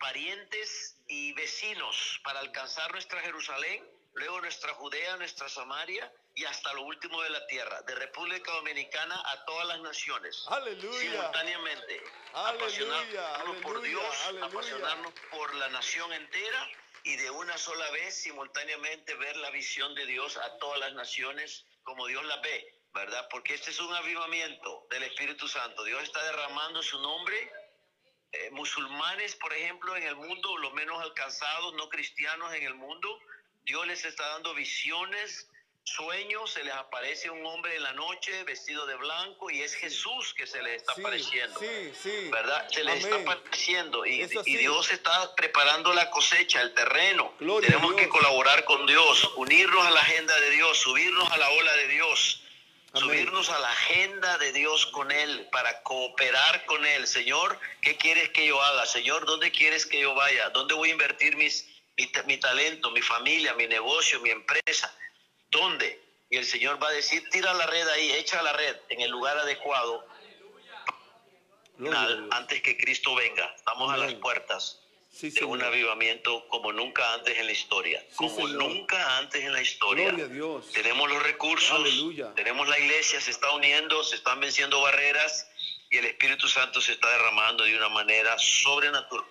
parientes 0.00 0.96
y 1.06 1.32
vecinos 1.34 2.20
para 2.24 2.40
alcanzar 2.40 2.90
nuestra 2.90 3.20
Jerusalén, 3.20 3.88
luego 4.14 4.40
nuestra 4.40 4.74
Judea, 4.74 5.16
nuestra 5.18 5.48
Samaria 5.48 6.12
y 6.34 6.44
hasta 6.44 6.72
lo 6.74 6.82
último 6.82 7.22
de 7.22 7.30
la 7.30 7.46
tierra, 7.46 7.80
de 7.82 7.94
República 7.94 8.50
Dominicana 8.50 9.22
a 9.24 9.44
todas 9.44 9.68
las 9.68 9.80
naciones. 9.80 10.44
Aleluya. 10.48 10.98
simultáneamente. 10.98 12.02
Aleluya, 12.32 12.64
apasionarnos 12.64 13.56
por 13.62 13.76
aleluya, 13.76 14.00
Dios, 14.00 14.26
aleluya. 14.26 14.46
apasionarnos 14.46 15.14
por 15.30 15.54
la 15.54 15.68
nación 15.68 16.12
entera 16.12 16.68
y 17.06 17.14
de 17.14 17.30
una 17.30 17.56
sola 17.56 17.88
vez 17.92 18.16
simultáneamente 18.16 19.14
ver 19.14 19.36
la 19.36 19.50
visión 19.50 19.94
de 19.94 20.04
Dios 20.06 20.36
a 20.38 20.58
todas 20.58 20.80
las 20.80 20.92
naciones 20.94 21.64
como 21.84 22.08
Dios 22.08 22.24
la 22.24 22.38
ve, 22.38 22.80
¿verdad? 22.92 23.28
Porque 23.30 23.54
este 23.54 23.70
es 23.70 23.78
un 23.78 23.94
avivamiento 23.94 24.88
del 24.90 25.04
Espíritu 25.04 25.46
Santo. 25.46 25.84
Dios 25.84 26.02
está 26.02 26.20
derramando 26.24 26.82
su 26.82 27.00
nombre. 27.00 27.52
Eh, 28.32 28.50
musulmanes, 28.50 29.36
por 29.36 29.52
ejemplo, 29.52 29.94
en 29.96 30.02
el 30.02 30.16
mundo, 30.16 30.58
los 30.58 30.72
menos 30.72 31.00
alcanzados, 31.00 31.74
no 31.74 31.88
cristianos 31.88 32.52
en 32.54 32.64
el 32.64 32.74
mundo, 32.74 33.20
Dios 33.62 33.86
les 33.86 34.04
está 34.04 34.26
dando 34.30 34.52
visiones, 34.54 35.48
sueños, 35.86 36.50
se 36.50 36.64
les 36.64 36.74
aparece 36.74 37.30
un 37.30 37.44
hombre 37.46 37.76
en 37.76 37.82
la 37.82 37.92
noche 37.92 38.42
vestido 38.44 38.86
de 38.86 38.96
blanco 38.96 39.50
y 39.50 39.62
es 39.62 39.74
Jesús 39.74 40.34
que 40.34 40.46
se 40.46 40.60
les 40.62 40.82
está 40.82 40.94
Sí, 40.94 41.00
apareciendo. 41.00 41.60
Sí, 41.60 41.92
sí. 42.02 42.28
¿verdad? 42.30 42.68
Se 42.70 42.82
les 42.84 43.04
Amén. 43.04 43.20
está 43.20 43.32
apareciendo 43.32 44.04
y. 44.04 44.26
Dios 44.26 44.90
está 44.90 45.34
preparando 45.36 45.92
la 45.94 46.10
cosecha, 46.10 46.60
el 46.60 46.74
terreno. 46.74 47.32
Gloria 47.38 47.68
Tenemos 47.70 47.94
que 47.94 48.08
colaborar 48.08 48.64
con 48.64 48.84
Dios, 48.86 49.30
unirnos 49.36 49.86
a 49.86 49.90
la 49.90 50.00
agenda 50.00 50.38
de 50.40 50.50
Dios, 50.50 50.76
subirnos 50.78 51.30
a 51.30 51.36
la 51.38 51.48
ola 51.50 51.72
de 51.74 51.88
Dios, 51.88 52.42
Amén. 52.92 53.04
subirnos 53.04 53.48
a 53.50 53.58
la 53.60 53.70
agenda 53.70 54.38
de 54.38 54.52
Dios 54.52 54.86
con 54.86 55.12
Él 55.12 55.48
para 55.52 55.82
cooperar 55.82 56.64
con 56.66 56.84
Él. 56.84 57.06
Señor, 57.06 57.58
¿qué 57.80 57.96
quieres 57.96 58.30
que 58.30 58.44
yo 58.44 58.60
haga? 58.60 58.86
Señor, 58.86 59.24
¿dónde 59.24 59.52
quieres 59.52 59.86
que 59.86 60.00
yo 60.00 60.14
vaya? 60.14 60.50
¿Dónde 60.50 60.74
voy 60.74 60.88
a 60.88 60.92
invertir 60.92 61.36
mis, 61.36 61.64
mi 62.26 62.36
talento, 62.38 62.90
mi 62.90 63.02
familia, 63.02 63.54
mi 63.54 63.66
negocio, 63.68 64.20
mi 64.20 64.30
empresa? 64.30 64.92
¿Dónde? 65.50 66.00
Y 66.30 66.36
el 66.36 66.44
Señor 66.44 66.82
va 66.82 66.88
a 66.88 66.92
decir, 66.92 67.22
tira 67.30 67.54
la 67.54 67.66
red 67.66 67.86
ahí, 67.88 68.10
echa 68.12 68.42
la 68.42 68.52
red 68.52 68.76
en 68.88 69.00
el 69.00 69.10
lugar 69.10 69.38
adecuado 69.38 70.04
final, 71.76 72.28
antes 72.32 72.62
que 72.62 72.76
Cristo 72.76 73.14
venga. 73.14 73.52
Estamos 73.56 73.92
a 73.92 73.96
las 73.96 74.14
puertas 74.14 74.80
Sí, 75.10 75.30
de 75.30 75.44
un 75.46 75.62
avivamiento 75.62 76.46
como 76.48 76.72
nunca 76.72 77.14
antes 77.14 77.38
en 77.38 77.46
la 77.46 77.52
historia. 77.52 78.04
como 78.16 78.34
Señor. 78.36 78.62
nunca 78.64 79.16
antes 79.18 79.42
en 79.42 79.52
la 79.52 79.62
historia. 79.62 80.08
Gloria 80.08 80.26
a 80.26 80.28
Dios. 80.28 80.72
Tenemos 80.72 81.08
los 81.08 81.22
recursos, 81.22 81.70
Aleluya. 81.70 82.34
tenemos 82.34 82.68
la 82.68 82.78
iglesia, 82.78 83.18
se 83.22 83.30
está 83.30 83.50
uniendo, 83.52 84.04
se 84.04 84.16
están 84.16 84.40
venciendo 84.40 84.78
barreras 84.82 85.48
y 85.90 85.96
el 85.98 86.04
Espíritu 86.04 86.48
Santo 86.48 86.82
se 86.82 86.92
está 86.92 87.08
derramando 87.12 87.64
de 87.64 87.74
una 87.76 87.88
manera 87.88 88.36
sobrenatural. 88.38 89.24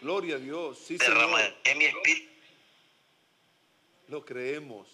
Gloria 0.00 0.36
a 0.36 0.38
Dios. 0.38 0.78
Sí, 0.86 0.96
Derrama 0.96 1.38
Señor. 1.40 1.56
en 1.64 1.78
mi 1.78 1.84
espíritu. 1.86 2.30
Lo 4.08 4.24
creemos. 4.24 4.86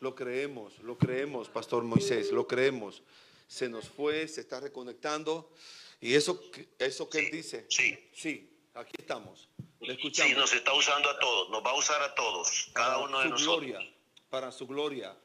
Lo 0.00 0.14
creemos. 0.14 0.78
Lo 0.80 0.96
creemos, 0.98 1.48
Pastor 1.48 1.82
Moisés. 1.84 2.30
Lo 2.32 2.46
creemos. 2.46 3.02
Se 3.46 3.68
nos 3.68 3.88
fue, 3.88 4.26
se 4.28 4.40
está 4.40 4.60
reconectando. 4.60 5.50
Y 6.00 6.14
eso, 6.14 6.42
eso 6.78 7.08
que 7.10 7.18
él 7.18 7.30
dice. 7.30 7.66
Sí. 7.68 8.08
Sí, 8.14 8.50
aquí 8.74 8.92
estamos. 8.98 9.48
Le 9.80 9.86
Sí, 9.86 9.92
escuchamos. 9.98 10.36
nos 10.36 10.52
está 10.52 10.72
usando 10.74 11.08
a 11.10 11.18
todos, 11.18 11.50
nos 11.50 11.64
va 11.64 11.70
a 11.70 11.74
usar 11.74 12.02
a 12.02 12.14
todos, 12.14 12.70
cada 12.74 12.94
Para 12.94 13.04
uno 13.04 13.18
de 13.18 13.24
su 13.24 13.30
nosotros. 13.30 13.56
gloria. 13.60 13.94
Para 14.30 14.52
su 14.52 14.66
gloria. 14.66 15.16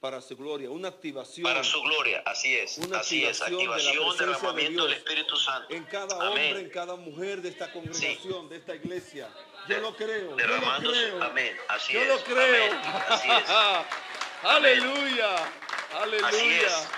Para 0.00 0.20
su 0.20 0.36
gloria. 0.36 0.70
Una 0.70 0.88
activación. 0.88 1.42
Para 1.44 1.64
su 1.64 1.80
gloria, 1.82 2.22
así 2.26 2.54
es, 2.54 2.78
Una 2.78 2.98
así 3.00 3.24
es, 3.24 3.40
activación 3.42 3.58
de 3.60 3.66
la 3.66 3.74
activación, 3.76 4.16
de 4.18 4.26
derramamiento 4.26 4.82
del 4.84 4.92
Dios 4.94 4.98
Espíritu 4.98 5.36
Santo. 5.36 5.74
en 5.74 5.84
cada 5.84 6.14
Amén. 6.16 6.28
hombre, 6.28 6.60
en 6.60 6.70
cada 6.70 6.96
mujer 6.96 7.42
de 7.42 7.48
esta 7.48 7.72
congregación, 7.72 8.48
de 8.48 8.56
esta 8.56 8.74
iglesia. 8.74 9.28
Yo 9.68 9.78
lo 9.80 9.96
creo. 9.96 10.36
Yo 10.36 10.46
lo 10.46 10.78
creo. 10.90 11.22
Amén. 11.22 11.56
Así 11.68 11.92
yo 11.94 12.00
es. 12.00 12.08
lo 12.08 12.18
creo. 12.24 12.72
Amén. 12.72 12.80
Así 13.08 13.28
es. 13.30 13.44
Aleluya. 14.42 15.34
Así 15.36 16.14
es. 16.14 16.22
Aleluya. 16.24 16.88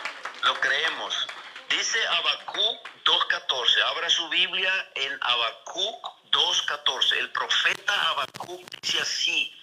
Lo 0.43 0.61
creemos. 0.61 1.27
Dice 1.69 1.99
Habacuc 2.09 2.89
2.14. 3.05 3.83
Abra 3.85 4.11
su 4.11 4.29
Biblia 4.29 4.73
en 4.95 5.19
Habacuc 5.21 6.07
2.14. 6.31 7.19
El 7.19 7.31
profeta 7.33 8.11
Habacuc 8.11 8.63
dice 8.81 9.01
así. 9.01 9.55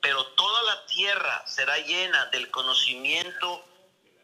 Pero 0.00 0.24
toda 0.32 0.62
la 0.64 0.86
tierra 0.86 1.42
será 1.46 1.78
llena 1.78 2.26
del 2.26 2.50
conocimiento 2.50 3.64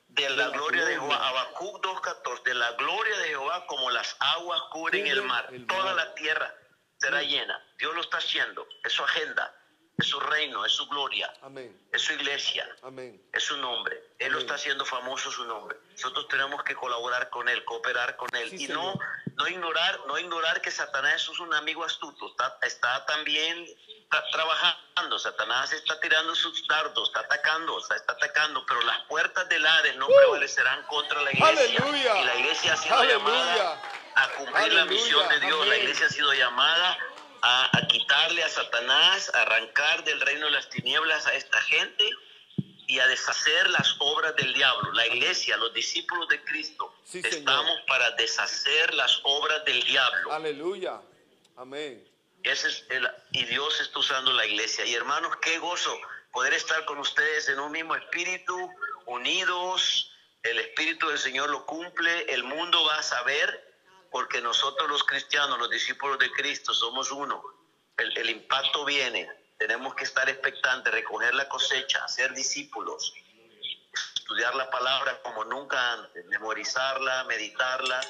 de 0.09 0.29
la, 0.31 0.49
gloria 0.49 0.85
de. 0.85 0.95
Jehová. 0.95 1.29
Habacuc 1.29 1.85
2.14. 1.85 2.43
De 2.43 2.55
la 2.55 2.73
gloria 2.73 3.17
de 3.19 3.29
Jehová 3.29 3.67
como 3.67 3.91
las 3.91 4.17
aguas 4.19 4.61
cubren 4.71 5.07
el 5.07 5.23
mar. 5.23 5.49
Toda 5.69 5.95
la 5.95 6.15
tierra 6.15 6.55
será 6.99 7.23
llena. 7.23 7.65
Dios 7.79 7.95
lo 7.95 8.01
está 8.01 8.19
haciendo. 8.19 8.67
Es 8.85 8.93
su 8.93 9.05
agenda. 9.05 9.55
Es 10.01 10.07
su 10.09 10.19
reino. 10.21 10.65
Es 10.65 10.73
su 10.73 10.87
gloria. 10.89 11.33
Amén. 11.43 11.79
Es 11.93 12.03
su 12.03 12.13
iglesia 12.15 12.69
Amén. 12.83 13.21
es 13.33 13.43
su 13.45 13.57
nombre. 13.59 13.97
Él 14.19 14.29
lo 14.33 14.39
Amén. 14.39 14.47
está 14.47 14.55
haciendo 14.55 14.85
famoso 14.85 15.31
su 15.31 15.45
nombre. 15.45 15.77
nosotros 15.93 16.27
tenemos 16.29 16.63
que 16.65 16.75
colaborar 16.75 17.29
con 17.31 17.49
él, 17.49 17.65
cooperar 17.65 18.17
con 18.17 18.29
él 18.35 18.49
Sí, 18.51 18.65
y 18.65 18.69
no, 18.69 18.99
no 19.37 19.49
ignorar, 19.49 20.01
no 20.07 20.19
ignorar 20.19 20.61
que 20.63 20.71
Satanás 20.71 21.29
es 21.31 21.39
un 21.41 21.53
amigo 21.55 21.85
astuto, 21.85 22.29
está, 22.31 22.59
está 22.63 23.05
también 23.07 23.67
está 24.05 24.25
trabajando, 24.33 25.19
Satanás 25.19 25.73
está 25.73 26.01
tirando 26.01 26.35
sus 26.35 26.67
dardos, 26.67 27.09
está 27.09 27.21
atacando, 27.21 27.79
está, 27.79 27.97
está 27.97 28.13
atacando, 28.15 28.65
pero 28.67 28.81
las 28.83 28.99
puertas 29.05 29.49
del 29.49 29.65
Hades 29.67 29.97
no 29.97 30.07
prevalecerán 30.09 30.83
contra 30.87 31.21
la 31.23 31.31
iglesia 31.33 31.79
Aleluya. 31.79 32.21
y 32.21 32.25
la 32.25 32.35
iglesia 32.37 32.73
ha 32.73 32.77
sido 32.77 32.97
Aleluya. 32.97 33.19
llamada 33.19 33.83
a 34.17 34.29
cumplir 34.31 34.55
la 34.73 34.83
Aleluya. 34.83 34.85
misión 34.87 35.29
de 35.29 35.41
Dios, 35.41 35.67
la 35.69 35.77
iglesia 35.77 36.07
ha 36.07 36.11
sido 36.11 36.33
llamada 36.35 36.99
a, 37.43 37.77
a 37.77 37.87
quitarle 37.87 38.43
a 38.43 38.49
Satanás, 38.49 39.31
a 39.35 39.43
arrancar 39.43 40.05
del 40.05 40.21
reino 40.21 40.47
de 40.47 40.53
las 40.53 40.69
tinieblas 40.69 41.27
a 41.27 41.35
esta 41.35 41.61
gente 41.63 42.05
y 42.87 42.99
a 42.99 43.07
deshacer 43.07 43.71
las 43.71 43.95
obras 43.99 44.35
del 44.37 44.53
diablo. 44.53 44.93
La 44.93 45.07
iglesia, 45.07 45.57
los 45.57 45.73
discípulos 45.73 46.29
de 46.29 46.43
Cristo, 46.45 46.93
Sí, 47.05 47.23
Señor. 47.23 47.39
estamos 47.39 47.81
para 47.87 48.11
deshacer 48.13 48.95
las 48.95 49.21
obras 49.23 49.65
del 49.65 49.83
diablo. 49.85 50.33
Aleluya. 50.33 51.01
Amén. 51.57 52.07
Ese 52.43 52.69
es 52.69 52.85
el- 52.89 53.09
y 53.33 53.45
Dios 53.45 53.81
está 53.81 53.99
usando 53.99 54.33
la 54.33 54.47
iglesia. 54.47 54.85
Y 54.87 54.95
hermanos, 54.95 55.37
qué 55.43 55.59
gozo 55.59 55.97
poder 56.33 56.55
estar 56.55 56.85
con 56.85 56.99
ustedes 56.99 57.49
en 57.49 57.61
un 57.61 57.71
mismo 57.71 57.95
espíritu, 57.95 58.57
unidos. 59.07 60.11
El 60.43 60.59
espíritu 60.59 61.09
del 61.09 61.19
Señor 61.19 61.51
lo 61.51 61.67
cumple. 61.67 62.33
El 62.33 62.45
mundo 62.45 62.83
va 62.85 62.97
a 62.97 63.03
saber, 63.03 63.70
porque 64.11 64.41
nosotros 64.41 64.89
los 64.89 65.05
cristianos, 65.05 65.59
los 65.59 65.71
discípulos 65.71 66.19
de 66.19 66.31
Cristo, 66.33 66.75
somos 66.75 67.11
uno. 67.13 67.43
El, 67.97 68.31
impacto 68.31 68.85
viene. 68.85 69.29
Tenemos 69.59 69.95
que 69.95 70.05
estar 70.05 70.29
expectantes, 70.29 70.93
recoger 70.93 71.35
la 71.35 71.49
cosecha, 71.49 72.07
ser 72.09 72.33
discípulos, 72.35 73.13
estudiar 74.17 74.55
la 74.55 74.71
palabra 74.71 75.21
como 75.23 75.45
nunca 75.45 75.93
antes, 75.93 76.25
memorizarla, 76.27 77.25
meditarla 77.25 78.01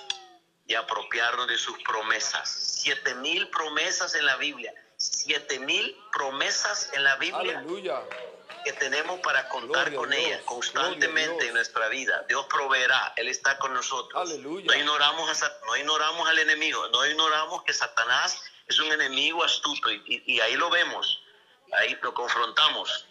y 0.66 0.74
apropiarnos 0.74 1.48
de 1.48 1.58
sus 1.58 1.76
promesas. 1.82 2.48
Siete 2.48 3.14
mil 3.16 3.48
promesas 3.48 4.14
en 4.14 4.26
la 4.26 4.36
Biblia. 4.36 4.72
Siete 4.96 5.58
mil 5.58 5.96
promesas 6.12 6.90
en 6.92 7.02
la 7.02 7.16
Biblia 7.16 7.58
Aleluya. 7.58 8.00
Que 8.64 8.72
tenemos 8.74 9.20
para 9.20 9.48
contar 9.48 9.90
Gloria 9.90 9.98
con 9.98 10.10
Dios, 10.10 10.20
ellas 10.20 10.28
gloria 10.30 10.42
a 10.42 10.46
constantemente 10.46 11.46
en 11.48 11.54
nuestra 11.54 11.88
vida. 11.88 12.24
Dios 12.28 12.46
proveerá, 12.46 13.12
Él 13.16 13.28
está 13.28 13.58
con 13.58 13.72
nosotros. 13.74 14.20
Aleluya. 14.30 14.66
No 14.66 14.74
ignoramos, 14.74 15.42
a 15.42 15.52
no 15.66 15.76
ignoramos 15.76 16.28
al 16.28 16.38
enemigo, 16.38 16.88
no 16.88 17.04
ignoramos 17.06 17.62
que 17.64 17.72
Satanás 17.72 18.42
es 18.66 18.78
un 18.78 18.92
enemigo 18.92 19.42
astuto 19.44 19.90
y, 19.90 20.02
y- 20.06 20.34
y 20.34 20.40
ahí 20.40 20.54
lo 20.56 20.70
vemos, 20.70 21.22
ahí 21.72 21.96
lo 22.02 22.12
confrontamos, 22.14 23.06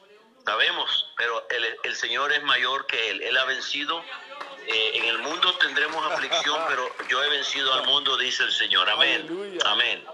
sabemos, 0.45 1.11
pero 1.17 1.45
el, 1.49 1.77
el 1.83 1.95
Señor 1.95 2.31
es 2.31 2.41
mayor 2.43 2.85
que 2.87 3.09
Él, 3.11 3.21
Él 3.23 3.37
ha 3.37 3.45
vencido. 3.45 4.03
Eh, 4.71 4.91
en 4.97 5.05
el 5.05 5.17
mundo 5.19 5.51
tendremos 5.57 6.05
aflicción, 6.11 6.61
pero 6.69 6.87
yo 7.09 7.23
he 7.23 7.29
vencido 7.29 7.73
al 7.73 7.85
mundo, 7.85 8.17
dice 8.17 8.43
el 8.43 8.51
Señor. 8.51 8.87
Amén. 8.89 9.21
Aleluya. 9.23 9.59
Amén. 9.65 10.05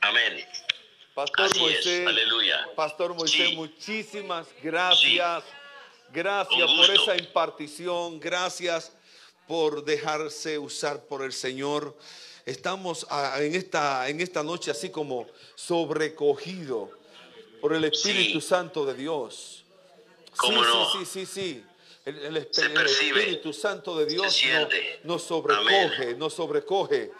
Amén. 0.00 0.48
Pastor 1.16 1.46
Así 1.46 1.54
es, 1.56 1.62
Moisés. 1.62 2.06
aleluya. 2.06 2.68
Pastor 2.76 3.14
Moisés, 3.14 3.48
Sí. 3.48 3.56
muchísimas 3.56 4.46
gracias. 4.62 5.44
Gracias 6.12 6.70
por 6.72 6.90
esa 6.90 7.16
impartición. 7.16 8.20
Gracias 8.20 8.92
por 9.48 9.82
dejarse 9.82 10.58
usar 10.58 11.04
por 11.06 11.22
el 11.24 11.32
Señor. 11.32 11.96
Estamos 12.44 13.06
en 13.38 13.54
esta, 13.54 14.08
en 14.10 14.20
esta 14.20 14.42
noche 14.42 14.70
así 14.70 14.90
como 14.90 15.26
sobrecogido 15.54 16.90
por 17.62 17.72
el 17.72 17.84
Espíritu 17.84 18.38
Sí. 18.42 18.46
Santo 18.48 18.84
de 18.84 18.92
Dios. 18.92 19.64
¿Cómo 20.36 20.62
sí, 20.62 20.68
no? 20.70 20.92
sí, 20.92 20.98
sí, 21.06 21.26
sí, 21.26 21.40
sí. 21.40 21.64
El. 22.04 22.36
Espíritu 22.36 23.54
Santo 23.54 23.96
de 23.98 24.04
Dios 24.04 24.38
nos 25.02 25.22
sobrecoge, 25.22 26.02
Amén. 26.04 26.18
nos 26.18 26.34
sobrecoge, 26.34 27.10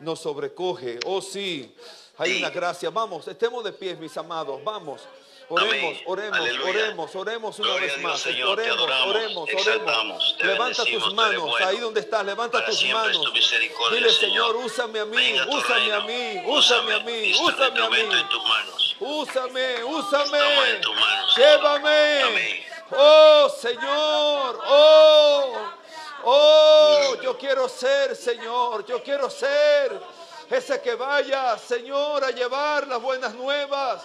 nos 0.00 0.20
sobrecoge. 0.20 1.00
Oh 1.06 1.22
sí, 1.22 1.74
hay 2.18 2.38
una 2.38 2.50
gracia. 2.50 2.90
Vamos, 2.90 3.26
estemos 3.28 3.62
de 3.64 3.72
pies, 3.72 3.98
mis 3.98 4.16
amados. 4.16 4.62
Vamos. 4.64 5.02
Oremos, 5.48 5.98
oremos, 6.06 6.40
Aleluya. 6.40 6.70
oremos, 6.70 7.14
oremos 7.14 7.58
una 7.60 7.68
Gloria 7.68 7.92
vez 7.92 8.02
más. 8.02 8.18
Señor, 8.20 8.48
oremos, 8.48 8.78
adoramos, 8.78 9.14
oremos, 9.14 9.50
oremos. 9.66 10.36
Levanta 10.40 10.84
tus 10.84 11.14
manos, 11.14 11.42
bueno. 11.42 11.66
ahí 11.68 11.78
donde 11.78 12.00
estás, 12.00 12.26
levanta 12.26 12.58
Para 12.58 12.68
tus 12.68 12.84
manos. 12.88 13.22
tu 13.22 13.94
Dile, 13.94 14.10
Señor. 14.10 14.56
Úsame 14.56 14.98
a 14.98 15.04
mí, 15.04 15.34
úsame 15.48 15.92
a 15.92 16.00
mí, 16.00 16.42
úsame 16.46 16.94
a 16.94 17.00
mí, 17.00 17.30
Este 17.30 17.42
úsame 17.44 17.80
a 17.80 17.90
mí. 17.90 17.96
Úsame, 18.98 19.84
úsame. 19.84 20.38
Llévame. 21.36 22.22
Amén. 22.22 22.64
Oh, 22.90 23.48
Señor. 23.48 24.60
Oh, 24.66 25.52
oh, 26.24 27.16
yo 27.22 27.38
quiero 27.38 27.68
ser, 27.68 28.16
Señor. 28.16 28.84
Yo 28.84 29.00
quiero 29.00 29.30
ser 29.30 30.00
ese 30.50 30.80
que 30.80 30.94
vaya, 30.94 31.58
Señor, 31.58 32.24
a 32.24 32.30
llevar 32.30 32.86
las 32.86 33.00
buenas 33.00 33.34
nuevas. 33.34 34.02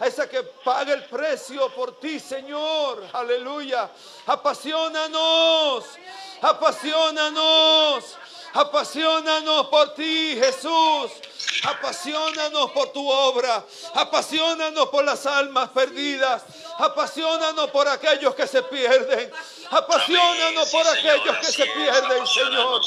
Ese 0.00 0.28
que 0.28 0.42
pague 0.42 0.92
el 0.92 1.04
precio 1.04 1.70
por 1.74 1.98
ti, 1.98 2.20
Señor. 2.20 3.06
Aleluya. 3.12 3.90
Apasionanos. 4.26 5.84
Apasionanos. 6.42 8.18
Apasionanos 8.54 9.66
por 9.66 9.94
ti, 9.94 10.38
Jesús. 10.40 11.12
Apasionanos 11.64 12.70
por 12.72 12.88
tu 12.92 13.10
obra. 13.10 13.64
Apasionanos 13.94 14.88
por 14.88 15.04
las 15.04 15.26
almas 15.26 15.70
perdidas. 15.70 16.42
Apasionanos 16.78 17.70
por 17.70 17.88
aquellos 17.88 18.34
que 18.34 18.46
se 18.46 18.62
pierden. 18.62 19.32
Apasionanos 19.70 20.68
por 20.70 20.86
aquellos 20.86 21.36
que 21.38 21.52
se 21.52 21.66
pierden, 21.66 22.26
Señor. 22.26 22.82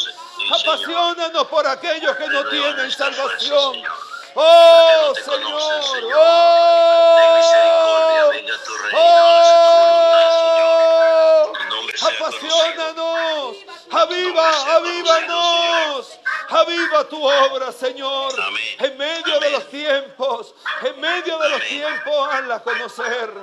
Apasionanos, 0.52 1.48
por 1.48 1.68
aquellos 1.68 2.16
que 2.16 2.28
no 2.28 2.50
tienen 2.50 2.92
salvación. 2.92 3.84
Oh, 4.36 5.14
Señor. 5.16 6.14
Oh. 6.16 6.70
Oh. 8.94 10.19
Apasionanos, 12.02 13.58
aviva, 13.92 14.76
avívanos, 14.76 16.20
aviva 16.50 17.04
tu 17.10 17.24
obra, 17.24 17.72
Señor. 17.72 18.34
En 18.80 18.98
medio 18.98 19.40
de 19.40 19.50
los 19.52 19.70
tiempos, 19.70 20.56
en 20.84 21.00
medio 21.00 21.38
de 21.40 21.50
los 21.50 21.62
tiempos, 21.66 22.30
hazla 22.32 22.64
conocer. 22.64 23.34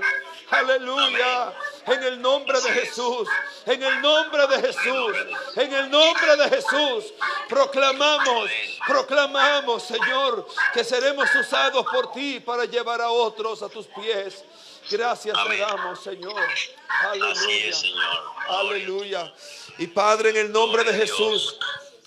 Aleluya. 0.50 1.52
En 1.86 2.02
el 2.02 2.22
nombre 2.22 2.60
de. 2.60 2.76
Jesús, 2.76 3.28
en 3.64 3.82
el 3.82 4.00
nombre 4.00 4.46
de 4.46 4.60
Jesús, 4.60 5.16
en 5.56 5.72
el 5.72 5.90
nombre 5.90 6.36
de 6.36 6.48
Jesús, 6.48 7.12
proclamamos, 7.48 8.50
proclamamos, 8.86 9.82
Señor, 9.82 10.46
que 10.72 10.84
seremos 10.84 11.28
usados 11.34 11.84
por 11.86 12.12
ti 12.12 12.40
para 12.40 12.64
llevar 12.64 13.00
a 13.00 13.10
otros 13.10 13.62
a 13.62 13.68
tus 13.68 13.86
pies. 13.86 14.44
Gracias 14.90 15.34
te 15.34 15.40
Amén. 15.40 15.60
damos, 15.60 16.00
Señor. 16.02 16.40
Así 16.40 17.20
Aleluya. 17.20 17.68
es, 17.68 17.78
Señor. 17.80 18.22
Aleluya. 18.48 19.34
Y 19.78 19.86
Padre, 19.88 20.30
en 20.30 20.36
el 20.36 20.52
nombre 20.52 20.84
de 20.84 20.90
Gloria 20.92 21.06
Jesús, 21.06 21.58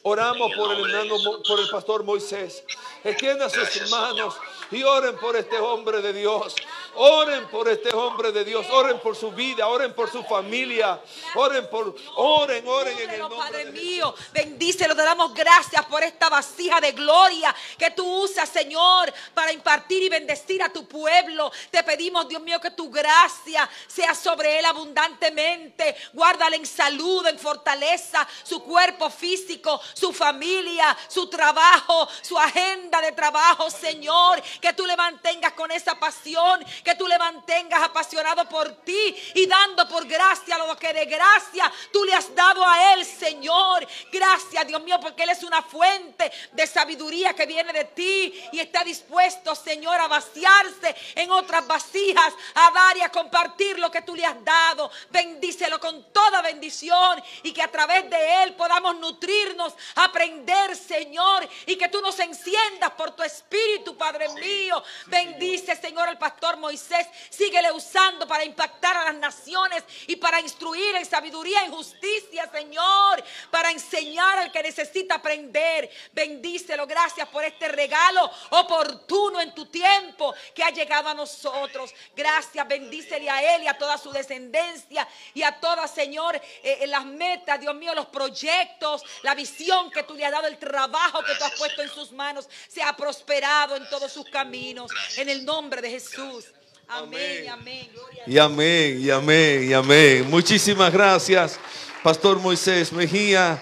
oramos 0.03 0.51
por 0.55 0.71
el 0.73 0.89
hermano, 0.89 1.15
por 1.47 1.59
el 1.59 1.69
pastor 1.69 2.03
Moisés. 2.03 2.63
Extienda 3.03 3.49
sus 3.49 3.89
manos 3.89 4.35
y 4.71 4.83
oren 4.83 5.17
por 5.17 5.35
este 5.35 5.57
hombre 5.59 6.01
de 6.01 6.13
Dios. 6.13 6.55
Oren 6.95 7.47
por 7.47 7.67
este 7.67 7.93
hombre 7.93 8.31
de 8.31 8.43
Dios. 8.43 8.65
Oren 8.71 8.99
por 8.99 9.15
su 9.15 9.31
vida. 9.31 9.67
Oren 9.67 9.93
por 9.93 10.09
su 10.11 10.23
familia. 10.23 10.99
Oren 11.35 11.69
por, 11.69 11.95
oren, 12.15 12.67
oren 12.67 12.97
en 12.97 13.09
el 13.09 13.19
nombre 13.19 13.39
Padre 13.39 13.65
de 13.65 13.71
mío, 13.71 14.13
bendícelo, 14.31 14.95
te 14.95 15.01
damos 15.01 15.33
gracias 15.33 15.85
por 15.85 16.03
esta 16.03 16.29
vasija 16.29 16.81
de 16.81 16.91
gloria 16.91 17.55
que 17.77 17.91
tú 17.91 18.05
usas, 18.23 18.49
Señor, 18.49 19.13
para 19.33 19.51
impartir 19.51 20.03
y 20.03 20.09
bendecir 20.09 20.61
a 20.61 20.69
tu 20.69 20.87
pueblo. 20.87 21.51
Te 21.71 21.83
pedimos, 21.83 22.27
Dios 22.27 22.41
mío, 22.41 22.59
que 22.59 22.71
tu 22.71 22.89
gracia 22.89 23.69
sea 23.87 24.13
sobre 24.13 24.59
él 24.59 24.65
abundantemente. 24.65 25.95
Guárdale 26.13 26.57
en 26.57 26.65
salud, 26.65 27.25
en 27.27 27.39
fortaleza, 27.39 28.27
su 28.43 28.63
cuerpo 28.63 29.09
físico, 29.09 29.79
su 29.93 30.11
familia, 30.11 30.97
su 31.07 31.27
trabajo, 31.27 32.07
su 32.21 32.37
agenda 32.37 33.01
de 33.01 33.11
trabajo, 33.11 33.69
Señor. 33.69 34.41
Que 34.61 34.73
tú 34.73 34.85
le 34.85 34.97
mantengas 34.97 35.53
con 35.53 35.71
esa 35.71 35.99
pasión, 35.99 36.63
que 36.83 36.95
tú 36.95 37.07
le 37.07 37.17
mantengas 37.17 37.83
apasionado 37.83 38.47
por 38.47 38.71
ti 38.83 39.15
y 39.35 39.45
dando 39.45 39.87
por 39.87 40.05
gracia 40.05 40.57
lo 40.57 40.75
que 40.77 40.93
de 40.93 41.05
gracia 41.05 41.71
tú 41.91 42.03
le 42.03 42.13
has 42.13 42.33
dado 42.33 42.65
a 42.65 42.93
él, 42.93 43.05
Señor. 43.05 43.87
Gracias, 44.11 44.67
Dios 44.67 44.81
mío, 44.81 44.99
porque 45.01 45.23
él 45.23 45.29
es 45.29 45.43
una 45.43 45.61
fuente 45.61 46.31
de 46.51 46.67
sabiduría 46.67 47.33
que 47.33 47.45
viene 47.45 47.73
de 47.73 47.85
ti 47.85 48.49
y 48.51 48.59
está 48.59 48.83
dispuesto, 48.83 49.55
Señor, 49.55 49.99
a 49.99 50.07
vaciarse 50.07 50.95
en 51.15 51.31
otras 51.31 51.65
vasijas, 51.67 52.33
a 52.55 52.71
dar 52.71 52.97
y 52.97 53.01
a 53.01 53.11
compartir 53.11 53.79
lo 53.79 53.91
que 53.91 54.01
tú 54.01 54.15
le 54.15 54.25
has 54.25 54.43
dado. 54.43 54.91
Bendícelo 55.09 55.79
con 55.79 56.11
toda 56.11 56.41
bendición 56.41 57.21
y 57.43 57.51
que 57.51 57.61
a 57.61 57.71
través 57.71 58.09
de 58.09 58.43
él 58.43 58.55
podamos 58.55 58.97
nutrirnos, 58.97 59.73
aprender, 59.95 60.75
Señor, 60.75 61.47
y 61.65 61.75
que 61.75 61.89
tú 61.89 62.01
nos 62.01 62.19
enciendas 62.19 62.91
por 62.91 63.11
tu 63.11 63.23
espíritu, 63.23 63.97
Padre 63.97 64.29
mío. 64.29 64.81
Bendice, 65.07 65.75
Señor, 65.75 66.07
al 66.07 66.17
pastor 66.17 66.57
Moisés. 66.69 67.07
Síguele 67.31 67.71
usando 67.71 68.27
para 68.27 68.43
impactar 68.43 68.95
a 68.95 69.05
las 69.05 69.15
naciones 69.15 69.83
y 70.05 70.15
para 70.17 70.39
instruir 70.39 70.95
en 70.95 71.05
sabiduría, 71.05 71.65
en 71.65 71.71
justicia, 71.71 72.47
Señor, 72.51 73.23
para 73.49 73.71
enseñar 73.71 74.37
al 74.37 74.51
que 74.51 74.61
necesita 74.61 75.15
aprender. 75.15 75.89
Bendícelo, 76.11 76.85
gracias 76.85 77.27
por 77.29 77.43
este 77.43 77.69
regalo 77.69 78.29
oportuno 78.51 79.41
en 79.41 79.55
tu 79.55 79.65
tiempo 79.65 80.35
que 80.53 80.63
ha 80.63 80.69
llegado 80.69 81.09
a 81.09 81.15
nosotros. 81.15 81.91
Gracias, 82.15 82.67
bendícele 82.67 83.27
a 83.27 83.55
él 83.55 83.63
y 83.63 83.67
a 83.67 83.77
toda 83.77 83.97
su 83.97 84.11
descendencia 84.11 85.07
y 85.33 85.41
a 85.41 85.59
todas, 85.59 85.89
Señor, 85.89 86.39
eh, 86.61 86.85
las 86.85 87.05
metas, 87.05 87.59
Dios 87.59 87.73
mío, 87.73 87.95
los 87.95 88.07
proyectos, 88.07 89.03
la 89.23 89.33
visión 89.33 89.89
que 89.89 90.03
tú 90.03 90.13
le 90.13 90.23
has 90.23 90.31
dado, 90.31 90.45
el 90.45 90.59
trabajo 90.59 91.23
que 91.23 91.33
tú 91.33 91.43
has 91.45 91.53
puesto 91.57 91.81
en 91.81 91.89
sus 91.89 92.11
manos, 92.11 92.47
se 92.67 92.83
ha 92.83 92.95
prosperado 92.95 93.75
en 93.75 93.89
todos 93.89 94.11
sus 94.11 94.29
caminos. 94.29 94.91
En 95.17 95.29
el 95.29 95.43
nombre 95.43 95.81
de 95.81 95.89
Jesús. 95.89 96.45
Amén, 96.89 97.47
amén. 97.49 97.89
Y 98.25 98.37
amén, 98.39 98.99
y 98.99 99.09
amén, 99.11 99.69
y 99.69 99.73
amén. 99.73 100.27
Muchísimas 100.27 100.91
gracias, 100.91 101.59
Pastor 102.01 102.39
Moisés 102.39 102.91
Mejía. 102.91 103.61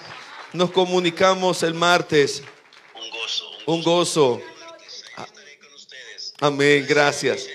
Nos 0.54 0.70
comunicamos 0.70 1.62
el 1.62 1.74
martes. 1.74 2.42
Un 2.94 3.10
gozo. 3.10 3.50
Un 3.66 3.82
gozo. 3.82 4.42
Amén, 6.40 6.86
gracias. 6.88 7.46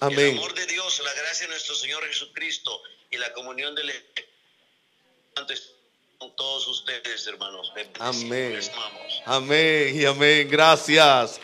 Amén. 0.00 0.30
El 0.30 0.38
amor 0.38 0.54
de 0.54 0.66
Dios, 0.66 1.02
la 1.04 1.12
gracia 1.12 1.46
de 1.46 1.52
nuestro 1.52 1.74
Señor 1.74 2.02
Jesucristo 2.06 2.80
y 3.10 3.18
la 3.18 3.32
comunión 3.34 3.74
del 3.74 3.90
Espíritu 3.90 4.14
con 6.18 6.34
todos 6.36 6.66
ustedes, 6.68 7.26
hermanos. 7.26 7.70
Amén. 7.98 8.60
Amén 9.26 10.00
y 10.00 10.06
amén. 10.06 10.48
Gracias. 10.48 11.38